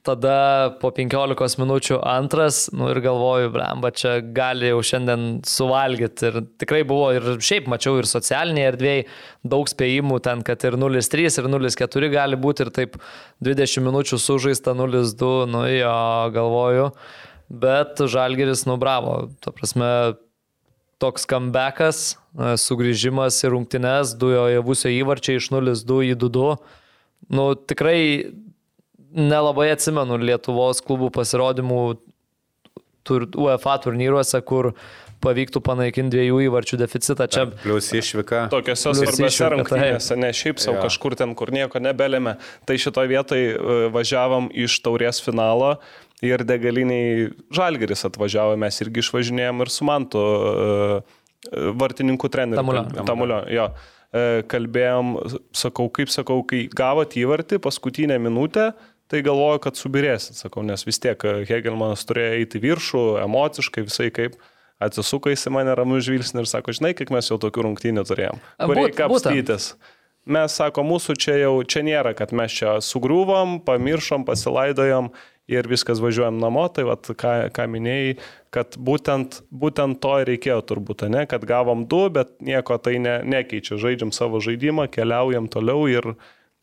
[0.08, 0.38] tada
[0.80, 6.30] po 15 minučių antras, nu ir galvoju, blemba, čia gali jau šiandien suvalgyti.
[6.30, 9.06] Ir tikrai buvo ir šiaip mačiau ir socialinėje erdvėje
[9.52, 13.00] daug spėjimų ten, kad ir 0-3 ir 0-4 gali būti ir taip
[13.44, 15.98] 20 minučių sužaista 0-2, nu jo,
[16.40, 16.92] galvoju.
[17.50, 20.18] Bet Žalgeris nubravo, ta prasme,
[21.00, 26.58] toks comebackas, e, sugrįžimas į rungtynes, du jo javusio įvarčiai iš 0-2 į 2-2.
[27.32, 28.34] Nu, tikrai
[29.16, 31.82] nelabai atsimenu Lietuvos klubų pasirodymų
[33.08, 34.74] tur, UEFA turnyruose, kur
[35.24, 37.26] pavyktų panaikinti dviejų įvarčių deficitą.
[37.32, 38.44] Čia Plius išvyka.
[38.54, 40.84] Tokiose svarbiose rungtynėse, ne šiaip savo Jo.
[40.86, 42.36] kažkur ten, kur nieko nebelėmė.
[42.70, 45.78] Tai šitoje vietoje važiavam iš taurės finalo
[46.26, 50.66] ir degaliniai Žalgeris atvažiavo, mes irgi išvažinėjom ir su Mantu e,
[51.52, 52.62] e, vartininkų treneriu.
[52.62, 53.06] Tamulio.
[53.08, 53.70] Tamulio, jo.
[54.16, 55.16] E, Kalbėjom,
[55.56, 58.72] sakau, kaip sakau, kai gavot įvartį paskutinę minutę,
[59.12, 64.40] tai galvoju, kad subirėsit, sakau, nes vis tiek Hegelmanas turėjo eiti viršų, emociškai, visai kaip.
[64.78, 68.42] atsisuka į mane ramu žvilgsnį ir sako, žinai, kiek mes jau tokių rungtynių turėjom.
[68.62, 69.72] Kur Būt- reikia kapstytis.
[70.28, 75.10] Mes sako, mūsų čia jau, čia nėra, kad mes čia sugrūvom, pamiršom, pasilaidojom
[75.48, 78.18] ir viskas važiuojam namo, tai vat, ką, ką minėjai,
[78.54, 83.20] kad būtent, būtent to ir reikėjo turbūt, ne, kad gavom du, bet nieko tai ne,
[83.24, 86.12] nekeičia, žaidžiam savo žaidimą, keliaujam toliau ir,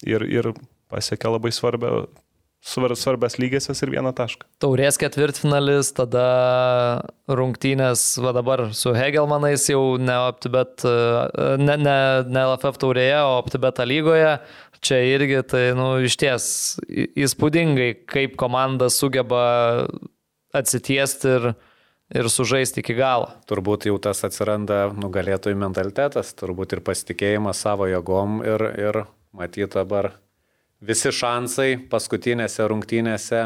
[0.05, 0.52] ir, ir
[0.93, 2.05] pasiekia labai svarbia,
[2.65, 4.47] svar, svarbias lygėsias ir vieną tašką.
[4.62, 6.27] Taurės ketvirtfinalis, tada
[7.28, 11.98] rungtynės, va dabar su Hegelmanais jau ne OptiBet, e, ne, ne,
[12.28, 14.36] ne LFF taurėje, o OptiBet lygoje.
[14.85, 16.47] Čia irgi tai, nu, iš ties
[17.16, 19.44] įspūdingai, kaip komanda sugeba
[20.55, 21.47] atsitiesti ir,
[22.12, 23.31] ir sužaisti iki galo.
[23.48, 29.01] Turbūt jau tas atsiranda nugalėtojų mentalitetas, turbūt ir pasitikėjimas savo jėgom ir, ir
[29.35, 30.12] matyt dabar
[30.85, 33.44] visi šansai paskutinėse rungtynėse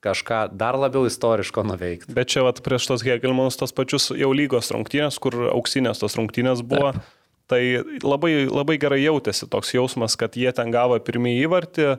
[0.00, 2.14] kažką dar labiau istoriško nuveikti.
[2.16, 6.62] Bet čia vat, prieš tos Hegelmanus tos pačius jau lygos rungtynės, kur auksinės tos rungtynės
[6.64, 7.08] buvo, Taip.
[7.50, 7.62] Tai
[8.06, 11.96] labai, labai gerai jautėsi toks jausmas, kad jie ten gavo pirmąjį įvartį e,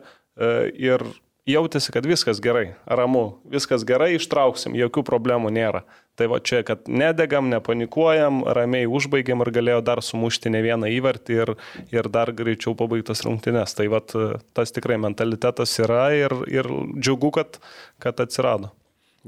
[0.79, 1.03] ir
[1.49, 5.83] jautėsi, kad viskas gerai, ramu, viskas gerai, ištrauksim, jokių problemų nėra.
[6.19, 11.39] Tai va čia, kad nedegam, nepanikuojam, ramiai užbaigiam ir galėjo dar sumušti ne vieną įvartį
[11.39, 11.53] ir,
[11.95, 13.73] ir dar greičiau pabaigtas rungtynės.
[13.77, 16.69] Tai va tas tikrai mentalitetas yra ir, ir
[16.99, 17.57] džiugu, kad,
[18.03, 18.73] kad atsirado.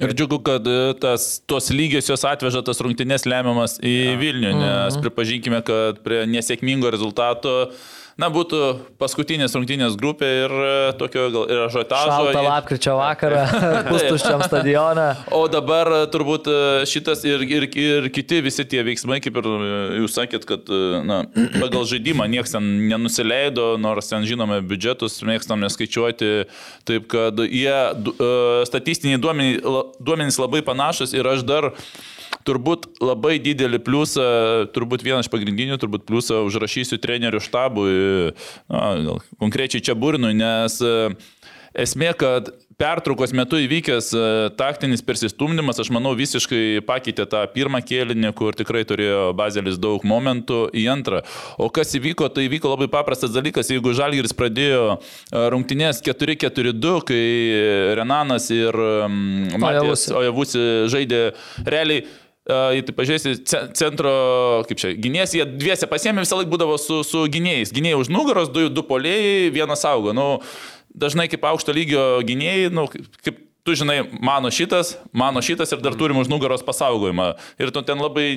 [0.02, 4.16] Ir džiugu, kad e, tas, tos lygiosios atveža tas rungtynės lemiamas į ja.
[4.18, 7.70] Vilnių, nes pripažinkime, kad prie nesėkmingo rezultato
[8.20, 8.60] na, būtų
[9.02, 12.12] paskutinės rungtynės grupė ir e, tokio gal ir ažotažo.
[12.12, 13.42] Šaltą lapkričio vakarą,
[13.90, 15.08] pustuščiam stadioną.
[15.34, 16.58] O dabar e, turbūt e,
[16.90, 19.50] šitas ir, ir, ir kiti visi tie veiksmai, kaip ir
[20.04, 20.70] jūs sakėt, kad
[21.08, 21.24] na,
[21.58, 26.34] pagal žaidimą niekas ten nenusileido, nors ten žinome biudžetus, mėgstam neskaičiuoti,
[26.88, 27.78] taip kad jie
[28.70, 29.62] statistiniai duomenys,
[30.04, 31.72] duomenys labai panašus ir aš dar
[32.48, 34.26] turbūt labai didelį pliusą,
[34.76, 37.94] turbūt vienas iš pagrindinių, turbūt pliusą užrašysiu trenerių štabui,
[38.72, 41.14] na, konkrečiai čia Burinui, nes e,
[41.86, 44.24] esmė, kad pertraukos metu įvykęs e,
[44.58, 50.66] taktinis persistumdymas, aš manau, visiškai pakeitė tą pirmą kėlinį, kur tikrai turėjo Bazelis daug momentų
[50.76, 51.24] į antrą.
[51.62, 54.98] O kas įvyko, tai įvyko labai paprastas dalykas, jeigu Žalgiris pradėjo e,
[55.54, 57.24] rungtynės 4-4-2, kai
[58.00, 58.78] Renanas ir
[59.62, 61.24] Matijas Ojavusi žaidė
[61.66, 62.06] realiai
[62.44, 63.38] Jei tai pažiūrėsi,
[63.80, 64.12] centro,
[64.68, 67.72] kaip čia, gynėjas, jie dviese pasiemė visą laiką būdavo su, su gynėjais.
[67.72, 70.12] Gynėjai už nugaros, du, du polėjai, vienas auga.
[70.18, 70.28] Nu,
[70.92, 72.90] dažnai kaip aukšto lygio gynėjai, nu,
[73.24, 77.30] kaip tu žinai, mano šitas, mano šitas ir dar turim už nugaros pasaugojimą.
[77.64, 78.34] Ir tu ten labai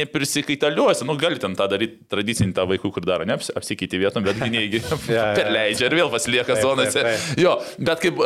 [0.00, 4.42] neprisikaitaliosi, nu gali ten tą daryti tradicinį tą vaikų, kur daro, ne, apsikeiti vietom, bet
[4.42, 4.82] gynėjai
[5.38, 7.06] perleidžia ir vėl pasilieka zonose.
[7.38, 8.18] Jo, bet kaip,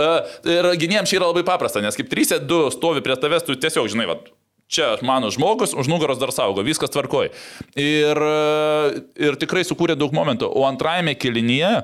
[0.49, 4.09] ir gynėjams čia yra labai paprasta, nes kaip 3-2 stovi prie tavęs, tu tiesiog, žinai,
[4.09, 4.23] va,
[4.71, 7.33] čia mano žmogus, už nugaros dar saugo, viskas tvarkoj.
[7.75, 8.23] Ir,
[9.19, 10.51] ir tikrai sukūrė daug momentų.
[10.51, 11.81] O antrajame kilinyje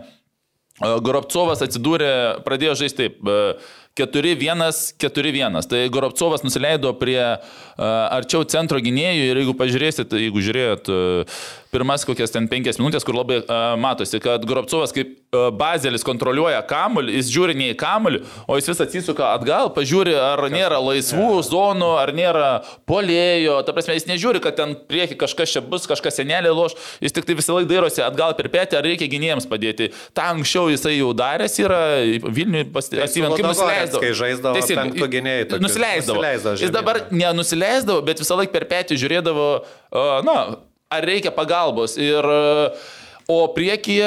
[0.77, 3.27] Goropcovas atsidūrė, pradėjo žaisti taip.
[3.97, 4.61] 4-1,
[5.01, 5.55] 4-1.
[5.71, 7.21] Tai Goropcovas nusileido prie
[7.81, 10.91] arčiau centro gynėjų ir jeigu pažiūrėsit, jeigu žiūrėjot
[11.77, 16.62] pirmas kokias ten penkias minutės, kur labai uh, matosi, kad Goropcovas kaip uh, bazelis kontroliuoja
[16.69, 21.43] kamuolį, jis žiūri ne į kamuolį, o jis vis atsisuka atgal, pažiūri, ar nėra laisvų
[21.47, 22.51] zonų, ar nėra
[22.89, 23.61] polėjo.
[23.66, 27.28] Ta prasme, jis nežiūri, kad ten prieki kažkas čia bus, kažkas senelė loš, jis tik
[27.28, 29.93] tai visą laiką dairosi atgal per petį, ar reikia gynėjams padėti.
[30.16, 31.82] Ta anksčiau jisai jau daręs yra,
[32.27, 34.03] Vilniui pasivyant, kaip nusileido nusileisdavo.
[34.03, 35.47] Kai žaisdavo, penkto gynėjai.
[35.62, 36.19] Nusileisdavo.
[36.20, 39.48] nusileisdavo jis dabar nenusileisdavo, bet visą laiką per petį žiūrėdavo,
[40.27, 40.36] na,
[40.93, 41.97] ar reikia pagalbos.
[42.01, 42.31] Ir,
[43.27, 44.07] O priekyje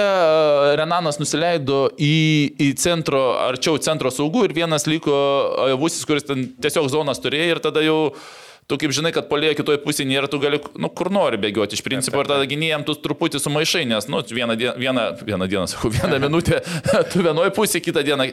[0.80, 5.12] Renanas nusileido į, į centro, arčiau centro saugų ir vienas liko
[5.76, 7.98] Vusis, kuris ten tiesiog zonas turėjo ir tada jau
[8.70, 11.84] tu kaip žinai, kad polėjo kitoje pusėje nėra, tu gali, nu, kur nori bėgioti iš
[11.84, 15.92] principo ir tada gynėjams tu truputį sumaišai, nes, nu, vieną dieną, vieną, vieną dieną, sakau,
[15.96, 16.62] vieną minutę
[17.10, 18.30] tu vienoje pusėje, kitą dieną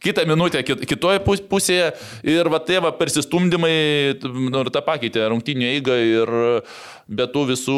[0.00, 1.20] kitą minutę kitoje
[1.50, 1.90] pusėje
[2.24, 3.74] ir va tai va persistumdymai
[4.24, 6.32] nu, ir tą pakeitė rungtynio eigą ir
[7.10, 7.76] be tų visų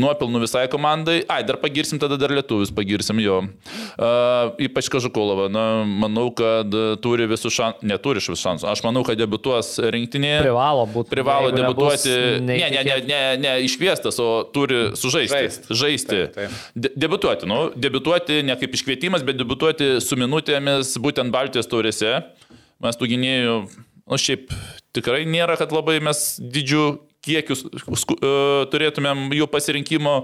[0.00, 1.22] nuopilnų visai komandai.
[1.32, 3.38] Ai, dar pagirsim, tada dar lietuvius pagirsim jo.
[3.96, 5.48] Uh, ypač Kažukolovą.
[5.52, 6.72] Na, manau, kad
[7.02, 8.68] turi visų šansų, neturi visų šansų.
[8.72, 10.42] Aš manau, kad debutuos rinktinėje.
[10.44, 11.12] Privalo būti.
[11.14, 12.14] Privalo debutuoti.
[12.44, 15.36] Ne, ne, ne, ne, ne iškviestas, o turi sužaisti.
[15.36, 15.72] Žaist.
[15.72, 16.20] Žaisti.
[16.26, 16.62] Taip, taip.
[16.76, 17.48] De, debutuoti.
[17.48, 22.18] Nu, debutuoti ne kaip iškvietimas, bet debutuoti su minutėmis, būtent Baltijos taurėse.
[22.84, 23.58] Mes tų gynėjų,
[24.12, 24.50] nu šiaip
[24.96, 26.84] tikrai nėra, kad labai mes didžių
[27.26, 28.30] kiekius e,
[28.72, 30.14] turėtumėm jų pasirinkimo,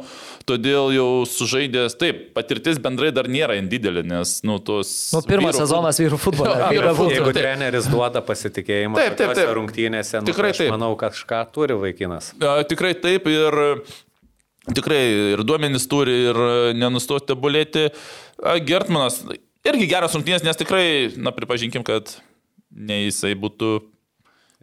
[0.48, 4.92] todėl jau sužaidęs, taip, patirtis bendrai dar nėra didelė, nes, nu, tos...
[5.14, 6.54] Nu, pirmas vyrų sezonas vyrų futbolo.
[6.72, 7.36] Jeigu Taip.
[7.36, 9.52] treneris duoda pasitikėjimą Taip, taip, taip.
[9.58, 10.72] rungtynėse, nu, Tikrai tai aš taip.
[10.74, 12.32] manau, kad kažką turi vaikinas.
[12.40, 13.58] A, Tikrai taip ir
[14.72, 15.00] tikrai
[15.34, 16.42] ir duomenys turi ir
[16.78, 17.88] nenustoti tobulėti.
[18.42, 19.22] A, Gertmanas
[19.68, 20.84] irgi geras rungtynės, nes tikrai,
[21.16, 22.16] na, pripažinkim, kad
[22.72, 23.78] ne jisai būtų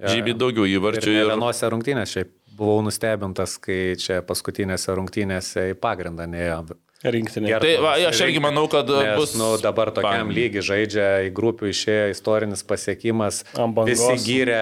[0.08, 1.08] žymiai daugiau Ir įvarčių.
[1.12, 6.66] ne Ir, vienose rungtynėse šiaip buvau nustebintas, kai čia paskutinėse rungtynėse į pagrindą neėjo.
[7.04, 7.54] rinktinė.
[7.64, 9.36] Tai va, aš irgi manau, kad Nes, bus...
[9.40, 10.36] nu, dabar tokiam Bang.
[10.36, 13.46] lygiai žaidžia, į grupių išėjo istorinis pasiekimas.
[13.88, 14.60] Visi gyrė,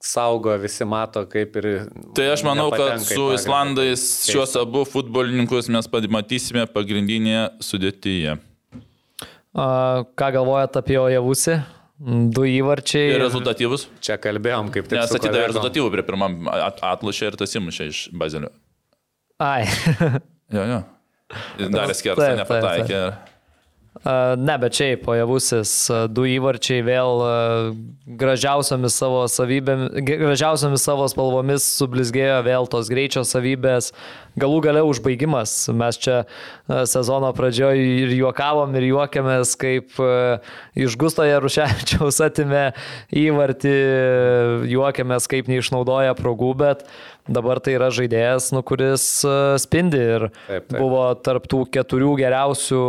[0.00, 1.68] saugo, visi mato, kaip ir...
[2.16, 3.26] Tai aš manau, kad su.
[3.36, 8.38] Islandais šios abu futbolininkus mes pamatysime pagrindinėje sudėtyje.
[9.54, 9.66] A,
[10.16, 11.60] Ką galvojat apie Ojavusi?
[12.04, 13.14] Du įvarčiai.
[13.14, 13.86] Ir rezultatyvus?
[14.04, 18.00] Čia kalbėjom, kaip tik Nes atidavė rezultatyvų prie pirmam at- atlušę ir tas įmušė iš
[18.12, 18.50] bazelio.
[19.40, 19.64] Ai.
[20.52, 20.80] Jo, jo.
[21.72, 22.98] Darė skersą, Taip, taip, nepataikė.
[23.08, 23.33] A,
[24.02, 27.22] Ne, bet šiaip, Ojavusis, a, du įvarčiai vėl
[28.18, 33.92] gražiausiamis savo savybėmis, gražiausiamis savo spalvomis sublizgėjo vėl tos greičio savybės,
[34.34, 35.54] galų gale užbaigimas.
[35.78, 36.24] Mes čia
[36.90, 39.94] sezono pradžioje ir juokavom, ir juokėmės, kaip
[40.74, 42.66] iš Gusto Jaruševičiaus atimė
[43.14, 43.76] įvartį,
[44.74, 46.84] juokėmės, kaip neišnaudoja progų, bet
[47.28, 50.78] dabar tai yra žaidėjas, nu, kuris a, spindi ir Taip, taip.
[50.78, 52.82] buvo tarptų keturių geriausių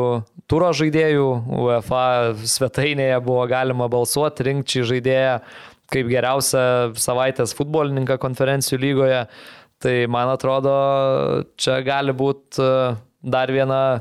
[0.51, 1.29] turo žaidėjų.
[1.65, 2.07] UEFA
[2.41, 5.39] svetainėje buvo galima balsuoti, rinkti žaidėją
[5.93, 9.23] kaip geriausią savaitės futbolininką konferencijų lygoje.
[9.83, 10.73] Tai man atrodo,
[11.59, 12.63] čia gali būti
[13.25, 13.99] dar viena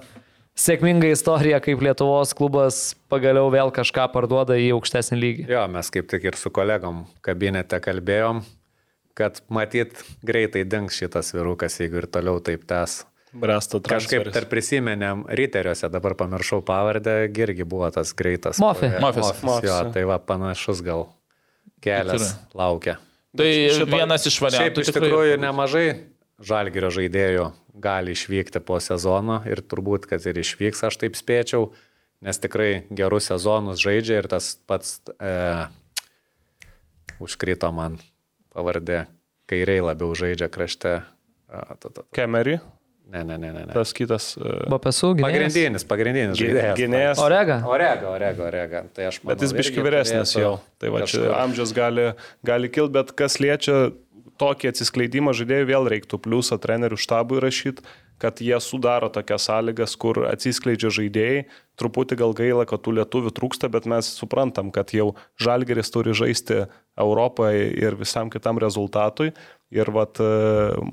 [0.58, 5.46] sėkminga istorija, kaip Lietuvos klubas pagaliau vėl kažką parduoda į aukštesnį lygį.
[5.50, 8.44] Jo, mes kaip tik ir su kolegom kabinete kalbėjom,
[9.14, 13.04] kad matyt greitai dings šitas virukas, jeigu ir toliau taip tęs.
[13.34, 14.34] Kažkaip transferis.
[14.34, 18.60] dar prisimenėm riteriuose, dabar pamiršau pavardę, irgi buvo tas greitas.
[18.62, 18.86] Mofi.
[19.02, 19.42] Mofis.
[19.42, 19.66] Mofis.
[19.66, 19.94] Jo, Mofis.
[19.96, 21.08] tai va panašus gal
[21.82, 22.98] kelias laukia.
[23.36, 24.80] Tai Šito- vienas iš Šiaip variantų.
[24.86, 25.86] iš tikrųjų nemažai
[26.38, 31.72] žalgerio žaidėjų gali išvykti po sezono ir turbūt, kad ir išvyks, aš taip spėčiau,
[32.22, 35.66] nes tikrai gerus sezonus žaidžia ir tas pats e,
[37.18, 37.98] užkrito man
[38.54, 39.04] pavardė,
[39.50, 41.00] kairiai labiau žaidžia krašte.
[42.14, 42.58] Kemery,
[43.04, 43.66] Ne, ne, ne, ne.
[43.68, 43.72] ne.
[43.76, 44.30] tas kitas.
[44.40, 45.26] e, Bapesų gynėjas.
[45.28, 46.78] Pagrindinis, pagrindinis žaidėjas.
[46.78, 47.18] Gynėjas.
[47.20, 47.58] Orega.
[47.68, 48.80] Orega, orega, orega.
[48.96, 50.54] Tai aš manau, Bet jis biški vyresnis jau.
[50.80, 52.06] Tai va čia amžius gali,
[52.48, 53.92] gali kilti, bet kas liečia
[54.40, 57.84] tokį atsiskleidimą žaidėjų, vėl reiktų pliusą trenerių štabui rašyti,
[58.18, 61.44] kad jie sudaro tokias sąlygas, kur atsiskleidžia žaidėjai.
[61.80, 65.12] Truputį gal gaila, kad tų lietuvių trūksta, bet mes suprantam, kad jau
[65.42, 66.64] žalgeris turi žaisti
[67.00, 69.32] Europoje ir visam kitam rezultatui.
[69.74, 70.28] Ir vat e,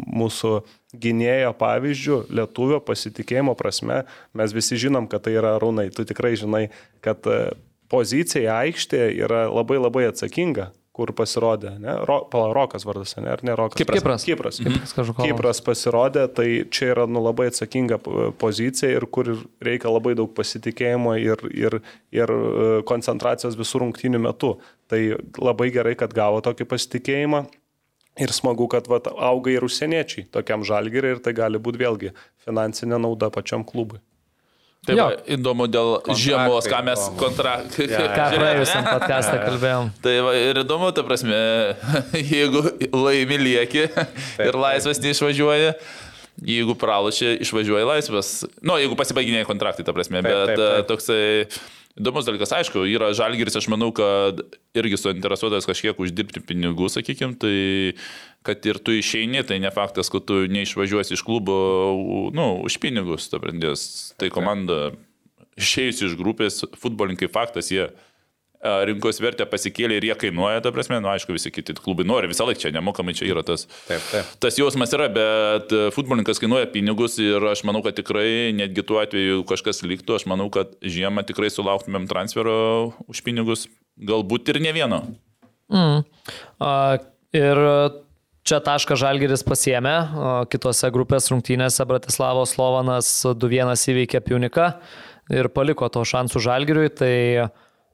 [0.10, 0.56] mūsų
[0.98, 4.02] gynėjo pavyzdžių, lietuvio pasitikėjimo prasme,
[4.34, 5.92] mes visi žinom, kad tai yra runai.
[5.94, 6.66] Tu tikrai žinai,
[7.06, 7.52] kad e,
[7.94, 11.74] pozicija aikštėje yra labai labai atsakinga, kur pasirodė.
[11.82, 11.96] Ne?
[12.06, 13.32] Ro, pala, Rokas vardas, ne?
[13.34, 13.80] ar ne Rokas?
[13.80, 14.26] Kipras.
[14.28, 14.60] Kipras.
[14.62, 15.30] Kipras Kažukovas.
[15.30, 17.98] Kipras pasirodė, tai čia yra nu, labai atsakinga
[18.42, 19.34] pozicija ir kur
[19.64, 21.80] reikia labai daug pasitikėjimo ir, ir,
[22.14, 24.54] ir e, koncentracijos visų rungtynių metu.
[24.92, 25.02] Tai
[25.40, 27.46] labai gerai, kad gavo tokį pasitikėjimą.
[28.20, 33.00] Ir smagu, kad vat, auga ir užsieniečiai tokiam žalgiriui ir tai gali būti vėlgi finansinė
[33.00, 34.02] nauda pačiam klubui.
[34.82, 35.04] Tai Jo.
[35.12, 37.18] va, įdomu dėl žiemos, ką mes įdomu.
[37.22, 37.86] kontraktai.
[38.18, 39.92] Ką praėjusiam podcast'e kalbėjom.
[40.06, 41.38] Tai va, ir įdomu, ta prasme,
[42.34, 43.84] jeigu laimi lieki
[44.42, 45.76] ir laisvas neišvažiuoja,
[46.50, 48.32] jeigu pralašė, išvažiuoja laisvas.
[48.66, 50.82] Nu, jeigu pasibaiginėja kontraktai, ta prasme, Taip, bet taip, taip.
[50.82, 54.42] e, toksai įdomus dalykas, aišku, yra žalgiris, aš manau, kad
[54.80, 57.54] irgi suinteresuotas kažkiek uždirbti pinigų, sakykime, tai
[58.46, 61.58] kad ir tu išeini, tai ne faktas, kad tu neišvažiuosi iš klubo,
[62.34, 63.74] nu, už pinigus, ta prasme,
[64.18, 64.92] tai komanda
[65.60, 67.92] išėjusi iš grupės, futbolininkai faktas, jie
[68.62, 72.46] rinkos vertę pasikėlė ir jie kainuoja, ta prasme, nu aišku, visi kiti klubai nori, visą
[72.46, 73.66] laiką čia nemokamai čia yra tas.
[73.88, 74.36] Taip, taip.
[74.44, 79.02] Tas jausmas yra, bet e, futbolininkas kainuoja pinigus ir aš manau, kad tikrai, netgi tuo
[79.02, 83.66] atveju kažkas liktų, aš manau, kad žiemą tikrai sulauktumėm transfero už pinigus,
[83.98, 85.02] galbūt ir ne vieno.
[85.74, 86.06] Mm.
[86.62, 86.72] A,
[87.34, 87.66] ir
[88.48, 89.96] čia tašką Žalgeris pasiemė,
[90.52, 94.68] kitose grupės rungtynėse Bratislavos Slovanas 2-1 įveikė Piuniką
[95.32, 96.90] ir paliko to šansų Žalgiriui.
[96.98, 97.16] Tai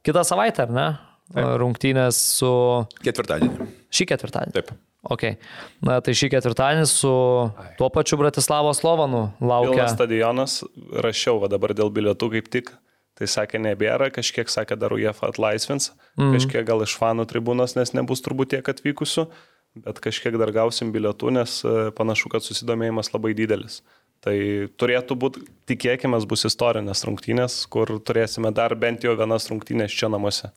[0.07, 0.87] kitą savaitę, ar ne?
[1.27, 1.55] Taip.
[1.59, 2.49] Rungtynės su
[3.03, 3.65] Ketvirtadienį.
[3.91, 4.53] šį ketvirtadienį.
[4.55, 4.69] Taip.
[5.11, 5.37] Okay.
[5.83, 7.11] Na, tai šį ketvirtadienį su
[7.79, 9.73] tuo pačiu Bratislavos Slovanu laukia.
[9.75, 10.57] Pilnas stadionas,
[11.03, 12.71] rašiau va dabar dėl bilietų kaip tik.
[13.17, 16.35] Tai sakė, nebėra, kažkiek sakė, dar UEFA atlaisvins, mm.
[16.35, 19.25] kažkiek gal iš fanų tribūnos, nes nebus turbūt tiek atvykusių,
[19.85, 23.81] bet kažkiek dar gausim bilietų, nes e, panašu, kad susidomėjimas labai didelis.
[24.25, 24.35] Tai
[24.81, 30.49] turėtų būti, tikėkime, bus istorinės rungtynės, kur turėsime dar bent jau vienas rungtynės čia namuose.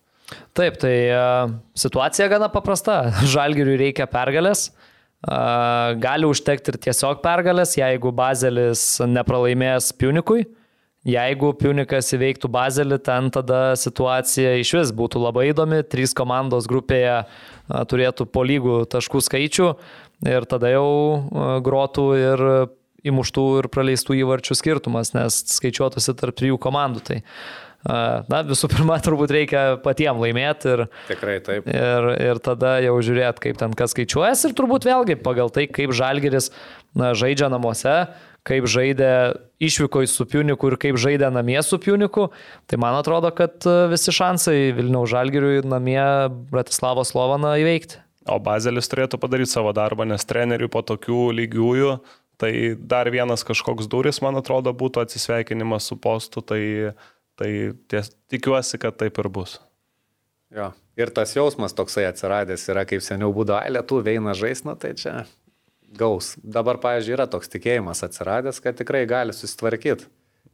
[0.56, 3.02] Taip, tai uh, situacija gana paprasta.
[3.34, 4.70] Žalgiriui reikia pergalės.
[5.20, 10.46] Uh, gali užtekti ir tiesiog pergalės, jeigu Bazelis nepralaimės Piunikui.
[11.04, 15.82] Jeigu Piunikas įveiktų Bazelį, ten tada situacija iš vis būtų labai įdomi.
[15.88, 17.49] Trys komandos grupėje uh,
[17.90, 19.70] turėtų po lygų taškų skaičių
[20.30, 22.46] ir tada jau uh, grotų ir
[23.06, 27.02] įmuštų ir praleistų įvarčių skirtumas, nes skaičiuotųsi tarp trijų komandų.
[27.06, 27.18] Tai,
[28.30, 31.68] na, visų pirma, turbūt reikia patiems laimėti ir, Tikrai taip.
[31.70, 35.94] ir, ir tada jau žiūrėti, kaip ten kas skaičiuojas ir turbūt vėlgi pagal tai, kaip
[35.96, 36.50] Žalgeris
[36.98, 37.96] na, žaidžia namuose,
[38.50, 39.10] kaip žaidė
[39.62, 42.28] išvyko su Piuniku ir kaip žaidė namie su Piuniku,
[42.66, 46.02] tai man atrodo, kad visi šansai Vilniaus Žalgiriui namie
[46.50, 48.02] Bratislavo Slovaną įveikti.
[48.30, 51.94] O Bazelis turėtų padaryti savo darbą, nes treneriui po tokių lygiųjų
[52.40, 56.62] Tai dar vienas kažkoks duris, man atrodo, būtų atsisveikinimas su postu, tai,
[57.36, 57.50] tai
[57.92, 59.58] ties, tikiuosi, kad taip ir bus.
[60.48, 60.70] Jo.
[60.96, 65.12] Ir tas jausmas toksai atsiradęs yra, kaip seniau būdavo, ai, lietuviai eina žaisna, tai čia
[65.90, 66.34] gaus.
[66.42, 70.08] Dabar, pavyzdžiui, yra toks tikėjimas atsiradęs, kad tikrai gali susitvarkyti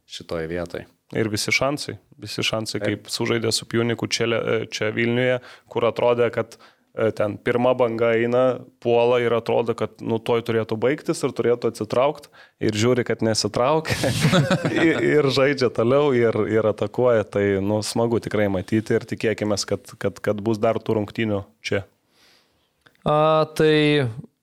[0.07, 0.87] šitoje vietoje.
[1.15, 4.27] Ir visi šansai, visi šansai, kaip sužaidė su Piuniku čia,
[4.73, 5.37] čia Vilniuje,
[5.71, 6.57] kur atrodė, kad
[6.97, 8.43] E, ten pirma banga eina,
[8.81, 13.93] puola ir atrodo, kad nu toj turėtų baigtis ir turėtų atsitraukti ir žiūri, kad nesitraukia
[14.87, 17.27] ir, ir žaidžia toliau ir, ir atakuoja.
[17.37, 21.83] Tai nu, smagu tikrai matyti ir tikėkime, kad, kad, kad bus dar tų rungtynių čia.
[23.07, 23.73] Tai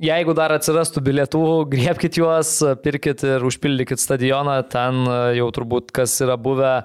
[0.00, 5.04] jeigu dar atsirastų bilietų, griebkite juos, pirkit ir užpildykit stadioną, ten
[5.36, 6.78] jau turbūt kas yra buvę,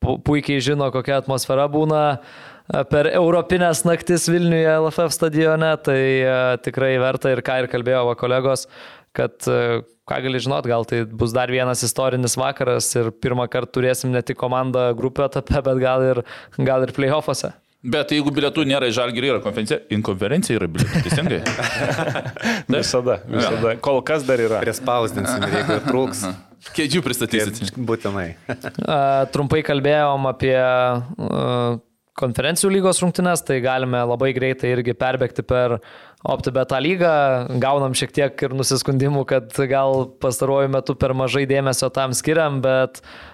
[0.00, 2.00] puikiai žino, kokia atmosfera būna
[2.88, 6.00] per Europinės naktis Vilniuje LFF stadione, tai
[6.64, 7.34] tikrai verta.
[7.34, 8.64] Ir ką ir kalbėjo va kolegos,
[9.12, 14.14] kad ką gali žinot, gal tai bus dar vienas istorinis vakaras ir pirmą kartą turėsim
[14.14, 16.24] ne tik komandą grupio etape, bet gal ir,
[16.56, 17.52] gal ir playoffuose.
[17.80, 21.38] Bet jeigu bilietų nėra į žalgirį, yra konferencija, inkonferencija yra bilietų, teisingai?
[22.74, 23.72] visada, visada.
[23.80, 24.58] Kol kas dar yra.
[24.60, 26.26] Prispausdinsim, jeigu trūks.
[26.76, 27.78] Kėdžių pristatysit.
[27.88, 28.34] Būtinai.
[29.32, 30.58] Trumpai kalbėjom apie
[32.20, 35.78] konferencijų lygos rungtynes, tai galime labai greitai irgi perbėgti per
[36.20, 37.14] OptiBeta lygą.
[37.64, 43.00] Gaunam šiek tiek ir nusiskundimų, kad gal pastaruoju metu per mažai dėmesio tam skiriam, bet
[43.00, 43.29] uh,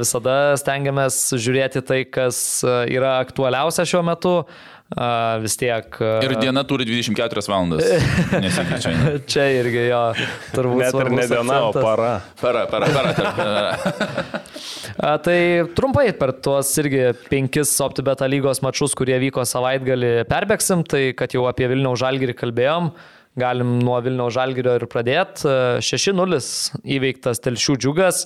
[0.00, 4.40] visada stengiamės žiūrėti tai, kas yra aktualiausia šiuo metu.
[4.88, 5.84] Uh, vis tiek.
[6.00, 7.84] Uh, ir diena turi 24 valandas.
[8.44, 8.92] Nesikeičia.
[9.28, 9.98] Čia irgi jo,
[10.54, 10.80] turbūt.
[10.80, 12.14] Net ir ne diena, o para.
[12.40, 13.12] Para, para, para.
[13.36, 14.40] para.
[14.96, 15.36] A, tai
[15.76, 21.44] trumpai per tuos irgi penkis OptiBeta lygos mačius, kurie vyko savaitgalį, perbėgsim, tai kad jau
[21.52, 22.88] apie Vilniaus žalgirį kalbėjom.
[23.38, 25.52] Galim nuo Vilniaus žalgirio ir pradėti.
[25.84, 26.40] 6-0
[26.96, 28.24] įveiktas telšių džiugas,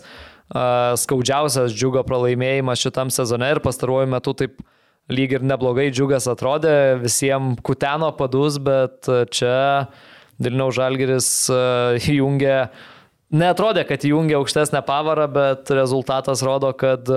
[0.51, 4.61] skaudžiausias džiugo pralaimėjimas šitam sezone ir pastaruoju metu taip
[5.13, 9.89] lyg ir neblogai džiugas atrodė, visiems kuteno padus, bet čia
[10.43, 11.29] Vilniaus Žalgeris
[12.11, 12.57] įjungė,
[13.35, 17.09] netrodė, kad įjungė aukštesnę pavarą, bet rezultatas rodo, kad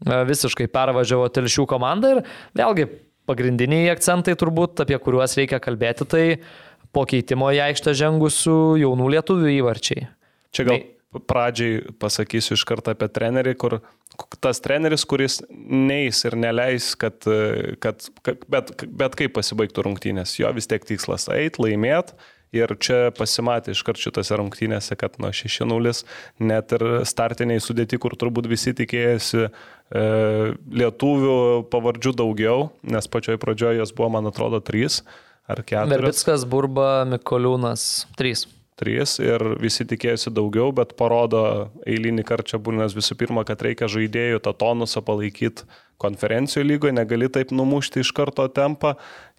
[0.00, 2.22] visiškai pervažiavo telšių komandą ir
[2.56, 2.88] vėlgi
[3.28, 6.24] pagrindiniai akcentai turbūt, apie kuriuos reikia kalbėti, tai
[6.90, 10.08] po keitimo į aikštę žengusių jaunų lietuvių įvarčiai.
[10.56, 10.80] Čia gal
[11.10, 13.78] pradžiai pasakysiu iš karto apie trenerį, kur
[14.42, 17.18] tas treneris, kuris neis ir neleis, kad,
[17.82, 20.36] kad, kad bet, bet kaip pasibaigtų rungtynės.
[20.38, 22.14] Jo vis tiek tikslas- eit, laimėt.
[22.50, 26.02] Ir čia pasimatė iš karto šitose rungtynėse, kad nuo 6-0
[26.42, 29.50] net ir startiniai sudėti, kur turbūt visi tikėjosi e,
[30.82, 34.98] lietuvių pavardžių daugiau, nes pačioj pradžioje jos buvo, man atrodo, 3
[35.46, 35.94] ar 4.
[35.94, 41.42] Verbickas, Burba, Mikoliūnas, 3 trys ir visi tikėjosi daugiau, bet parodo
[41.84, 45.68] eilinį kartą būnės visų pirma, kad reikia žaidėjų tą tonusą palaikyti
[46.00, 48.94] konferencijų lygoje, negali taip numušti iš karto tempą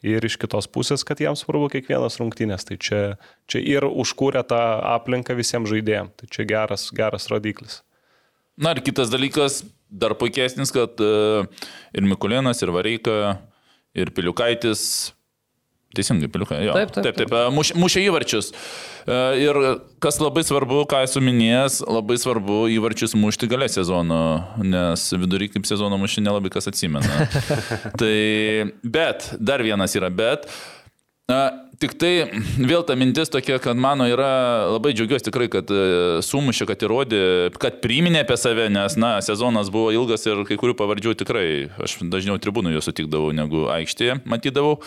[0.05, 2.67] ir iš kitos pusės, kad jiems svarbu kiekvienas rungtynės.
[2.69, 3.01] Tai čia,
[3.49, 4.61] čia ir užkūrė tą
[4.93, 6.13] aplinką visiems žaidėjams.
[6.21, 7.81] Tai čia geras, geras rodiklis.
[8.61, 11.47] Na ir kitas dalykas, dar puikesnis, kad e,
[11.97, 13.15] ir Mikulėnas, ir Vareika,
[13.97, 14.83] ir Piliukaitis
[15.95, 16.61] Teisingai, piliukai.
[16.63, 16.75] Jo.
[16.77, 17.17] Taip, taip, taip.
[17.19, 17.33] taip.
[17.51, 18.51] Muš, mušė įvarčius.
[19.03, 19.57] E, ir
[20.03, 24.21] kas labai svarbu, ką esu minėjęs, labai svarbu įvarčius mušti gale sezono,
[24.63, 27.27] nes vidury kaip sezono mušti nelabai kas atsimena.
[28.01, 28.15] tai,
[28.83, 30.47] bet, dar vienas yra bet.
[31.31, 31.41] Na,
[31.79, 32.11] tik tai
[32.59, 34.31] vėl ta mintis tokia, kad mano yra,
[34.73, 35.83] labai džiaugiuosi tikrai, kad e,
[36.25, 37.21] sumušė, kad įrodė,
[37.61, 41.47] kad priminė apie save, nes, na, sezonas buvo ilgas ir kai kurių pavardžių tikrai,
[41.81, 44.79] aš dažniau tribūnų jo sutikdavau negu aikštėje matydavau.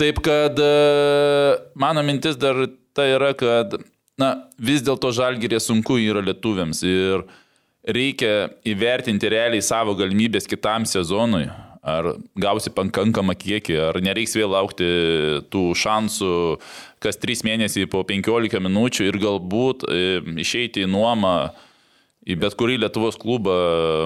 [0.00, 0.72] Taip, kad e,
[1.78, 3.80] mano mintis dar tai yra, kad,
[4.20, 7.26] na, vis dėlto žalgyrė sunku yra lietuviams ir
[7.88, 11.48] reikia įvertinti realiai savo galimybės kitam sezonui
[11.82, 14.88] ar gausi pakankamą kiekį, ar nereiks vėl laukti
[15.52, 16.34] tų šansų
[17.02, 20.04] kas 3 mėnesiai po 15 minučių ir galbūt e,
[20.42, 21.36] išeiti į nuomą
[22.28, 23.54] į bet kurį Lietuvos klubą,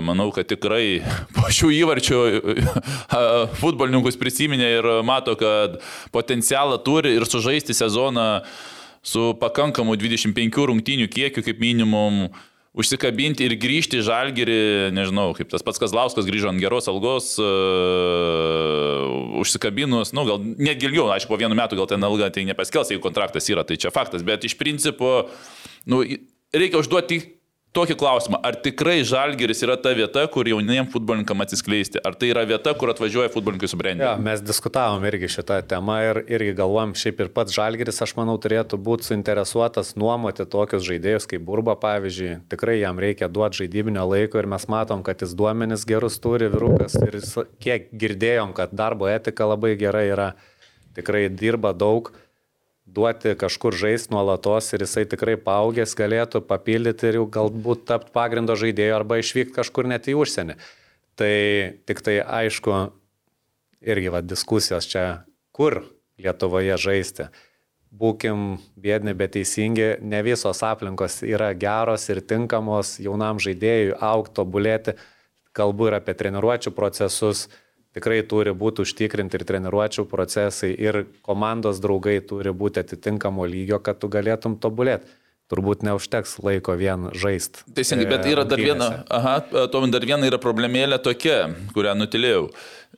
[0.06, 1.02] manau, kad tikrai
[1.36, 2.20] po šių įvarčių
[3.62, 5.80] futbolininkus prisiminė ir mato, kad
[6.14, 8.28] potencialą turi ir sužaisti sezoną
[9.02, 12.28] su pakankamu 25 rungtynių kiekiu kaip minimum
[12.72, 14.60] užsikabinti ir grįžti į žalgerį,
[14.96, 19.04] nežinau, kaip tas pats Kazlauskas grįžo ant geros algos, uh,
[19.42, 23.04] užsikabinus, nu, gal net ilgiau, aišku, po vienu metu gal ten alga tai nepaskels, jeigu
[23.04, 25.28] kontraktas yra, tai čia faktas, bet iš principo,
[25.84, 26.00] nu,
[26.56, 27.20] reikia užduoti
[27.76, 32.44] tokį klausimą, ar tikrai Žalgeris yra ta vieta, kur jauniem futbolininkam atsiskleisti, ar tai yra
[32.48, 34.04] vieta, kur atvažiuoja futbolininkai subrendę?
[34.04, 38.36] Ja, mes diskutavom irgi šitą temą ir irgi galvom, šiaip ir pats Žalgeris, aš manau,
[38.42, 42.42] turėtų būti suinteresuotas nuomoti tokius žaidėjus kaip Burba, pavyzdžiui.
[42.52, 46.98] Tikrai jam reikia duoti žaidybinio laiko ir mes matom, kad jis duomenis gerus turi, virukas
[47.00, 47.20] ir
[47.62, 50.28] kiek girdėjom, kad darbo etika labai gera yra,
[50.96, 52.12] tikrai dirba daug
[52.94, 58.56] duoti kažkur žaisti nuolatos ir jisai tikrai paaugęs galėtų papildyti ir jau galbūt tapti pagrindo
[58.59, 60.59] žaidėjo arba išvykti kažkur net į užsienį.
[61.16, 61.32] Tai
[61.89, 62.77] tik tai aišku,
[63.85, 65.06] irgi va diskusijos čia,
[65.52, 65.82] kur
[66.23, 67.27] Lietuvoje žaisti.
[67.93, 74.94] Būkim bėdni, bet teisingi, ne visos aplinkos yra geros ir tinkamos jaunam žaidėjui aukti, tobulėti.
[75.52, 77.51] Kalbu ir apie treniruočio procesus,
[77.97, 84.01] tikrai turi būti užtikrinti ir treniruočių procesai, ir komandos draugai turi būti atitinkamo lygio, kad
[84.02, 85.19] tu galėtum tobulėti.
[85.52, 87.66] Turbūt neužteks laiko vien žaisti.
[87.77, 89.35] Teisingai, bet yra dar viena, aha,
[89.69, 92.47] tuom dar viena yra problemėlė tokia, kurią nutilėjau.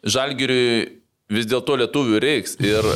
[0.06, 1.00] Žalgiriui
[1.34, 2.54] vis dėlto lietuvių reiks.
[2.62, 2.86] Ir,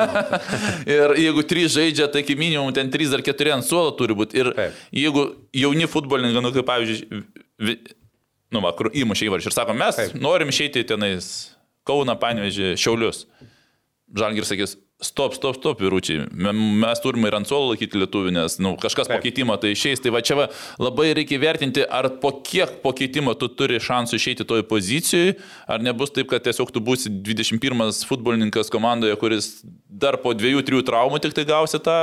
[0.96, 4.40] ir jeigu trys žaidžia, tai kaip minimum ten trys ar keturi ant suolo turi būti.
[4.40, 4.82] Ir Taip.
[4.96, 5.26] jeigu
[5.60, 7.24] jauni futbolininkai, nu, kaip pavyzdžiui,
[8.54, 10.18] nu, va, kur įmušė įvarčių ir sako, mes Taip.
[10.20, 11.50] norim išeiti tenais
[11.88, 13.24] Kauna, Panevežį, Šiaulius.
[14.16, 16.26] Žalgir sakys, Stop, stop, stop, vyručiai.
[16.36, 19.16] Mes turime ir ant suolo laikyti lietuvį, nes nu, kažkas Taip.
[19.16, 20.02] po keitimo tai išeis.
[20.04, 20.44] Tai va čia va,
[20.76, 25.80] labai reikia vertinti, ar po kiek po keitimo tu turi šansų išeiti toj pozicijoje, ar
[25.80, 29.48] nebus taip, kad tiesiog tu būsi 21 futbolininkas komandoje, kuris
[29.88, 31.96] dar po dviejų, trijų traumų tik tai gausi tą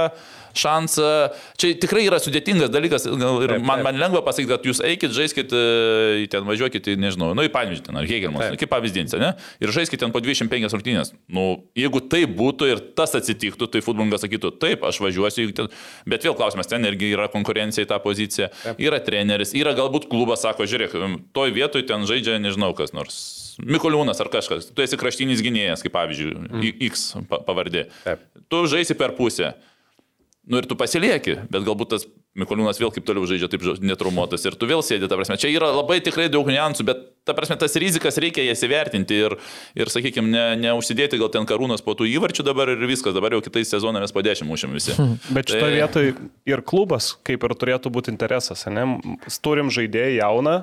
[0.57, 1.11] šansą.
[1.59, 6.25] Čia tikrai yra sudėtingas dalykas ir man, man lengva pasakyti, kad jūs eikit, žaiskit, e,
[6.31, 9.33] ten važiuokit, nežinau, nu į Pavyzdį, ar Hegelmas, kaip pavyzdys, ne?
[9.63, 11.13] Ir žaiskit ten po 25 rungtynės.
[11.31, 11.47] Nu,
[11.77, 15.49] jeigu tai būtų ir tas atsitiktų, tai futbolininkas sakytų, taip, aš važiuosiu,
[16.09, 18.81] bet vėl klausimas, ten irgi yra konkurencija į tą poziciją, taip.
[18.83, 20.97] yra treneris, yra galbūt klubas, sako, žiūrėk,
[21.37, 23.19] toj vietoj ten žaidžia nežinau kas nors.
[23.57, 26.67] Mikoliūnas ar kažkas, tu esi kraštinis gynėjas, kaip pavyzdžiui, mm.
[26.91, 27.87] X pavardė.
[28.03, 28.21] Taip.
[28.51, 29.55] Tu žaisi per pusę.
[30.47, 32.05] Nu ir tu pasilieki, bet galbūt tas
[32.37, 35.35] Mikoliūnas vėl kaip toliau žaidžia taip netraumuotas ir tu vėl sėdi, ta prasme.
[35.41, 39.35] Čia yra labai tikrai daug niuansų, bet ta prasme tas rizikas reikia jas įvertinti ir,
[39.75, 43.41] ir sakykime, ne, neužsidėti gal ten karūnas po tų įvarčių dabar ir viskas, dabar jau
[43.43, 44.95] kitais sezonais mes po dešimt mušim visi.
[45.35, 45.73] Bet šitoje tai...
[45.81, 46.15] vietoje
[46.53, 48.85] ir klubas kaip ir turėtų būti interesas, ne?
[49.43, 50.57] Turim žaidėją jauną,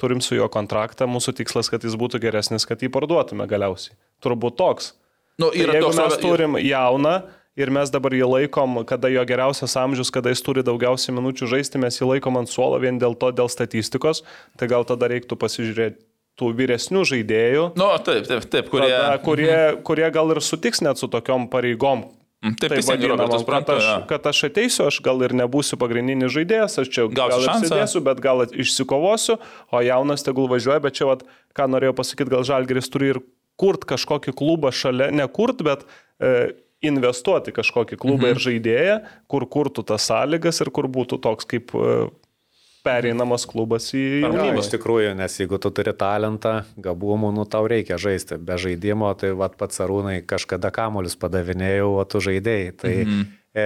[0.00, 3.94] turim su juo kontraktą, mūsų tikslas, kad jis būtų geresnis, kad jį parduotume galiausiai.
[4.24, 4.94] Turbūt toks.
[5.38, 7.18] Nu, tai jeigu toks, mes turim jauną,
[7.58, 11.80] ir mes dabar jį laikom, kada jo geriausias amžius, kada jis turi daugiausiai minučių žaisti,
[11.82, 14.22] mes jį laikom ant suolo vien dėl to, dėl statistikos,
[14.58, 16.04] tai gal tada reiktų pasižiūrėti
[16.38, 17.64] tų vyresnių žaidėjų.
[17.78, 18.92] Nu, taip, taip, taip, kurie...
[18.92, 19.56] Tada, kurie,
[19.86, 22.06] kurie gal ir sutiks net su tokiom pareigom.
[22.38, 26.78] Mm, taip, taip vadinamam, kad, aš, kad aš ateisiu, aš gal ir nebūsiu pagrindinis žaidėjas,
[26.84, 29.40] aš čia gal, sėdėsiu, bet gal išsikovosiu,
[29.74, 31.26] o jaunas tegul važiuoja, bet čia, vat,
[31.58, 33.20] ką norėjau pasakyti, gal Žalgeris turi ir
[33.58, 35.82] kurt kažkokį klubą šalia, ne kurt, bet
[36.22, 36.52] e,
[36.84, 38.32] investuoti kažkokį klubą mhm.
[38.34, 38.96] ir žaidėją,
[39.30, 41.96] kur kurtų tas sąlygas ir kur būtų toks kaip e,
[42.86, 44.62] pereinamas klubas į jaunimą.
[44.62, 48.38] Iš tikrųjų, nes jeigu tu turi talentą, gabumų, nu tau reikia žaisti.
[48.38, 52.72] Be žaidimo, tai vad pats arūnai kažkada kamuolius padavinėjau, o tu žaidėjai.
[52.78, 53.64] Tai mhm e,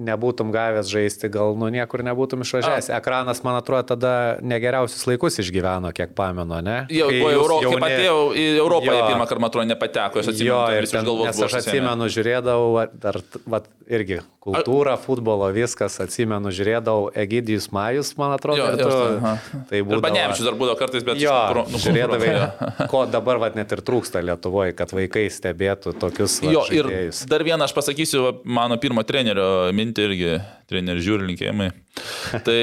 [0.00, 2.90] nebūtum gavęs žaisti, gal nu niekur nebūtum išvažiavęs.
[2.96, 4.14] Ekranas, man atrodo, tada
[4.44, 6.78] negeriausius laikus išgyveno, kiek pamenu, ne?
[6.94, 7.82] Jau buvo Euro, jauni...
[7.86, 10.50] atėjau į Europą, jo, pirmą kartą, man atrodo, nepateko, aš atsimenu.
[10.50, 13.20] Jo, ir ten, galvos, nes aš atsimenu, žiūrėdavau, dar,
[13.50, 19.32] vat, irgi kultūra, futbolo, viskas, atsimenu, žiūrėdavau Egidijus Majus, man atrodo, Jo, ir tu, aha.
[19.68, 20.00] tai Ir būdavo.
[20.06, 23.82] Banevičius dar būdavo kartais, bet Jo, kur- nu, žiūrėdavai, kur- ko dabar vat, net ir
[23.84, 27.20] trūksta Lietuvoje, kad vaikai stebėtų tokius vat, Jo, ir žaidėjus.
[27.28, 30.32] dar vieną aš pasakysiu, mano pirmo trenerio mintį irgi,
[30.72, 31.70] trenerių žiūri linkėjimai.
[32.46, 32.60] Tai,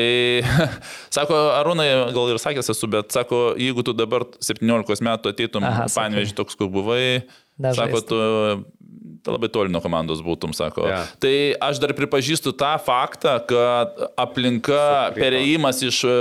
[1.17, 5.93] sako, Arūnai, gal ir sakęs esu, bet sako, jeigu tu dabar 17 metų ateitum, sakai.
[5.93, 7.21] paneveži toks, kur buvai,
[7.61, 7.77] Nežaistum.
[7.77, 8.17] sako, tu
[9.27, 10.87] tu labai toli nuo komandos būtum, sako.
[10.87, 11.01] Jo.
[11.21, 11.33] Tai
[11.67, 14.77] aš dar pripažįstu tą faktą, kad aplinka,
[15.11, 15.19] Sukrito.
[15.19, 16.13] perėjimas iš e,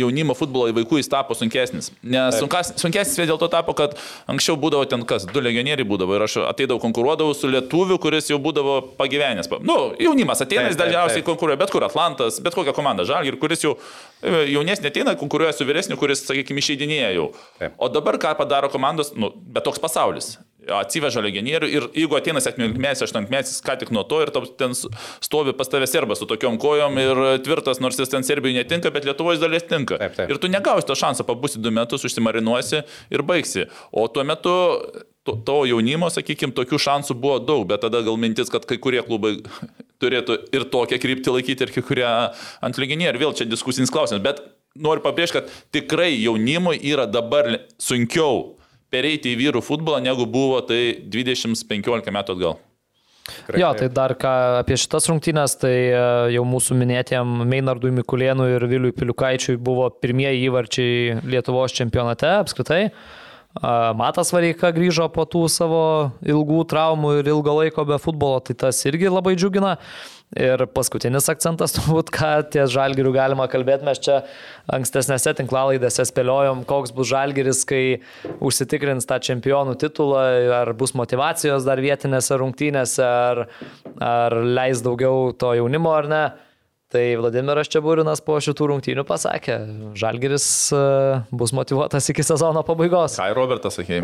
[0.00, 1.92] jaunimo futbolo į vaikų jis tapo sunkesnis.
[2.02, 3.94] Nes sunkas, sunkesnis dėl to tapo, kad
[4.30, 8.40] anksčiau būdavo ten kas, du legionieriai būdavo ir aš ateidavau konkuruodavau su lietuviu, kuris jau
[8.42, 9.48] būdavo pagyvenęs.
[9.52, 13.62] Pa- Nu, jaunimas ateina, jis dažniausiai konkuruoja, bet kur Atlantas, bet kokia komanda Žalgir, kuris
[13.66, 13.74] jau
[14.22, 17.28] e, jaunesnė ateina, konkuruoja su vyresniu, kuris, sakykime, išeidinėja jau.
[17.60, 17.74] Taip.
[17.78, 20.36] O dabar ką padaro komandos, nu, bet toks pasaulis.
[20.74, 25.70] Atsiveža legionierių ir jeigu ateina 17-metis, 18-metis, ką tik nuo to ir ten stovi pas
[25.70, 29.44] tavę serbas su tokiom kojom ir tvirtas, nors jis ten Serbijai netinka, bet Lietuvoje iš
[29.44, 29.98] dalies tinka.
[30.00, 30.32] Taip, taip.
[30.32, 32.82] Ir tu negausi to šansą, pabusi du metus, užsimarinuosi
[33.14, 33.68] ir baigsi.
[33.92, 34.54] O tuo metu
[35.28, 39.38] to, jaunimo, sakykime, tokių šansų buvo daug, bet tada gal mintis, kad kai kurie klubai
[40.02, 43.20] turėtų ir tokią kryptį laikyti, ir kai kurie ant legionierių.
[43.24, 44.40] Vėl čia diskusinis klausimas, bet
[44.78, 47.50] noriu pabrėžti, kad tikrai jaunimui yra dabar
[47.82, 48.57] sunkiau
[48.92, 52.58] pereiti į vyrų futbolą, negu buvo tai 20-15 metų atgal.
[53.28, 54.32] Tikrai Jo, tai dar ką
[54.62, 56.02] apie šitas rungtynės, tai e,
[56.32, 62.86] jau mūsų minėtėm Meinardui Mikulėnui ir Viliui Piliukaičiui buvo pirmieji įvarčiai Lietuvos čempionate apskritai.
[63.58, 65.82] A, Matas Vareika grįžo po tų savo
[66.24, 69.76] ilgų traumų ir ilgo laiko be futbolo, tai tas irgi labai džiugina.
[70.36, 74.18] Ir paskutinis akcentas, turbūt, ką ties žalgirių galima kalbėti, mes čia
[74.76, 77.82] ankstesnėse tinklalaidėse spėliojom, koks bus žalgiris, kai
[78.44, 80.26] užsitikrins tą čempionų titulą,
[80.58, 83.46] ar bus motivacijos dar vietinėse rungtynėse, ar,
[84.04, 86.22] ar leis daugiau to jaunimo ar ne.
[86.88, 89.58] Tai Vladimiras Čiaburinas po šitų rungtynių pasakė,
[90.00, 90.78] žalgiris e,
[91.36, 93.18] bus motivuotas iki sezono pabaigos.
[93.20, 93.98] Ką ir Robertas sakė?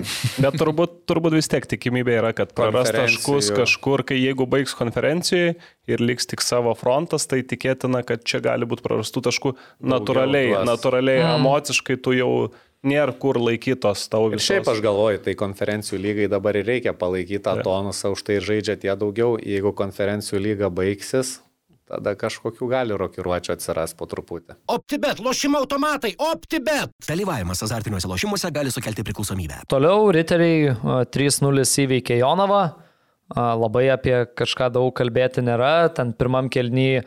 [0.44, 5.55] Bet turbūt, turbūt vis tiek tikimybė yra, kad praras taškus kažkur, kai jeigu baigs konferencijoje
[5.89, 9.55] ir liks tik savo frontas, tai tikėtina, kad čia gali būti prarastų taškų
[9.94, 11.40] natūraliai, natūraliai, mm.
[11.40, 12.31] emociškai tu jau
[12.85, 14.51] nėra kur laikytos tavo Ir visos.
[14.51, 18.44] šiaip aš galvoju, tai konferencijų lygai dabar ir reikia palaikyti tą tonusą, už tai ir
[18.44, 19.39] žaidžia tie daugiau.
[19.40, 21.39] Jeigu konferencijų lyga baigsis,
[21.89, 24.56] tada kažkokių gali rokiruočio atsiras po truputį.
[24.73, 26.94] OptiBet, lošimo automatai, OptiBet.
[27.09, 29.65] Dalyvavimas azartiniuose lošimuose gali sukelti priklausomybę.
[29.70, 32.62] Toliau riteriai a, 3-0 įveikė Jonavą.
[33.35, 35.90] A, Labai apie kažką daug kalbėti nėra.
[35.97, 37.05] Ten pirmam kelnyje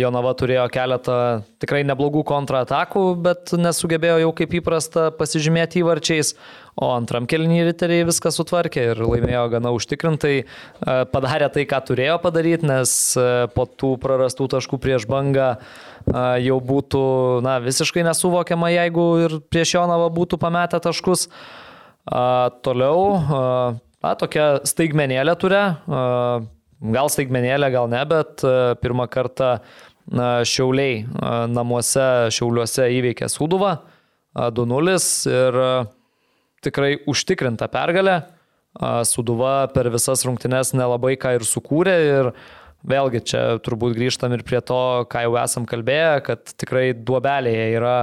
[0.00, 1.14] Jonava turėjo keletą
[1.60, 6.32] tikrai neblogų kontratakų, bet nesugebėjo jau kaip įprasta pasižymėti įvarčiais.
[6.80, 10.46] O antram kelnyje riteriai viską sutvarkė ir laimėjo gana užtikrintai.
[11.12, 12.94] Padarė tai, ką turėjo padaryti, nes
[13.52, 15.50] po tų prarastų taškų prieš bangą
[16.40, 17.02] jau būtų
[17.44, 21.26] na, visiškai nesuvokiama, jeigu ir prieš Jonavą būtų pametę taškus.
[22.64, 23.44] Toliau, a,
[24.00, 25.62] a, tokia staigmenėlė turė,
[26.80, 29.58] gal staigmenėlė, gal ne, bet a, pirmą kartą
[30.10, 34.96] Šiauliai a, namuose Šiauliuose įveikė Suduvą a, 2-0
[35.30, 35.72] ir a,
[36.64, 38.22] tikrai užtikrinta pergalė.
[39.02, 42.28] Suduva per visas rungtynes nelabai ką ir sukūrė ir
[42.86, 47.96] vėlgi čia turbūt grįžtam ir prie to, ką jau esam kalbėję, kad tikrai duobelėje yra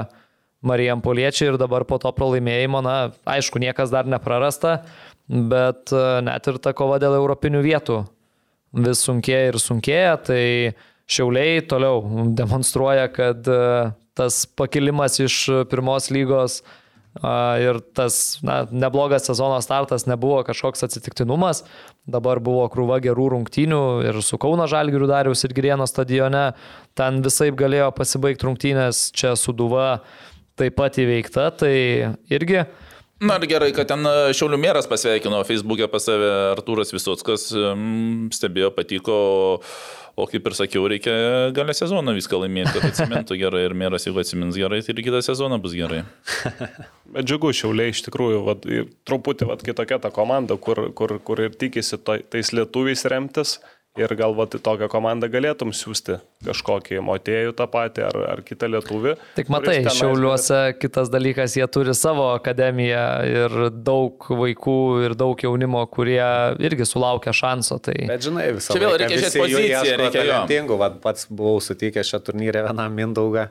[0.68, 2.98] Marijam Poliečiai ir dabar po to pralaimėjimo, na,
[3.30, 4.82] aišku, niekas dar neprarasta,
[5.28, 8.02] bet e, net ir ta kova dėl europinių vietų
[8.86, 10.44] vis sunkėja ir sunkėja, tai
[11.08, 12.02] Šiauliai toliau
[12.36, 13.60] demonstruoja, kad e,
[14.18, 15.38] tas pakilimas iš
[15.72, 16.58] pirmos lygos
[17.22, 21.64] a, ir tas na, neblogas sezono startas nebuvo kažkoks atsitiktinumas.
[22.04, 26.50] Dabar buvo krūva gerų rungtynių ir su Kauna Žalgiriu Dariaus ir Girieno stadione.
[27.00, 30.02] Ten visai galėjo pasibaigti rungtynės, čia suduva
[30.60, 31.74] taip pat įveikta, tai
[32.34, 32.66] irgi
[33.20, 37.48] Na ir gerai, kad ten e, Šiaulių meras pasveikino Facebook'e pas save Artūras Visutskas,
[38.38, 39.16] stebėjo, patiko,
[40.18, 41.16] o, kaip ir sakiau, reikia
[41.58, 45.24] galę sezoną viską laimėti, kad atsimintų gerai ir meras, jeigu atsimins gerai, tai ir kitą
[45.26, 46.04] sezoną bus gerai.
[47.16, 48.70] Bet džiugu, šiauliai iš tikrųjų, vat,
[49.10, 53.58] truputį vat, kitokia ta komanda, kur, kur, kur ir tikisi to, tais lietuviais remtis.
[53.98, 59.16] Ir galbūt į tokią komandą galėtum siūsti kažkokį motėjų tą patį ar, ar kitą lietuvį.
[59.40, 65.42] Tik matai, tenais Šiauliuose kitas dalykas, jie turi savo akademiją ir daug vaikų ir daug
[65.42, 66.22] jaunimo, kurie
[66.62, 67.80] irgi sulaukia šanso.
[67.82, 67.98] Tai...
[68.12, 70.28] Bet žinai, visą Čia vėl reikia visi žiūrėt jų poziciją, reikia jo.
[70.28, 70.80] talentingų.
[70.86, 73.50] Vat pats buvau sutikęs šią turnyrę vienam Mindaugą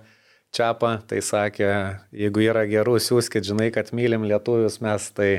[0.55, 1.69] Čiapą, tai sakė,
[2.17, 5.31] jeigu yra gerų, siūskit, žinai, kad mylim lietuvius mes, tai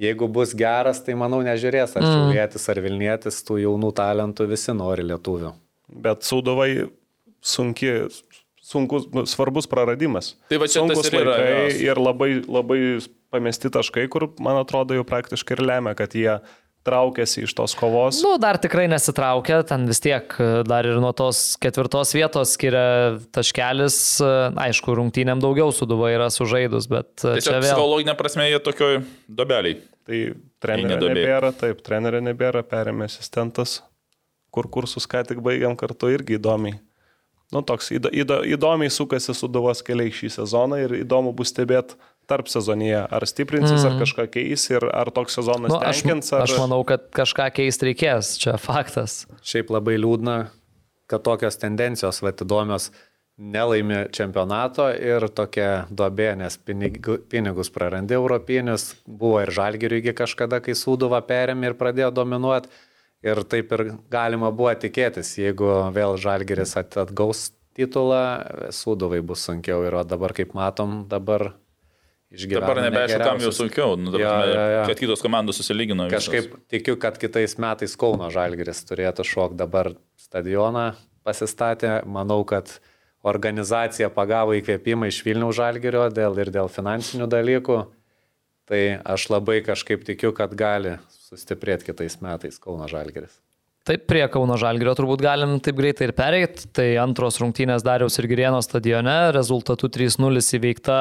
[0.00, 2.12] jeigu bus geras, tai manau nežiūrės, ar mm.
[2.12, 5.52] šiaulėtis, ar Vilnietis, tų jaunų talentų visi nori lietuvių.
[6.06, 6.70] Bet Sūduvai
[7.46, 7.92] sunki,
[8.66, 10.34] sunkus, svarbus praradimas.
[10.50, 11.80] Tai va čia tas sunkus ir yra, laikai jos.
[11.86, 12.80] ir labai, labai
[13.34, 16.38] pamesti taškai, kur, man atrodo, jau praktiškai ir lemia, kad jie
[16.86, 18.20] traukėsi iš tos kovos.
[18.24, 23.18] Nu, dar tikrai nesitraukia, ten vis tiek e, dar ir nuo tos ketvirtos vietos skiria
[23.34, 24.32] taškelis, e,
[24.68, 27.68] aišku, rungtynėm daugiau suduva yra sužaidus, bet e, čia Tiesiog vėl.
[27.68, 28.98] psichologinė prasme jie tokioj
[29.28, 29.80] dobeliai.
[30.06, 30.18] Tai
[30.62, 33.80] trenerio nebėra, taip, trenerio nebėra, perėmė asistentas,
[34.54, 36.78] kur kursus ką tik baigiam kartu irgi įdomiai.
[37.54, 41.94] Nu, toks įdo, įdo, įdomiai sukasi suduvos keliai šį sezoną ir įdomu bus stebėti
[42.26, 43.88] tarp sezonyje, ar stiprinsis, mm.
[43.88, 46.46] ar kažką keis ir ar toks sezonas Nu, tenkins, ar...
[46.46, 49.24] aš manau, kad kažką keisti reikės, čia faktas.
[49.46, 50.38] Šiaip labai liūdna,
[51.10, 52.90] kad tokios tendencijos, va, įdomios,
[53.36, 60.76] nelaimi čempionato ir tokia duobė, nes pinigu, pinigus prarandi europinius, buvo ir žalgiriui kažkada, kai
[60.76, 62.72] Sūduva perėmė ir pradėjo dominuoti.
[63.26, 63.82] Ir taip ir
[64.12, 69.84] galima buvo tikėtis, jeigu vėl žalgiris at- atgaus titulą, Sūduvai bus sunkiau.
[69.84, 71.50] Ir o dabar, kaip matom, dabar
[72.34, 72.64] išgyvena.
[72.64, 74.82] Dabar nebeaišku, kam jau sunkiau, nu, prasme, jo, jo.
[74.90, 76.08] kad kitos komandos susilygino.
[76.08, 76.18] visos.
[76.18, 80.90] Kažkaip tikiu, kad kitais metais Kauno Žalgiris turėtų šok dabar stadioną
[81.26, 82.00] pasistatę.
[82.06, 82.78] Manau, kad
[83.26, 87.80] organizacija pagavo įkvėpimą iš Vilniaus Žalgirio dėl ir dėl finansinių dalykų.
[88.66, 93.45] Tai aš labai kažkaip tikiu, kad gali sustiprėti kitais metais Kauno Žalgiris.
[93.86, 96.66] Taip, prie Kauno Žalgirio turbūt galim taip greitai ir pereiti.
[96.74, 100.96] Tai antros rungtynės Dariaus ir Girieno stadione, rezultatu 3-0 įveikta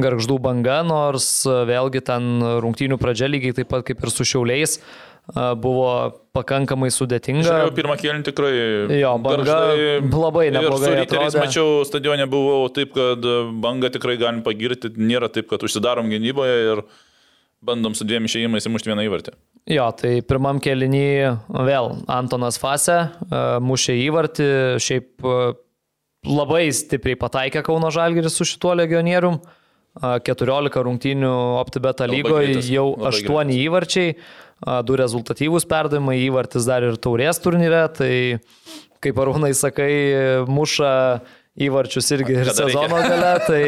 [0.00, 4.78] garždų banga, nors e, vėlgi ten rungtynių pradžia lygiai taip pat kaip ir su šiauliais
[4.80, 4.84] e,
[5.60, 5.90] buvo
[6.34, 7.44] pakankamai sudėtinga.
[7.44, 8.52] Žiūrėjau, pirmą kėlinį tikrai.
[8.96, 9.58] Jo, Banga
[10.08, 13.28] labai neblogai su Ryteriais mačiau stadione buvau taip, kad
[13.62, 14.94] banga tikrai galim pagirti.
[14.96, 16.82] Nėra taip, kad užsidarom gynyboje ir
[17.64, 19.36] bandom su dviem išėjimais įmušti vieną įvartį.
[19.64, 21.08] Jo, tai pirmam kelinį
[21.64, 24.48] vėl Antonas Fase e, mušė įvartį,
[24.84, 25.36] šiaip e,
[26.28, 29.38] labai stipriai pataikė Kauno Žalgiris su šituo legionierium.
[29.40, 31.32] E, 14 rungtynių
[31.62, 37.40] OptiBeta lygoje greitas, jau labai 8 įvarčiai, e, du rezultatyvūs perdavimai, įvartis dar ir taurės
[37.40, 38.12] turnyre, tai
[39.00, 39.94] kaip arūnai sakai,
[40.44, 40.92] muša
[41.64, 43.64] įvarčius irgi ir sezono gale, tai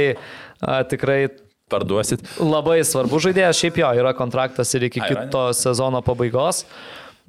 [0.61, 1.23] a, tikrai
[1.67, 2.23] Parduosit.
[2.39, 6.61] Labai svarbu žaidėjas, šiaip jo, yra kontraktas ir iki kito sezono pabaigos.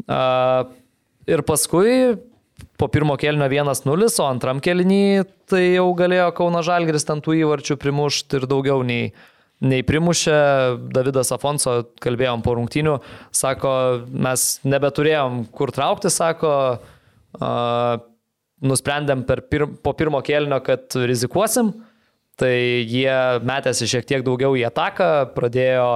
[0.06, 0.68] A,
[1.26, 2.20] ir paskui
[2.78, 7.80] po pirmo kelnio 1-0, o antram kelnį tai jau galėjo Kauna Žalgris ten tų įvarčių
[7.82, 9.10] primušti ir daugiau nei,
[9.66, 10.38] nei primušė.
[10.94, 12.94] Davidas Afonso, kalbėjom po rungtynių,
[13.34, 13.74] sako,
[14.14, 16.54] mes nebeturėjom kur traukti, sako,
[17.42, 17.52] a,
[18.62, 21.74] nusprendėm pir, po pirmo kelnio, kad rizikuosim.
[22.38, 22.54] Tai
[22.86, 25.88] jie metėsi šiek tiek daugiau į ataką, pradėjo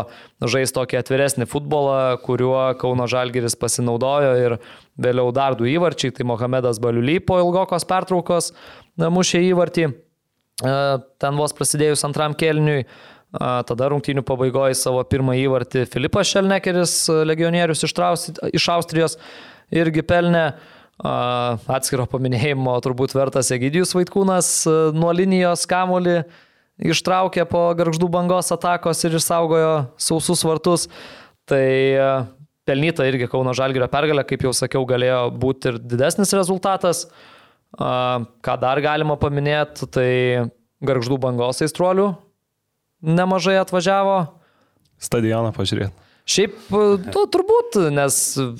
[0.41, 4.55] žaisti tokį atviresnį futbolą, kuriuo Kauno Žalgiris pasinaudojo ir
[4.97, 8.49] vėliau dar du įvarčiai, tai Mohamedas Baliuly po ilgokos pertraukos
[8.97, 10.73] mušė įvartį, e,
[11.21, 12.87] ten vos prasidėjus antram kelniui.
[13.31, 16.95] A, Tada rungtynių pabaigoje savo pirmą įvartį Filipas Šelnekeris,
[17.29, 19.19] legionierius iš, Trausti- iš Austrijos,
[19.71, 20.55] irgi pelnė.
[21.01, 24.51] Atskiro paminėjimo turbūt vertas Egidijus Vaitkūnas
[24.93, 26.19] nuo linijos kamolį
[26.81, 30.87] ištraukė po garždų bangos atakos ir išsaugojo sausus vartus.
[31.49, 31.65] Tai
[32.69, 37.07] pelnyta irgi Kauno Žalgirio pergalė, kaip jau sakiau, galėjo būti ir didesnis rezultatas.
[37.73, 40.11] Ką dar galima paminėti, tai
[40.85, 42.11] garždų bangos aistruolių
[43.01, 44.17] nemažai atvažiavo.
[45.01, 46.10] Stadioną pažiūrėti.
[46.29, 46.57] Šiaip,
[47.11, 48.17] tu turbūt, nes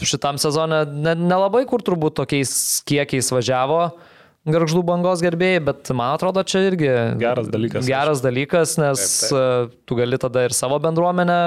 [0.08, 3.84] šitam sezone ne- nelabai kur turbūt tokiais kiekiais važiavo
[4.50, 6.90] garždų bangos gerbėjai, bet man atrodo, čia irgi
[7.22, 9.76] Geras dalykas, Geras dalykas, nes Taip, taip, taip.
[9.86, 11.38] tu gali tada ir savo bendruomenę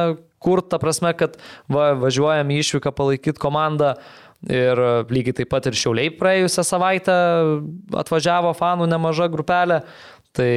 [0.45, 1.35] kur, ta prasme, kad
[1.73, 3.97] va, važiuojam į išvyką palaikyti komandą.
[4.45, 4.77] Ir
[5.09, 7.15] lygiai taip pat ir Šiauliai praėjusią savaitę
[7.97, 9.79] atvažiavo fanų nemaža grupelė.
[10.37, 10.51] Tai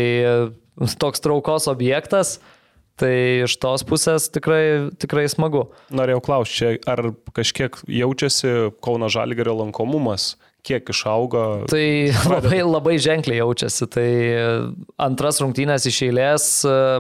[1.00, 2.34] toks traukos objektas.
[2.98, 3.14] Tai
[3.46, 5.68] iš tos pusės tikrai, tikrai smagu.
[5.94, 10.32] Norėjau klausti, ar kažkiek jaučiasi Kauno Žalgerio lankomumas,
[10.66, 11.44] kiek išaugo.
[11.70, 11.84] Tai
[12.34, 13.88] labai, labai ženkliai jaučiasi.
[13.94, 14.08] Tai
[15.08, 16.50] antras rungtynės iš eilės,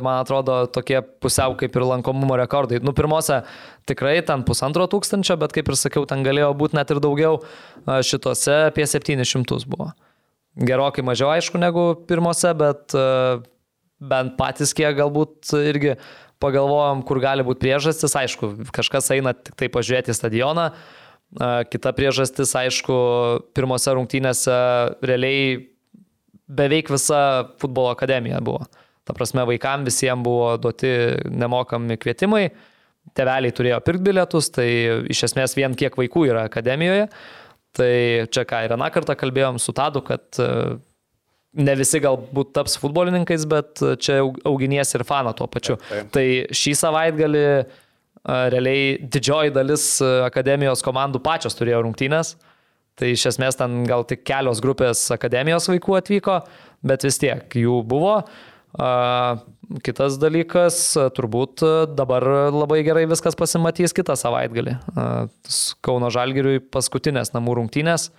[0.05, 2.77] man atrodo, tokie pusiau kaip ir lankomumo rekordai.
[2.85, 3.41] Nu, pirmose
[3.89, 7.41] tikrai ten pusantro tūkstančio, bet kaip ir sakiau, ten galėjo būti net ir daugiau.
[8.05, 9.91] Šitose apie 700 buvo.
[10.57, 12.93] Gerokai mažiau, aišku, negu pirmose, bet
[13.99, 15.95] bent patys kiek galbūt irgi
[16.43, 18.13] pagalvojom, kur gali būti priežastis.
[18.17, 20.69] Aišku, kažkas eina tik tai pažiūrėti stadioną.
[21.71, 22.97] Kita priežastis, aišku,
[23.57, 24.57] pirmose rungtynėse
[25.03, 25.57] realiai
[26.47, 28.63] beveik visa futbolo akademija buvo.
[29.07, 30.93] Ta prasme, vaikams visiems buvo duoti
[31.31, 32.49] nemokami kvietimai.
[33.15, 34.67] teveliai turėjo pirkti bilietus, tai
[35.09, 37.07] iš esmės vien kiek vaikų yra akademijoje.
[37.77, 37.93] Tai
[38.33, 40.39] čia ką ir aną kartą kalbėjom su Tadu, kad
[41.57, 45.77] ne visi galbūt taps futbolininkais, bet čia auginies ir faną tuo pačiu.
[45.81, 46.11] Taip, taip.
[46.15, 46.25] Tai
[46.61, 47.45] šį savaitgalį
[48.27, 49.87] realiai didžioji dalis
[50.27, 52.35] akademijos komandų pačios turėjo rungtynės.
[52.97, 56.39] Tai iš esmės ten gal tik kelios grupės akademijos vaikų atvyko,
[56.87, 58.15] bet vis tiek jų buvo.
[59.85, 60.79] Kitas dalykas,
[61.17, 61.61] turbūt
[61.97, 64.75] dabar labai gerai viskas pasimatys kitą savaitgalį.
[65.85, 68.09] Kauno Žalgiriui paskutinės namų rungtynės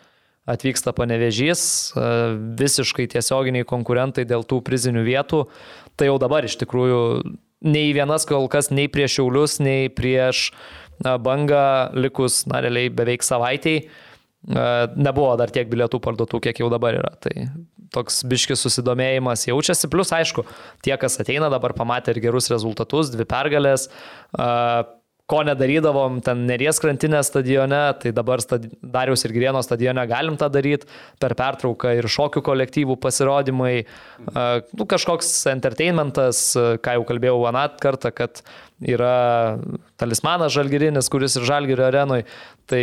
[0.49, 1.63] atvyksta panevežys,
[1.93, 5.45] a, visiškai tiesioginiai konkurentai dėl tų prizinių vietų.
[5.99, 7.01] Tai jau dabar iš tikrųjų
[7.67, 10.51] nei vienas kol kas, nei prieš Šiaulius, nei prieš
[11.03, 13.89] bangą likus, na, realiai beveik savaitėjai.
[14.55, 17.15] A, Nebuvo dar tiek bilietų parduotų, kiek jau dabar yra.
[17.23, 17.35] Tai
[17.95, 19.89] toks biškis susidomėjimas jaučiasi.
[19.93, 20.45] Plus, aišku,
[20.85, 23.89] tie, kas ateina dabar pamatė ir gerus rezultatus, dvi pergalės.
[24.37, 24.85] a,
[25.29, 30.49] Ko nedarydavom ten Neries krantinės stadione, tai dabar stadi Dariaus ir Grieno stadione galim tą
[30.53, 30.89] daryti
[31.21, 33.75] per pertrauką ir šokių kolektyvų pasirodymai,
[34.25, 38.41] nu, kažkoks entertainmentas, ką jau kalbėjau anat kartą, kad
[38.81, 39.59] yra
[40.01, 42.25] talismanas žalgirinis, kuris ir žalgirio arenui.
[42.69, 42.83] Tai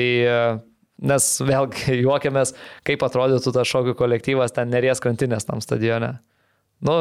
[1.04, 2.54] Nes vėlgi juokiamės,
[2.88, 6.14] kaip atrodytų tas šokių kolektyvas ten neries krantinės tam stadione.
[6.86, 6.96] Nu,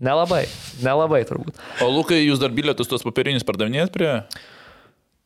[0.00, 0.46] nelabai,
[0.84, 1.60] nelabai turbūt.
[1.84, 4.16] O Lukai, jūs dar bilietus tos papirinius pardavinėjat prie...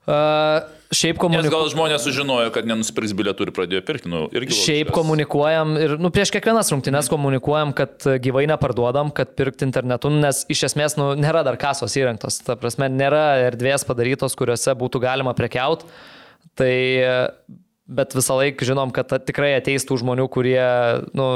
[0.07, 0.63] Uh,
[0.95, 1.51] šiaip komunikuojam.
[1.51, 4.11] gal žmonės sužinojo, kad nenusipirks bilietų ir pradėjo pirkti.
[4.13, 10.13] Nu, Šiaip komunikuojam ir nu, prieš kiekvienas rungtynes komunikuojam, kad gyvai neparduodam, kad pirkti internetu,
[10.15, 12.39] nes iš esmės nu, nėra dar kasos įrengtos.
[12.47, 15.91] Ta prasme, nėra erdvės padarytos, kuriuose būtų galima prekiauti.
[16.57, 16.73] Tai
[17.87, 20.63] bet visą laiką žinom, kad tikrai ateis tų žmonių, kurie,
[21.19, 21.27] nu,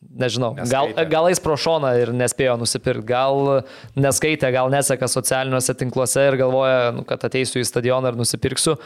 [0.00, 1.06] nežinau, gal, Neskaitė.
[1.12, 3.62] gal eis pro šoną ir nespėjo nusipirkti, gal
[3.98, 8.78] neskaitė, gal neseka socialiniuose tinkluose ir galvoja, nu, kad ateisiu į stadioną ir nusipirksiu.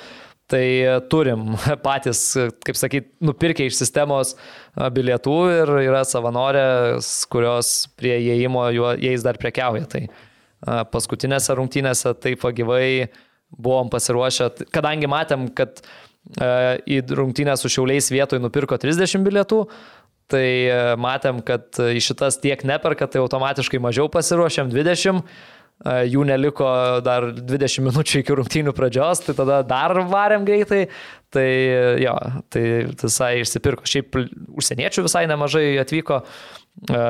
[0.51, 0.65] Tai
[1.09, 1.55] turim
[1.87, 2.27] patys,
[2.67, 8.67] kaip sakyt, nupirkę iš sistemos a, bilietų ir yra savanorės, kurios prie įėjimo
[9.01, 9.87] jais dar prekiauja.
[9.89, 12.89] Tai a, paskutinėse rungtynėse taip va gyvai
[13.55, 15.81] buvom pasiruošę, kadangi matėm, kad
[16.89, 19.59] į rungtynę su šiauliais vietoj nupirko 30 bilietų,
[20.33, 25.21] tai a, matėm, kad į šitas tiek neperka, tai automatiškai mažiau pasiruošėm 20.
[25.21, 26.67] a, Jų neliko
[27.05, 30.87] dar 20 minučių iki rungtynių pradžios, tai tada dar varėm greitai.
[31.35, 31.49] Tai
[31.99, 32.13] jo,
[32.55, 32.63] tai
[32.95, 33.83] visai išsipirko.
[33.91, 34.15] Šiaip
[34.55, 36.21] užsieniečių visai nemažai atvyko.
[36.91, 37.01] e,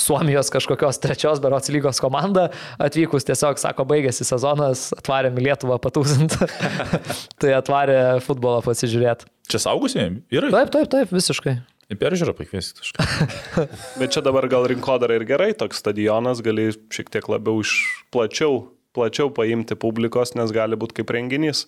[0.00, 2.48] Suomijos kažkokios trečios berots lygos komanda
[2.80, 6.40] atvykus tiesiog sako, baigėsi sezonas, atvarėm į Lietuvą patūsint.
[7.40, 9.28] tai atvarė futbolą pasižiūrėti.
[9.52, 10.22] Čia saugusieji?
[10.32, 10.50] Yra.
[10.56, 11.58] Taip, taip, taip, visiškai.
[11.86, 13.04] Į peržiūrą pakviesti kažką.
[14.00, 17.76] Bet čia dabar gal rinkodara ir gerai, toks stadionas gali šiek tiek labiau iš
[18.14, 18.64] plačiau,
[18.96, 21.66] plačiau paimti publikos, nes gali būti kaip renginys.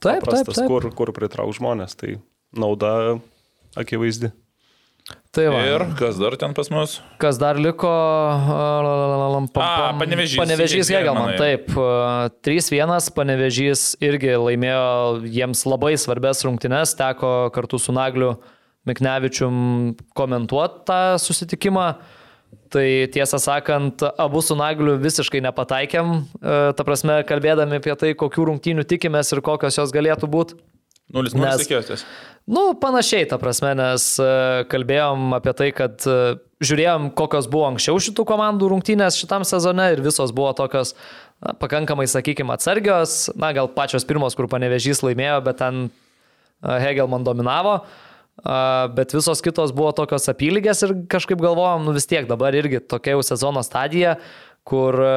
[0.00, 0.70] Taip, taip, Paprastas, taip.
[0.72, 2.16] Kur, kur pritrauk žmonės, tai
[2.56, 3.20] nauda
[3.78, 4.32] akivaizdi.
[5.30, 5.60] Tai va.
[5.62, 6.98] Ir kas dar ten pas mus?
[7.22, 7.90] Kas dar liko?
[9.54, 10.38] Panevėžys.
[10.40, 11.70] Panevežys Hegelman, taip.
[11.78, 18.34] a, 3-1, Panevežys irgi laimėjo jiems labai svarbės rungtynes, teko kartu su Nagliu
[18.88, 21.92] Miknevičium komentuoti tą susitikimą.
[22.70, 28.46] Tai tiesą sakant, abu su Nagliu visiškai nepataikėm, e, ta prasme, kalbėdami apie tai, kokių
[28.46, 30.58] rungtynių tikimės ir kokios jos galėtų būti.
[31.10, 32.04] Nulis nulis tikėjotės.
[32.50, 34.28] Nu, panašiai, ta prasme, nes e,
[34.70, 36.18] kalbėjom apie tai, kad e,
[36.62, 40.94] žiūrėjom, kokios buvo anksčiau šitų komandų rungtynės šitam sezone ir visos buvo tokios
[41.42, 43.32] na, pakankamai, sakykime, atsargios.
[43.34, 45.88] Na, gal pačios pirmos, kur panevežys laimėjo, bet ten
[46.62, 47.80] Hegelman dominavo.
[47.82, 48.09] A,
[48.96, 53.18] Bet visos kitos buvo tokios apylygės ir kažkaip galvojom, nu vis tiek dabar irgi tokia
[53.18, 54.16] jau sezono stadija,
[54.64, 55.14] kur e,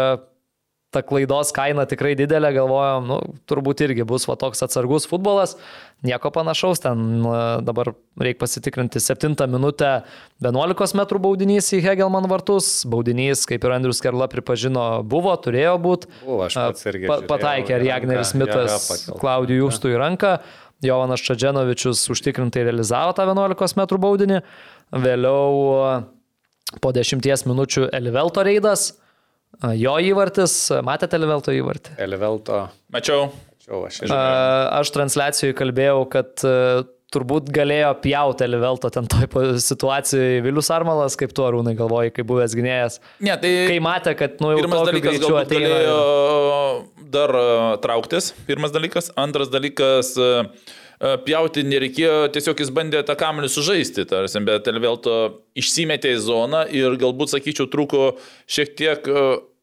[0.93, 3.17] ta klaidos kaina tikrai didelė, galvojom, nu,
[3.49, 5.55] turbūt irgi bus va toks atsargus futbolas,
[6.03, 9.93] nieko panašaus, ten e, dabar reikia pasitikrinti 7 minutę
[10.43, 16.11] 11 m baudinys į Hegelman vartus, baudinys, kaip ir Andrius Kerla pripažino, buvo, turėjo būti.
[16.25, 18.91] Buvo, aš pats irgi Pa, pataikė ir Jagneris Mitas.
[19.15, 20.35] Klaudijų Justų į ranką.
[20.87, 24.41] Jovanas Čadženovičius užtikrintai realizavo tą 11 m baudinį.
[25.03, 25.95] Vėliau e,
[26.83, 30.57] po 10 minučių Elivelto reidas, e, jo įvartis.
[30.85, 31.97] Matėte Elivelto įvartį?
[32.03, 33.31] Elvelto, Mačiau.
[33.63, 36.83] čia aš ir Aš transliacijoje kalbėjau, kad e,
[37.13, 39.27] turbūt galėjo pjauti Elivelto ten toj
[39.63, 42.99] situacijoje Vilius Armalas, kaip tu arūnai galvoji, kaip buvęs gynėjas.
[43.23, 43.53] Ne, tai...
[43.69, 45.69] Kai matė, kad nu, jau Pirmas dalykas galbūt ateina.
[45.69, 45.99] galėjo
[47.13, 47.45] dar e,
[47.83, 49.11] trauktis, pirmas dalykas.
[49.19, 50.29] Antras dalykas, e,
[50.97, 55.17] e, pjauti nereikėjo, tiesiog jis bandė tą kamelį sužaisti, tarsi, bet Elvelto
[55.59, 58.13] išsimetė į zoną ir galbūt, sakyčiau, trūko
[58.49, 59.11] šiek tiek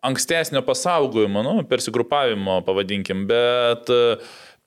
[0.01, 4.17] ankstesnio pasaugojimo, nu, persigrupavimo, pavadinkim, bet e,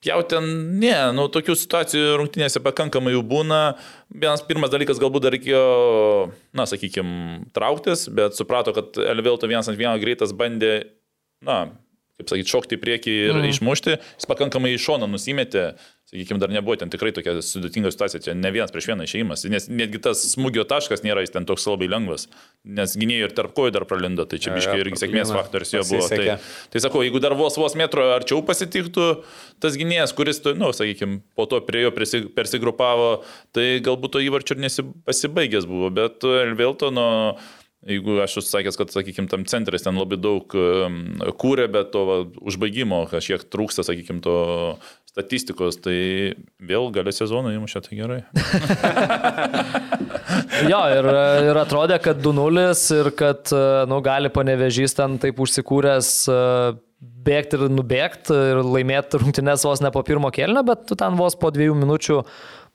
[0.06, 0.48] jau ten,
[0.80, 3.60] ne, nu, tokių situacijų rungtynėse pakankamai jų būna.
[4.12, 5.64] Vienas pirmas dalykas galbūt dar reikėjo,
[6.56, 10.74] na, sakykime, trauktis, bet suprato, kad Elvilto vienas ant vieno greitas bandė,
[11.44, 11.64] na,
[12.20, 13.50] kaip sakyti, šokti į priekį ir mm.
[13.50, 15.72] išmušti, jis pakankamai iš šono nusimetė,
[16.06, 19.66] sakykime, dar nebuvo ten tikrai tokia sudėtinga situacija, čia ne vienas prieš vieną išėjimas, nes
[19.66, 22.28] netgi tas smūgio taškas nėra jis ten toks labai lengvas,
[22.78, 26.06] nes gynėjai ir tarp kojų dar pralindo, tai čia biškai irgi sėkmės faktorius jo buvo.
[26.12, 26.36] Tai,
[26.70, 29.08] tai sakau, jeigu dar vos vos metro arčiau pasitiktų
[29.64, 31.90] tas gynėjas, kuris, na, nu, sakykime, po to prie jo
[32.36, 33.10] persigrupavo,
[33.56, 36.22] tai galbūt to įvarčio ir nepasibaigęs buvo, bet
[36.54, 37.10] vėl to nuo...
[37.84, 42.16] Jeigu aš esu sakęs, kad, sakykime, tam centras ten labai daug kūrė, bet to va,
[42.40, 44.36] užbaigimo kažkiek trūksta, sakykime, to
[45.14, 45.98] statistikos, tai
[46.58, 48.18] vėl gali sezoną įmušė, tai gerai.
[50.72, 51.10] jo, ir,
[51.50, 52.64] ir atrodė, kad 2-0
[52.98, 53.52] ir kad,
[53.90, 56.10] nu, gali panevežys ten taip užsikūręs
[57.24, 61.36] bėgti ir nubėgti ir laimėti rungtynės vos ne po pirmo kelnio, bet tu ten vos
[61.38, 62.20] po dviejų minučių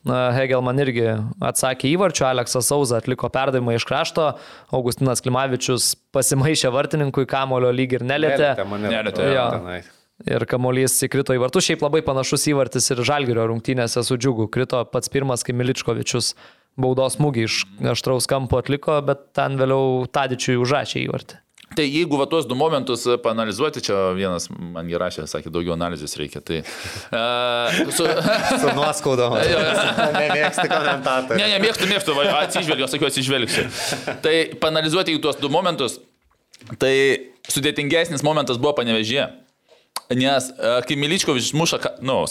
[0.07, 1.05] Hegelman irgi
[1.43, 4.30] atsakė įvarčiu, Aleksas Sauza atliko perdavimą iš krašto,
[4.71, 8.53] Augustinas Klimavičius pasimaišė vartininkui, kamulio lyg ir nelėtė.
[8.63, 9.81] Nelėtė, nelėtė.
[10.27, 14.49] Ir kamuolys įkrito į vartus, šiaip labai panašus įvartis ir Žalgirio rungtynėse su džiugu.
[14.51, 16.34] Krito pats pirmas, kai Miličkovičius
[16.80, 17.61] baudos smūgį iš
[17.93, 21.39] aštraus kampo atliko, bet ten vėliau Tadičiui užrašė įvartį.
[21.76, 26.41] Tai jeigu va tuos du momentus panalizuoti, čia vienas man įrašė, sakė, daugiau analizės reikia.
[26.46, 28.08] Tai, uh, su
[28.62, 29.36] su nuoskaudom.
[30.20, 31.40] Nemėgsti komentatorių.
[31.41, 33.68] Ne, nemėgstu, mėgstu, atsižvelgiu, sakiau, atsižvelgsiu.
[34.26, 36.00] Tai panalizuoti jeigu tuos du momentus,
[36.82, 36.96] tai
[37.50, 39.30] sudėtingesnis momentas buvo panevežė.
[40.18, 42.24] Nes uh, kai Miličkovičius muša, nu,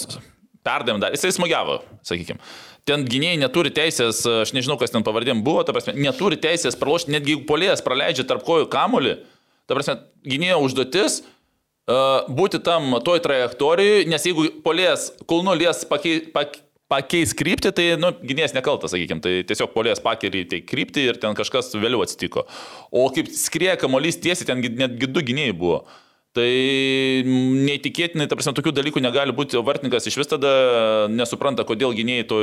[0.66, 2.43] perdavim dar, jisai smagiavo, sakykime
[2.89, 7.12] ten gynėjai neturi teisės, aš nežinau, kas ten pavardėm buvo, ta prasme, neturi teisės pralošti,
[7.15, 9.19] netgi jeigu polėjas praleidžia tarp kojų kamolį,
[9.69, 9.98] ta prasme,
[10.28, 16.56] gynėjo užduotis uh, būti tam toj trajektorijoje, nes jeigu polėjas kulnu lies pakei, pak,
[16.89, 21.36] pakeis kryptį, tai, nu, gynėjas nekaltas, sakykime, tai tiesiog polės pakeitė tai kryptį ir ten
[21.39, 22.47] kažkas vėliau atsitiko.
[22.90, 25.82] O kaip skrieja kamuolys tiesiai, ten netgi du gynėjai buvo.
[26.39, 26.47] Tai
[27.27, 30.52] neįtikėtinai, ta prasme, tokių dalykų negali būti, o vartininkas iš vis tada
[31.10, 32.39] nesupranta, kodėl gynėjai to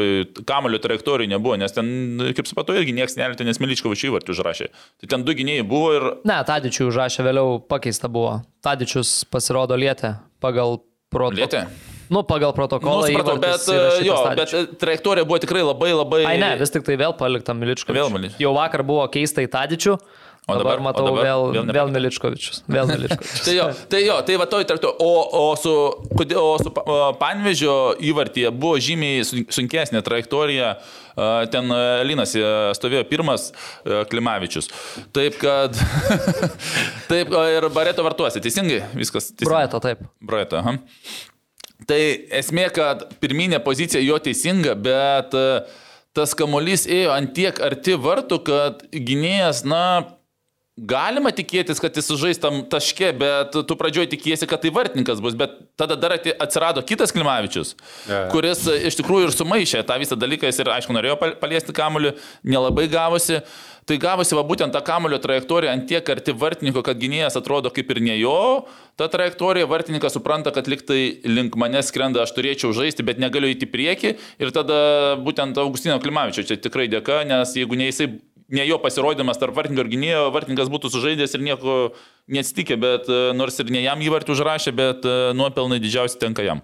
[0.50, 1.88] kamulio trajektorijai nebuvo, nes ten,
[2.36, 4.68] kaip supratau, irgi niekas nelėtė, nes Miličkovičių įvartį užrašė.
[5.00, 6.08] Tai ten du gynėjai buvo ir...
[6.28, 8.42] Ne, Tadičių užrašė, vėliau pakeista buvo.
[8.66, 10.82] Tadičius pasirodo lietė pagal
[11.14, 11.46] protokolą.
[11.46, 11.68] Lietė?
[12.12, 13.08] Nu, pagal protokolą.
[13.08, 16.22] Nu, supratau, bet, jo, bet trajektorija buvo tikrai labai labai...
[16.30, 17.98] Ai ne, vis tik tai vėl palikta Miličkovičių.
[17.98, 18.44] Vėl Miličkovičių.
[18.46, 19.96] Jau vakar buvo keista į Tadičių.
[20.48, 22.60] O dabar, dabar matau o dabar, vėl, vėl, vėl Miličkovičius.
[22.70, 23.46] Vėl Miličkovičius.
[23.48, 24.92] tai, jo, tai jo, tai va toj traktu.
[25.02, 25.74] O, o su,
[26.38, 26.74] o su
[27.18, 27.74] Panvežio
[28.06, 30.76] įvartyje buvo žymiai sunkesnė trajektorija.
[31.50, 31.74] Ten
[32.06, 32.36] Linas
[32.78, 33.48] stovėjo pirmas,
[34.12, 34.70] Klimavičius.
[35.16, 35.80] Taip kad.
[37.12, 39.32] taip, ir Bareto vartuosi, teisingai viskas.
[39.32, 39.50] Teisingai.
[39.50, 40.04] Broeto, taip.
[40.22, 40.76] Broeto, aha.
[41.90, 42.00] Tai
[42.38, 45.34] esmė, kad pirminė pozicija jo teisinga, bet
[46.16, 49.82] tas kamolys ėjo ant tiek arti vartų, kad gynėjas, na,
[50.76, 55.38] Galima tikėtis, kad jis sužais tam taške, bet tu pradžioje tikėsi, kad tai vartininkas bus,
[55.40, 57.78] bet tada dar atsirado kitas Klimavičius,
[58.10, 58.26] ja.
[58.34, 62.12] kuris e, iš tikrųjų ir sumaišė tą visą dalyką, jis ir aišku norėjo paliesti kamuolį,
[62.44, 63.40] nelabai gavosi.
[63.88, 67.96] Tai gavosi va būtent tą kamulio trajektoriją ant tiek arti vartininko, kad gynėjas atrodo kaip
[67.96, 68.36] ir ne jo.
[69.00, 73.70] Ta trajektorija, vartininkas supranta, kad liktai link manęs skrenda, aš turėčiau žaisti, bet negaliu įti
[73.70, 74.18] prieki.
[74.42, 78.16] Ir tada būtent Augustino Klimavičio čia tikrai dėka, nes jeigu ne jisai
[78.50, 81.78] ne jo pasirodymas tarp vartininko ir gynėjo, vartininkas būtų sužaidęs ir nieko
[82.32, 86.64] neatsitikė, bet e, nors ir ne jam įvartį užrašė, bet e, nuopelnai didžiausi tenka jam.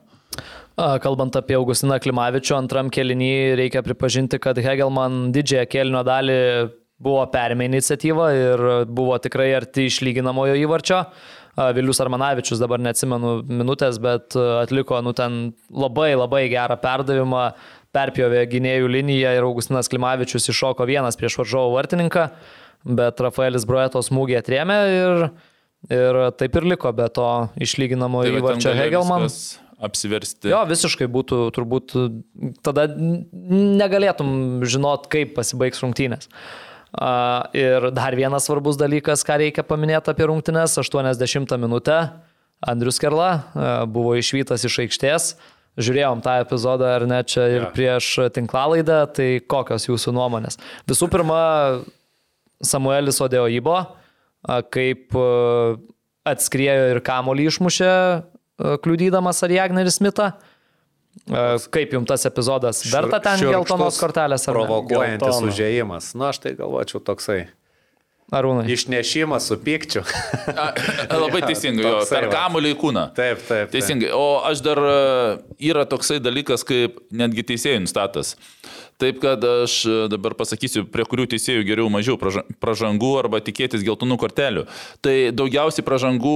[0.81, 6.37] Kalbant apie Augustiną Klimavičių, antram kelinį reikia pripažinti, kad Hegelman didžiąją kelinio dalį
[7.01, 11.03] buvo perėmė iniciatyvą ir buvo tikrai arti išlyginamojo įvarčio.
[11.75, 17.43] Vilius Armanavičius, dabar neatsimenu minutės, bet atliko nu, ten labai labai gerą perdavimą,
[17.95, 22.27] perpjovė gynėjų liniją ir Augustinas Klimavičius iššoko vienas prieš varžovų vartininką,
[22.97, 25.25] bet Rafaelis Broeto smūgį atrėmė ir,
[25.91, 27.27] ir taip ir liko be to
[27.61, 29.27] išlyginamo tai įvarčio Hegelman.
[29.81, 30.51] Apsiversti.
[30.51, 31.95] Jo, visiškai būtų, turbūt,
[32.61, 36.29] tada negalėtum žinot, kaip pasibaigs rungtynės.
[37.57, 41.97] Ir dar vienas svarbus dalykas, ką reikia paminėti apie rungtynės, 80 minutę
[42.61, 43.31] Andrius Kerla
[43.89, 45.31] buvo išvytas iš aikštės,
[45.79, 47.71] žiūrėjom tą epizodą ar ne čia ir yeah.
[47.75, 50.59] prieš tinklalaidą, tai kokios jūsų nuomonės?
[50.89, 51.41] Visų pirma,
[52.61, 53.77] Samuelis Odeo Ibo,
[54.73, 55.15] kaip
[56.27, 57.93] atskriejo ir kamolį išmušė,
[58.83, 60.31] kliudydamas Ariagnerį Smitą.
[61.27, 62.83] Kaip jums tas epizodas?
[62.87, 64.61] Verta ten geltonos kortelės ar ne?
[64.61, 66.13] Provokuojantis užėjimas.
[66.15, 67.41] Na, aš tai galvočiau toksai
[68.31, 68.63] Arūnai.
[68.71, 70.05] Išnešimas su pikčiu.
[70.55, 70.69] A,
[71.19, 72.35] labai teisingai, jo, per va.
[72.37, 73.05] kamuolį į kūną.
[73.17, 73.49] Taip, taip.
[73.49, 73.73] taip.
[73.73, 74.13] Teisingai.
[74.15, 74.93] O aš dar e,
[75.71, 78.37] yra toksai dalykas kaip netgi teisėjų statas.
[79.01, 83.81] Taip, kad aš e, dabar pasakysiu, prie kurių teisėjų geriau mažiau praža- pražangų arba tikėtis
[83.87, 84.67] geltonų kortelių.
[85.01, 86.35] Tai daugiausiai pražangų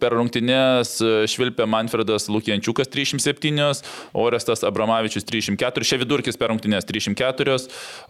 [0.00, 3.82] per rungtynės e, švilpė Manfredas Lukiančiukas 307,
[4.16, 7.58] Orestas Abramavičius 304, šia vidurkis per rungtynės 304,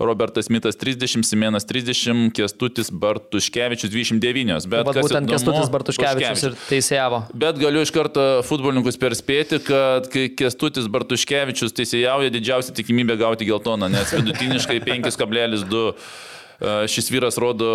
[0.04, 4.68] Robertas Mitas 30, Simenas 30, Kestutis Bartuškevičius 29.
[4.70, 7.22] Bet kas būtent įdomu- Kestutis Bartuškevičius ir teisėjavo.
[7.34, 13.90] Bet galiu iš karto futbolininkus perspėti, kad kai Kestutis Bartuškevičius teisėjauja, didžiausia tikimybė gauti geltoną,
[13.92, 17.70] nes vidutiniškai 5,2 e, šis vyras rodo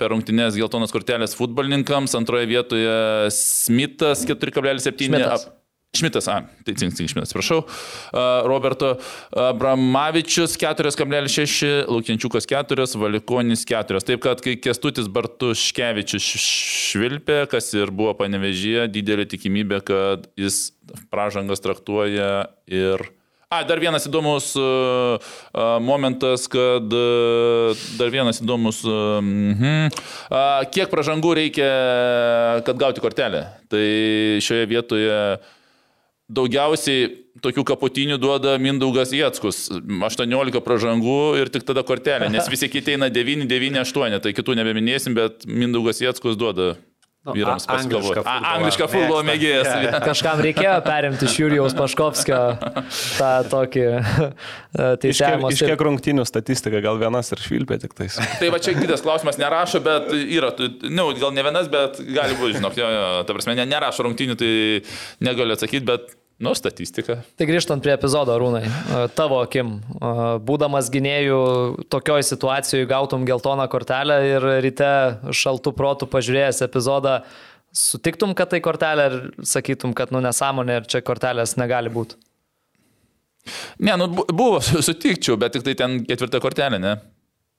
[0.00, 2.96] per rungtynės geltonas kortelės futbolininkams, antroje vietoje
[3.34, 5.60] Smithas 4,7.
[5.94, 6.26] Šmitas.
[6.26, 7.60] a, tai cinksink Šmitas, prašau.
[8.10, 8.96] A, Roberto
[9.30, 14.02] Abramavičius 4,6, Laukiančiukas 4, Valikonis 4.
[14.02, 20.72] Taip kad, kai Kestutis Bartuškevičius švilpė, kas ir buvo panevežyje, didelė tikimybė, kad jis
[21.14, 23.06] pražangas traktuoja ir...
[23.52, 25.18] A, dar vienas įdomus uh,
[25.84, 31.68] momentas, kad uh, dar vienas įdomus, uh, uh, kiek pražangų reikia,
[32.66, 33.44] kad gauti kortelę.
[33.70, 33.84] Tai
[34.44, 35.18] šioje vietoje
[36.34, 37.10] daugiausiai
[37.44, 39.66] tokių kaputinių duoda Mindaugas Jackus.
[39.70, 44.56] 18 pražangų ir tik tada kortelė, nes visi kiti eina 9, 9, 8, tai kitų
[44.60, 46.74] nebeminėsim, bet Mindaugas Jackus duoda
[47.32, 47.76] vyrams a-
[48.56, 49.68] anglišką futbolo mėgėjas.
[50.04, 52.40] Kažkam reikėjo perimti iš Jurijaus Paškovskio
[53.18, 58.18] tą tokį e, Iš kiek, iš kiek rungtinių statistika, gal vienas ir švilpė tik tais.
[58.40, 62.36] Tai va čia kitas klausimas nerašo, bet yra, tu- nu, gal ne vienas, bet gali
[62.40, 64.52] būti, žinok, jo, jo, ta prasme, ne, nerašo rungtinių, tai
[65.24, 66.12] negaliu atsakyti, bet,
[66.44, 67.18] nu, statistika.
[67.38, 68.62] Tai grįžtant prie epizodo, Rūnai,
[69.16, 69.78] tavo akim,
[70.46, 71.40] būdamas gynėjų
[71.92, 74.92] tokioj situacijoje gautum geltoną kortelę ir ryte
[75.32, 77.18] šaltų protų pažiūrėjęs epizodą,
[77.74, 79.18] sutiktum, kad tai kortelė ir
[79.48, 82.20] sakytum, kad nu nesąmonė ir čia kortelės negali būti.
[83.78, 86.94] Ne, nu, bu- buvo, sutikčiau, bet tik tai ten ketvirta kortelė, ne?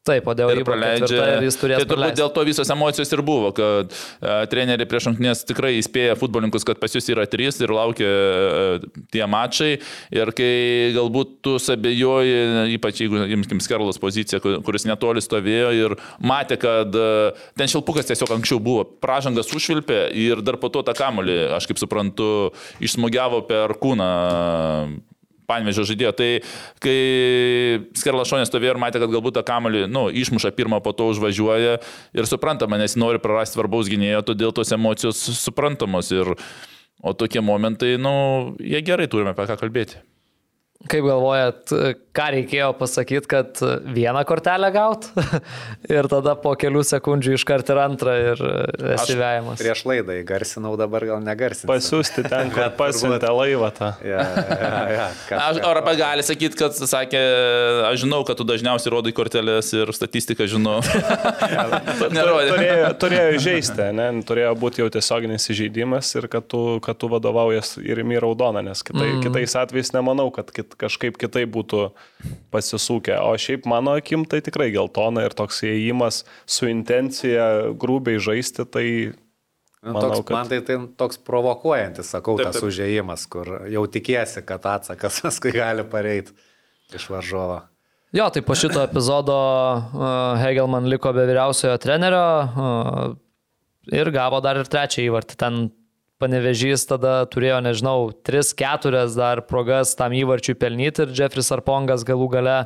[0.06, 1.22] Taip, o dėl įvarčio praleidžia.
[1.34, 5.08] ir jis turės tai turbūt dėl to visos emocijos ir buvo, kad uh, treneriai prieš
[5.10, 9.72] rungtynės tikrai įspėja futbolininkus, kad pas jūs yra trys ir laukia uh, tie mačai.
[10.14, 10.52] Ir kai
[10.94, 12.38] galbūt tu sabejoji,
[12.76, 18.06] ypač jeigu imkim Skarlos poziciją, kur- kuris netoli stovėjo ir matė, kad uh, ten šilpukas
[18.12, 22.30] tiesiog anksčiau buvo, pražangas užvilpė ir dar po to tą kamolį, aš kaip suprantu,
[22.78, 24.12] išsmugiavo per kūną.
[25.50, 26.14] Panvežio žaidėjo.
[26.18, 26.30] Tai
[26.84, 26.98] kai
[28.00, 31.78] Skerlašonė stovėjo ir matė, kad galbūt tą kamalį, nu, išmuša pirmą, po to užvažiuoja
[32.18, 36.12] ir suprantama, nes nori prarasti svarbaus gynėjo, todėl tos emocijos suprantamos.
[36.16, 36.36] Ir,
[37.06, 40.02] o tokie momentai, nu, jie gerai turime apie ką kalbėti.
[40.86, 41.72] Kaip galvojat,
[42.14, 43.62] ką reikėjo pasakyti, kad
[43.96, 45.08] vieną kortelę gaut
[45.96, 48.44] ir tada po kelių sekundžių iškart ir antrą ir
[48.94, 49.58] esi vejamas.
[49.64, 51.72] Prieš laidą įgarsinau, dabar gal negarsinau.
[51.72, 53.90] Pasiūsti ten, Bet pasiuntė laivą tą.
[54.06, 55.08] Ja, ja, ja,
[55.40, 57.24] Aš, arba gali sakyti, kad sakė,
[57.90, 60.82] aš žinau, kad tu dažniausiai rodai kortelės ir statistiką žinau.
[62.06, 64.12] Turėjo, turėjo žaisti, ne?
[64.28, 68.86] turėjo būti jau tiesioginis įžeidimas ir kad tu, kad tu vadovaujas ir į raudoną, nes
[68.86, 69.26] kitai, mm.
[69.26, 71.92] kitais atvejais nemanau, kad kit, kažkaip kitai būtų
[72.52, 73.20] pasisukę.
[73.22, 78.88] O šiaip mano akim tai tikrai geltona ir toks įėjimas su intencija grubiai žaisti, tai
[79.86, 82.72] Nu, Manau, toks, kad- man tai, tai toks provokuojantis, sakau, Taip, tas taip.
[82.72, 86.34] užėjimas, kur jau tikiesi, kad atsakas paskui gali pareiti
[86.98, 87.60] iš varžovo.
[88.16, 89.36] Jo, tai po šito epizodo
[90.42, 92.24] Hegelman liko be vyriausiojo trenerio
[93.94, 95.38] ir gavo dar ir trečią įvartį.
[95.38, 95.60] Ten
[96.22, 102.58] panevežys tada turėjo, nežinau, 3-4 dar progas tam įvarčiui pelnyti ir Jeffrey Sarpongas galų gale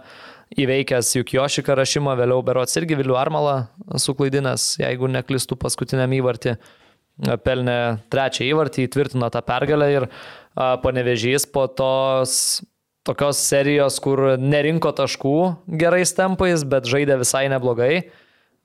[0.57, 3.55] įveikęs juk Jošiką rašymą, vėliau berots irgi Vilių Armalą
[4.01, 7.79] suklaidinęs, jeigu neklistų paskutiniam įvartį, a, pelnė
[8.13, 12.61] trečią įvartį, įtvirtino tą pergalę ir a, panevežys po tos
[13.07, 15.37] tokios serijos, kur nerinko taškų
[15.81, 18.09] gerais tempais, bet žaidė visai neblogai.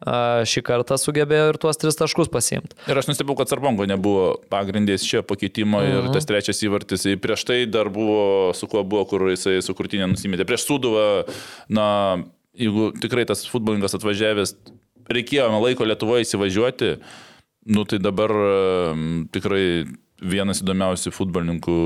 [0.05, 2.77] Šį kartą sugebėjo ir tuos tris taškus pasiimti.
[2.91, 5.97] Ir aš nustebau, kad Sarbongo nebuvo pagrindės šio pakeitimo mhm.
[5.97, 7.07] ir tas trečias įvartis.
[7.09, 10.45] Ir Prieš tai dar buvo, su kuo buvo, kur jisai su kurtinė nusimetė.
[10.49, 11.07] Prieš Suduvą,
[11.73, 11.87] na,
[12.59, 14.57] jeigu tikrai tas futbolininkas atvažiavęs,
[15.09, 16.97] reikėjo laiko Lietuvoje įsivažiuoti,
[17.73, 18.33] nu tai dabar
[19.33, 19.65] tikrai
[20.23, 21.77] vienas įdomiausių futbolininkų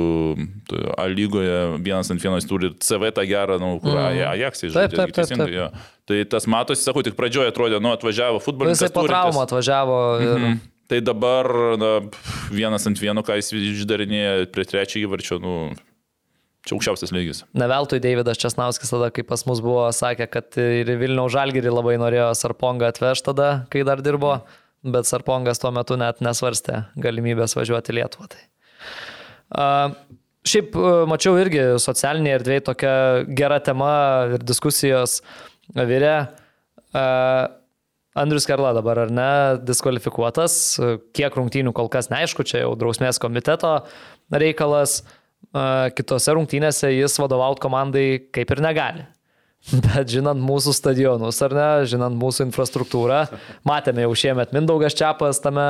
[0.68, 4.24] tai A lygoje, vienas ant vienas turi CV tą gerą, nu, kur mm.
[4.32, 4.96] Ajaxai Taip, žaidė.
[4.96, 5.56] taip, taip, teisingai, taip.
[5.56, 5.68] jo.
[6.08, 8.84] Tai tas matosi, sakau, tik pradžioje atrodė, nu, atvažiavo futbolininkas.
[8.84, 10.58] Jisai po traumą atvažiavo ir Mhm.
[10.88, 11.44] Tai dabar
[11.76, 11.88] na,
[12.48, 15.74] vienas ant vieno, ką jis išdarinėja prie trečio įvarčio, nu,
[16.68, 17.42] Čia aukščiausias lygis.
[17.56, 22.26] Neveltui Davidas Česnauskis tada, kai pas mus buvo, sakė, kad ir Vilniaus Žalgirį labai norėjo
[22.36, 24.34] Sarpongą atvežti tada, kai dar dirbo,
[24.86, 28.30] bet Sarpongas tuo metu net nesvarstė galimybės važiuoti Lietuvą.
[28.34, 28.42] Tai.
[30.48, 32.92] Šiaip uh, mačiau irgi socialinėje erdvėje tokia
[33.36, 33.92] gera tema
[34.36, 35.20] ir diskusijos
[35.74, 36.16] vyrė.
[36.94, 37.48] Uh,
[38.18, 39.30] Andrius Karla dabar ar ne
[39.62, 40.54] diskvalifikuotas,
[41.14, 43.76] kiek rungtynių kol kas neaišku, čia jau drausmės komiteto
[44.32, 45.02] reikalas.
[45.94, 49.04] Kitose rungtynėse jis vadovauti komandai kaip ir negali.
[49.84, 53.24] Bet žinant mūsų stadionus, ar ne, žinant mūsų infrastruktūrą,
[53.68, 55.66] matėme jau šiemet Mindaugas Čiapas tame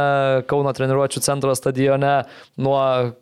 [0.51, 2.13] Kauno treniruočio centro stadione,
[2.61, 2.79] nuo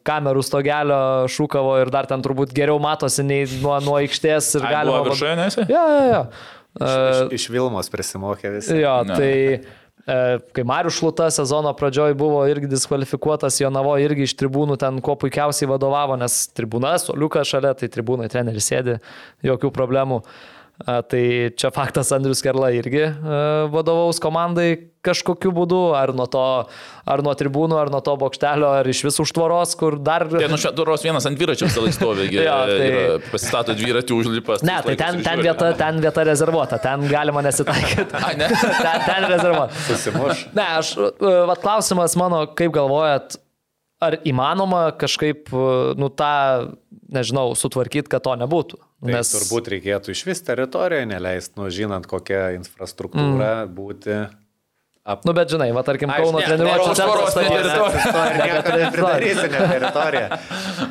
[0.06, 1.00] kamerų stogelio
[1.32, 5.00] šūkavo ir dar ten turbūt geriau matosi nei nuo, nuo aikštės ir galima...
[5.06, 5.66] Viršuje, nesi?
[5.72, 6.22] Ja, ja, ja.
[6.76, 8.78] Iš, iš Vilmos prisimokė visi.
[8.82, 9.32] Jo, tai...
[10.06, 10.16] E,
[10.54, 15.66] kai Marius Šluta sezono pradžioj buvo irgi diskvalifikuotas, Jonavo irgi iš tribūnų ten kuo puikiausiai
[15.66, 19.00] vadovavo, nes tribūnas, Liukas šalia, tai tribūnai treneris sėdi,
[19.48, 20.20] jokių problemų.
[20.84, 21.22] Tai
[21.56, 23.06] čia faktas Andrius Kerla irgi
[23.72, 24.74] vadovaus komandai
[25.06, 26.42] kažkokiu būdu, ar nuo, to,
[27.06, 30.26] ar nuo tribūnų, ar nuo to bokštelio, ar iš visų užtvaros, kur dar...
[30.32, 32.90] Tai nuo šios vienas ant dviračio visą laiką stovi, ja, tai...
[33.30, 34.64] pasistato dviratį užlipas.
[34.66, 38.08] Ne, tai ten, ten, vieta, ten vieta rezervuota, ten galima nesitaikyti.
[38.26, 38.50] A, ne?
[38.86, 39.82] ten, ten rezervuota.
[39.88, 40.46] Susimuš.
[40.56, 43.38] Ne, aš, vad klausimas mano, kaip galvojat,
[44.02, 45.52] ar įmanoma kažkaip,
[46.00, 46.74] nu, tą,
[47.12, 48.82] nežinau, sutvarkyti, kad to nebūtų?
[48.96, 53.72] Tai Nes turbūt reikėtų iš vis teritorijoje neleisti, nu, žinant, kokią infrastruktūrą mm.
[53.76, 54.20] būti
[55.06, 55.22] Ap...
[55.22, 57.92] Nu, bet žinai, va, tarkim, Kauno centras stadionas.
[58.40, 60.38] Niekada nepridarysi, ne teritorija.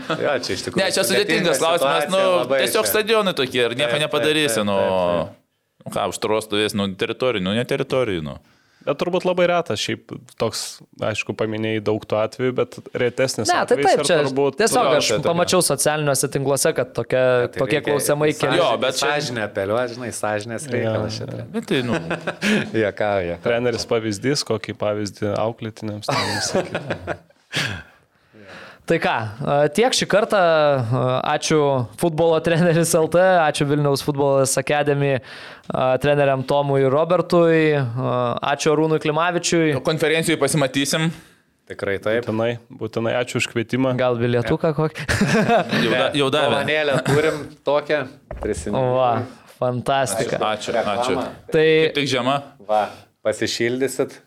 [0.08, 0.80] Jo, čia iš tikrųjų.
[0.80, 2.22] Ne, čia sudėtingas klausimas, nu,
[2.54, 7.58] tiesiog stadionai tokie ir nieko nepadarysi, nu, nu, ką, už tvoros stovės, nu, teritorijų, nu,
[7.60, 8.38] ne teritorijų, nu.
[8.86, 10.64] Bet turbūt labai retas, šiaip toks,
[11.04, 13.50] aišku, paminėjai daug tų atvejų, bet retesnis.
[13.50, 17.82] Ne, tai taip, čia turbūt, tiesiog aš tai, pamačiau socialiniuose tinkluose, kad tokia, tai tokie
[17.86, 18.60] klausimai kelia.
[18.62, 21.48] Jo, bet sąžinė apeliuoja, žinai, sąžinės reikalas šitą.
[21.56, 21.98] Bet tai, nu.
[22.86, 23.40] Jekauja.
[23.46, 26.14] Treneris pavyzdys, kokį pavyzdį auklėtiniams.
[28.86, 29.14] Tai ką,
[29.74, 30.40] tiek šį kartą.
[31.26, 31.60] Ačiū
[31.98, 35.16] futbolo treneris LT, ačiū Vilniaus futbolas Academy
[36.04, 39.80] treneriam Tomui Robertui, ačiū Arūnui Klimavičiui.
[39.86, 41.10] Konferencijoje pasimatysim.
[41.66, 42.28] Tikrai taip.
[42.28, 43.96] Būtinai, būtinai ačiū už kvietimą.
[43.98, 45.08] Gal bilietuką kokį?
[45.88, 46.60] jau, da, jau davė.
[46.60, 48.04] Manėlę turim tokią
[48.38, 48.92] prisiminimą.
[49.00, 49.10] Va,
[49.58, 50.38] fantastika.
[50.52, 50.94] Ačiū, ačiū.
[50.94, 51.18] ačiū.
[51.50, 51.66] Tai...
[51.88, 52.38] Kaip tik žiema.
[52.70, 52.84] Va,
[53.26, 54.20] pasišildysit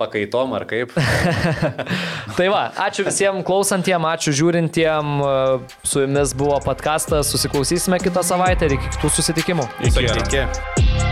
[0.00, 0.94] pakaitom ar kaip.
[2.38, 5.14] tai va, ačiū visiems klausantiem, ačiū žiūrintiem.
[5.86, 9.68] Su jumis buvo podcastas, susiklausysime kitą savaitę ir iki kitų susitikimų.
[9.90, 10.08] Iki.
[10.24, 11.04] iki.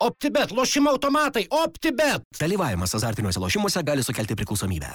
[0.00, 2.24] OptiBet, lošimo automatai, OptiBet.
[2.40, 4.94] Dalyvavimas azartiniuose lošimuose gali sukelti priklausomybę.